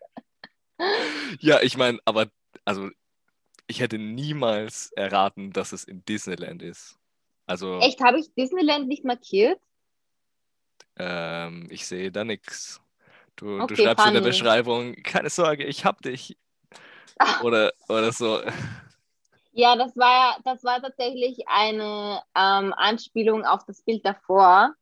Ja, 1.40 1.62
ich 1.62 1.78
meine, 1.78 2.00
aber, 2.06 2.28
also, 2.66 2.90
ich 3.68 3.80
hätte 3.80 3.98
niemals 3.98 4.92
erraten, 4.96 5.52
dass 5.54 5.72
es 5.72 5.84
in 5.84 6.04
Disneyland 6.06 6.62
ist. 6.62 6.98
Also, 7.46 7.80
Echt, 7.82 8.02
habe 8.02 8.20
ich 8.20 8.34
Disneyland 8.36 8.88
nicht 8.88 9.04
markiert? 9.06 9.60
ähm, 10.98 11.68
ich 11.70 11.86
sehe 11.88 12.12
da 12.12 12.24
nichts. 12.24 12.82
Du, 13.36 13.58
du 13.60 13.64
Okay, 13.64 13.84
schreibst 13.84 14.06
in 14.06 14.14
der. 14.14 14.22
Beschreibung, 14.22 14.96
keine 15.04 15.30
Sorge, 15.30 15.64
ich 15.66 15.86
hab 15.86 16.02
dich. 16.02 16.38
Oder, 17.44 17.72
oder 17.90 18.12
so. 18.12 18.42
Ja, 19.58 19.76
das 19.76 19.98
war 19.98 20.12
ja, 20.12 20.38
das 20.46 20.64
war 20.64 20.80
tatsächlich 20.80 21.48
eine 21.48 22.22
ähm, 22.36 22.74
Anspielung 22.74 23.44
auf 23.44 23.66
das 23.66 23.82
Bild 23.82 24.06
davor. 24.06 24.76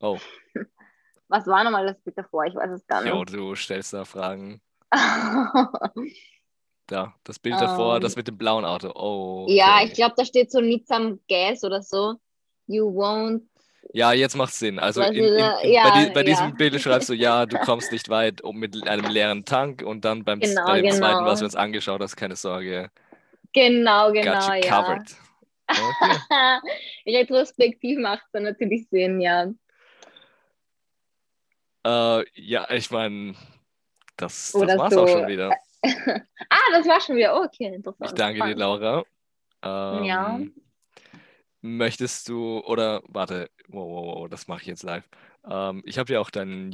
Oh, 0.00 0.18
Was 1.28 1.46
war 1.46 1.62
nochmal 1.62 1.86
das 1.86 2.00
Bild 2.00 2.16
davor? 2.16 2.46
Ich 2.46 2.54
weiß 2.54 2.70
es 2.70 2.86
gar 2.86 3.04
jo, 3.04 3.20
nicht. 3.20 3.34
du 3.34 3.54
stellst 3.54 3.92
da 3.92 4.04
Fragen. 4.04 4.60
Da, 6.88 7.12
das 7.24 7.40
Bild 7.40 7.60
davor, 7.60 7.96
Ähm, 7.96 8.00
das 8.00 8.14
mit 8.14 8.28
dem 8.28 8.38
blauen 8.38 8.64
Auto. 8.64 8.92
Oh. 8.94 9.44
Ja, 9.48 9.78
okay. 9.78 9.86
ich 9.86 9.94
glaube, 9.94 10.14
da 10.16 10.24
steht 10.24 10.52
so 10.52 10.60
some 10.86 11.18
gas 11.28 11.64
oder 11.64 11.82
so. 11.82 12.14
You 12.68 12.86
won't. 12.86 13.42
Ja, 13.92 14.12
jetzt 14.12 14.36
macht's 14.36 14.60
Sinn. 14.60 14.78
Also 14.78 15.02
in, 15.02 15.14
in, 15.14 15.24
in, 15.24 15.72
Ja, 15.72 15.90
bei, 15.90 16.04
die, 16.04 16.10
bei 16.12 16.22
diesem 16.22 16.50
ja. 16.50 16.54
Bild 16.54 16.80
schreibst 16.80 17.08
du, 17.08 17.14
ja, 17.14 17.44
du 17.44 17.58
kommst 17.58 17.90
nicht 17.90 18.08
weit 18.08 18.40
um 18.40 18.56
mit 18.58 18.86
einem 18.86 19.10
leeren 19.10 19.44
Tank 19.44 19.82
und 19.82 20.04
dann 20.04 20.22
beim, 20.22 20.38
Genau, 20.38 20.64
bei 20.64 20.80
dem 20.80 20.92
zweiten, 20.92 21.18
genau. 21.18 21.26
was 21.28 21.40
wir 21.40 21.46
uns 21.46 21.56
angeschaut 21.56 22.00
hast, 22.00 22.14
keine 22.14 22.36
Sorge, 22.36 22.92
Genau, 23.56 24.12
genau, 24.12 24.52
ja. 24.52 24.60
covered. 24.60 25.16
Okay. 25.66 26.58
Retrospektiv 27.06 27.98
macht 27.98 28.22
es 28.26 28.30
dann 28.32 28.42
natürlich 28.42 28.86
Sinn, 28.90 29.18
ja. 29.22 29.50
Äh, 31.86 32.24
ja, 32.34 32.70
ich 32.70 32.90
meine, 32.90 33.34
das, 34.18 34.52
das 34.52 34.54
Oder 34.54 34.76
war's 34.76 34.92
so. 34.92 35.04
auch 35.04 35.08
schon 35.08 35.26
wieder. 35.26 35.50
ah, 35.82 36.72
das 36.72 36.86
war 36.86 37.00
schon 37.00 37.16
wieder. 37.16 37.34
Okay, 37.44 37.74
interessant. 37.74 38.10
Ich 38.10 38.14
danke 38.14 38.44
dir. 38.44 38.56
Laura. 38.56 39.04
Ähm, 39.62 40.04
Ja. 40.04 40.40
Möchtest 41.62 42.28
du, 42.28 42.60
oder 42.60 43.02
warte, 43.08 43.50
wow, 43.68 43.88
wow, 43.88 44.16
wow, 44.16 44.28
das 44.28 44.46
mache 44.48 44.60
ich 44.60 44.66
jetzt 44.68 44.82
live. 44.82 45.08
Ähm, 45.50 45.82
ich 45.86 45.98
habe 45.98 46.12
ja 46.12 46.20
auch 46.20 46.30
deinen 46.30 46.72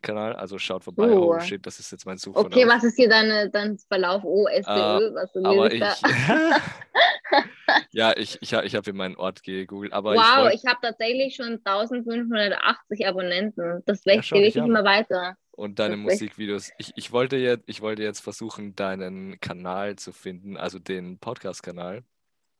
YouTube-Kanal, 0.00 0.34
also 0.34 0.58
schaut 0.58 0.84
vorbei. 0.84 1.08
Oh. 1.10 1.34
Oh 1.36 1.40
shit, 1.40 1.64
das 1.64 1.78
ist 1.78 1.92
jetzt 1.92 2.06
mein 2.06 2.18
Suchverlauf. 2.18 2.50
Okay, 2.52 2.66
was 2.66 2.84
ist 2.84 2.96
hier 2.96 3.08
deine, 3.08 3.50
dein 3.50 3.78
Verlauf? 3.78 4.22
Oh, 4.24 4.46
SDÖ, 4.48 5.14
was 5.14 5.34
Äh, 5.34 5.38
Aber 5.44 5.72
ich, 5.72 5.82
ich 5.82 6.02
ja, 7.92 8.12
ich, 8.16 8.38
ich, 8.40 8.52
ich 8.52 8.74
habe 8.74 8.84
hier 8.84 8.94
meinen 8.94 9.16
Ort 9.16 9.42
gegoogelt, 9.42 9.92
aber 9.92 10.14
ich 10.14 10.20
Wow, 10.20 10.44
wollte, 10.44 10.56
ich 10.56 10.66
habe 10.66 10.78
tatsächlich 10.82 11.34
schon 11.36 11.60
1580 11.64 13.06
Abonnenten. 13.06 13.82
Das 13.86 14.04
wächst 14.06 14.30
ja 14.30 14.36
wirklich 14.38 14.56
immer 14.56 14.84
weiter. 14.84 15.36
und 15.52 15.78
deine 15.78 15.96
das 15.96 16.14
ist- 16.14 16.20
Musikvideos, 16.20 16.70
ich, 16.78 16.92
ich 16.96 17.12
wollte 17.12 17.36
jetzt, 17.36 17.64
ich 17.66 17.80
wollte 17.80 18.02
jetzt 18.02 18.20
versuchen, 18.20 18.74
deinen 18.74 19.38
Kanal 19.40 19.96
zu 19.96 20.12
finden, 20.12 20.56
also 20.56 20.78
den 20.78 21.18
Podcast-Kanal. 21.18 22.02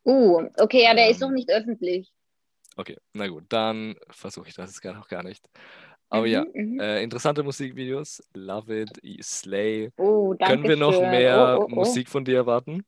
Uh, 0.05 0.49
okay, 0.59 0.85
ja, 0.85 0.95
der 0.95 1.11
ist 1.11 1.21
Ähm, 1.21 1.29
noch 1.29 1.35
nicht 1.35 1.51
öffentlich. 1.51 2.11
Okay, 2.77 2.97
na 3.13 3.27
gut, 3.27 3.45
dann 3.51 3.97
versuche 4.09 4.49
ich 4.49 4.55
das 4.55 4.71
jetzt 4.71 4.81
gar 4.81 4.95
noch 4.95 5.09
gar 5.09 5.23
nicht. 5.23 5.45
Aber 6.11 6.27
ja, 6.27 6.45
Mhm, 6.45 6.75
mhm. 6.75 6.81
äh, 6.81 7.03
interessante 7.03 7.43
Musikvideos, 7.43 8.23
love 8.35 8.83
it, 8.83 9.01
Slay. 9.23 9.91
Oh, 9.97 10.35
danke 10.35 10.55
Können 10.57 10.69
wir 10.69 10.77
noch 10.77 10.93
schön. 10.93 11.11
mehr 11.11 11.57
oh, 11.59 11.63
oh, 11.63 11.67
oh. 11.71 11.75
Musik 11.77 12.09
von 12.09 12.25
dir 12.25 12.37
erwarten? 12.37 12.85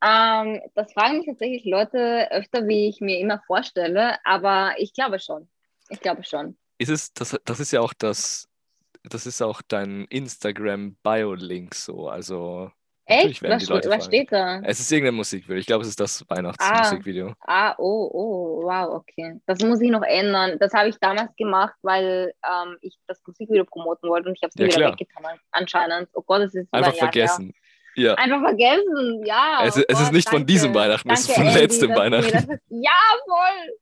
Ähm, 0.00 0.60
das 0.76 0.92
fragen 0.92 1.18
mich 1.18 1.26
tatsächlich 1.26 1.64
Leute 1.64 2.30
öfter, 2.30 2.68
wie 2.68 2.88
ich 2.88 3.00
mir 3.00 3.18
immer 3.18 3.42
vorstelle, 3.46 4.16
aber 4.24 4.74
ich 4.78 4.92
glaube 4.94 5.18
schon. 5.18 5.48
Ich 5.88 6.00
glaube 6.00 6.22
schon. 6.22 6.56
Ist 6.78 6.90
es, 6.90 7.12
das, 7.12 7.36
das 7.44 7.58
ist 7.58 7.72
ja 7.72 7.80
auch 7.80 7.92
das, 7.92 8.48
das 9.02 9.26
ist 9.26 9.42
auch 9.42 9.60
dein 9.66 10.04
Instagram-Bio-Link 10.04 11.74
so, 11.74 12.08
also 12.08 12.70
Echt? 13.08 13.42
Was, 13.42 13.68
was 13.70 14.04
steht 14.04 14.30
da? 14.30 14.60
Es 14.64 14.80
ist 14.80 14.92
irgendein 14.92 15.14
Musikvideo, 15.14 15.56
ich 15.58 15.66
glaube, 15.66 15.82
es 15.82 15.88
ist 15.88 15.98
das 15.98 16.24
Weihnachtsmusikvideo. 16.28 17.32
Ah, 17.46 17.74
oh, 17.78 18.10
oh, 18.12 18.62
wow, 18.64 18.96
okay. 18.96 19.40
Das 19.46 19.58
muss 19.60 19.80
ich 19.80 19.90
noch 19.90 20.02
ändern. 20.02 20.58
Das 20.60 20.72
habe 20.74 20.90
ich 20.90 20.96
damals 21.00 21.34
gemacht, 21.36 21.74
weil 21.82 22.32
ähm, 22.46 22.76
ich 22.82 22.98
das 23.06 23.18
Musikvideo 23.26 23.64
promoten 23.64 24.10
wollte 24.10 24.28
und 24.28 24.34
ich 24.36 24.42
habe 24.42 24.50
es 24.50 24.54
Ja, 24.56 24.64
mir 24.66 24.68
wieder 24.68 24.78
klar. 24.80 24.92
weggetan 24.92 25.24
an- 25.24 25.38
anscheinend. 25.52 26.08
Oh 26.12 26.22
Gott, 26.22 26.42
es 26.42 26.54
ist 26.54 26.68
Einfach 26.72 26.92
ein 26.92 26.96
Jahr 26.96 27.06
vergessen. 27.06 27.54
Ja, 27.94 28.14
Einfach 28.14 28.40
vergessen, 28.42 29.24
ja. 29.24 29.60
Es- 29.64 29.76
oh 29.76 29.80
es 29.88 29.98
ist 29.98 30.04
Gott, 30.04 30.12
nicht 30.12 30.28
von 30.28 30.38
danke. 30.40 30.52
diesem 30.52 30.74
Weihnachten, 30.74 31.10
es 31.10 31.20
ist 31.20 31.28
Danke, 31.30 31.40
von 31.40 31.48
Andy, 31.50 31.60
letztem 31.60 31.90
Weihnachten. 31.96 32.32
das- 32.32 32.58
Ja, 32.68 32.90
voll. 33.26 33.78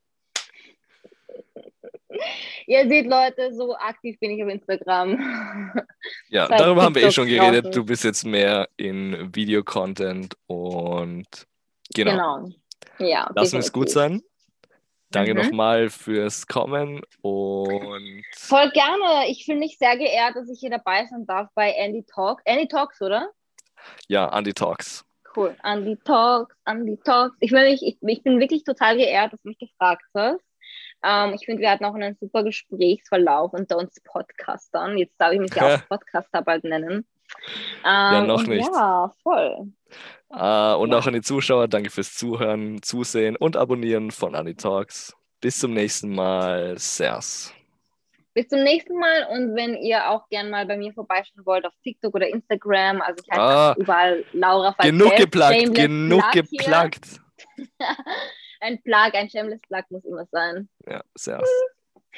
Ihr 2.67 2.89
seht, 2.89 3.07
Leute, 3.07 3.53
so 3.55 3.77
aktiv 3.77 4.19
bin 4.21 4.33
ich 4.33 4.43
auf 4.45 4.51
Instagram. 4.51 5.73
ja, 6.29 6.47
Seit 6.47 6.61
darüber 6.61 6.83
haben 6.83 6.95
wir 6.95 7.03
eh 7.05 7.11
schon 7.13 7.27
geredet. 7.27 7.67
draußen. 7.67 7.73
Du 7.73 7.85
bist 7.85 8.05
jetzt 8.05 8.25
mehr 8.25 8.69
in 8.77 9.35
Videocontent 9.35 10.35
und 10.47 11.27
genau. 11.95 12.13
Genau. 12.13 12.49
Ja, 12.99 13.31
Lassen 13.35 13.59
es 13.59 13.73
gut 13.73 13.91
sein. 13.91 14.23
Danke 15.11 15.35
Mhm. 15.35 15.41
nochmal 15.43 15.89
fürs 15.89 16.47
Kommen 16.47 17.01
und 17.23 18.23
Voll 18.37 18.71
gerne. 18.71 19.29
Ich 19.29 19.45
fühle 19.45 19.59
mich 19.59 19.79
sehr 19.79 19.97
geehrt, 19.97 20.35
dass 20.35 20.49
ich 20.51 20.59
hier 20.61 20.71
dabei 20.71 21.07
sein 21.07 21.25
darf 21.27 21.49
bei 21.55 21.71
Andy 21.73 22.05
Talk. 22.05 22.41
Andy 22.45 22.67
Talks, 22.69 23.01
oder? 23.01 23.31
ja, 24.09 24.27
Andy 24.37 24.53
Talks. 24.53 25.05
Cool. 25.37 25.55
Andy 25.63 25.97
Talks, 26.05 26.57
Andy 26.65 26.97
Talks. 27.05 27.37
Ich, 27.41 27.53
will 27.53 27.65
ich, 27.67 27.97
ich 28.01 28.23
bin 28.23 28.41
wirklich 28.41 28.65
total 28.65 28.97
geehrt, 28.97 29.33
dass 29.33 29.41
du 29.43 29.49
mich 29.49 29.59
gefragt 29.59 30.03
hast. 30.15 30.41
Ähm, 31.05 31.35
ich 31.35 31.45
finde, 31.45 31.63
wir 31.63 31.71
hatten 31.71 31.85
auch 31.85 31.95
einen 31.95 32.17
super 32.21 32.43
Gesprächsverlauf 32.43 33.53
unter 33.53 33.77
uns 33.79 34.01
Podcastern. 34.05 34.99
Jetzt 34.99 35.15
darf 35.19 35.33
ich 35.33 35.41
mich 35.41 35.55
ja 35.55 35.77
auch 35.77 35.89
Podcaster 35.89 36.43
bald 36.43 36.65
nennen. 36.65 37.07
Ähm, 37.85 38.27
noch 38.27 38.41
und 38.41 38.49
nicht. 38.49 38.69
Ja, 38.73 39.13
voll. 39.23 39.73
Äh, 40.31 40.75
und 40.75 40.91
Ja. 40.93 40.99
auch 40.99 41.07
an 41.07 41.13
die 41.15 41.23
Zuschauer, 41.23 41.69
danke 41.69 41.91
fürs 41.91 42.15
Zuhören, 42.15 42.83
Zusehen 42.83 43.37
und 43.37 43.57
Abonnieren 43.57 44.11
von 44.11 44.35
Andy 44.35 44.55
Talks. 44.55 45.15
Bis 45.41 45.59
zum 45.59 45.75
nächsten 45.75 46.15
Mal. 46.15 46.79
Servus. 46.79 47.53
Bis 48.33 48.49
zum 48.49 48.63
nächsten 48.65 48.99
Mal 48.99 49.27
und 49.31 49.55
wenn 49.57 49.75
ihr 49.77 50.11
auch 50.11 50.29
gern 50.29 50.51
mal 50.51 50.67
bei 50.67 50.77
mir 50.77 50.93
vorbeischauen 50.93 51.45
wollt 51.47 51.65
auf 51.65 51.73
TikTok 51.83 52.15
oder 52.15 52.29
Instagram, 52.29 53.01
also 53.01 53.23
ich 53.25 53.31
heiße 53.31 53.41
Ah. 53.43 53.75
überall 53.79 54.25
Laura 54.35 54.73
Falkell. 54.73 54.93
Genug 54.93 55.17
geplagt, 55.17 55.75
genug 55.75 56.33
geplagt. 56.33 57.21
Ein 58.67 58.83
Plug, 58.83 59.14
ein 59.14 59.31
Shameless 59.31 59.61
Plug 59.69 59.85
muss 59.91 60.05
immer 60.05 60.27
sein. 60.33 60.69
Ja, 60.89 61.01
servus. 61.14 61.49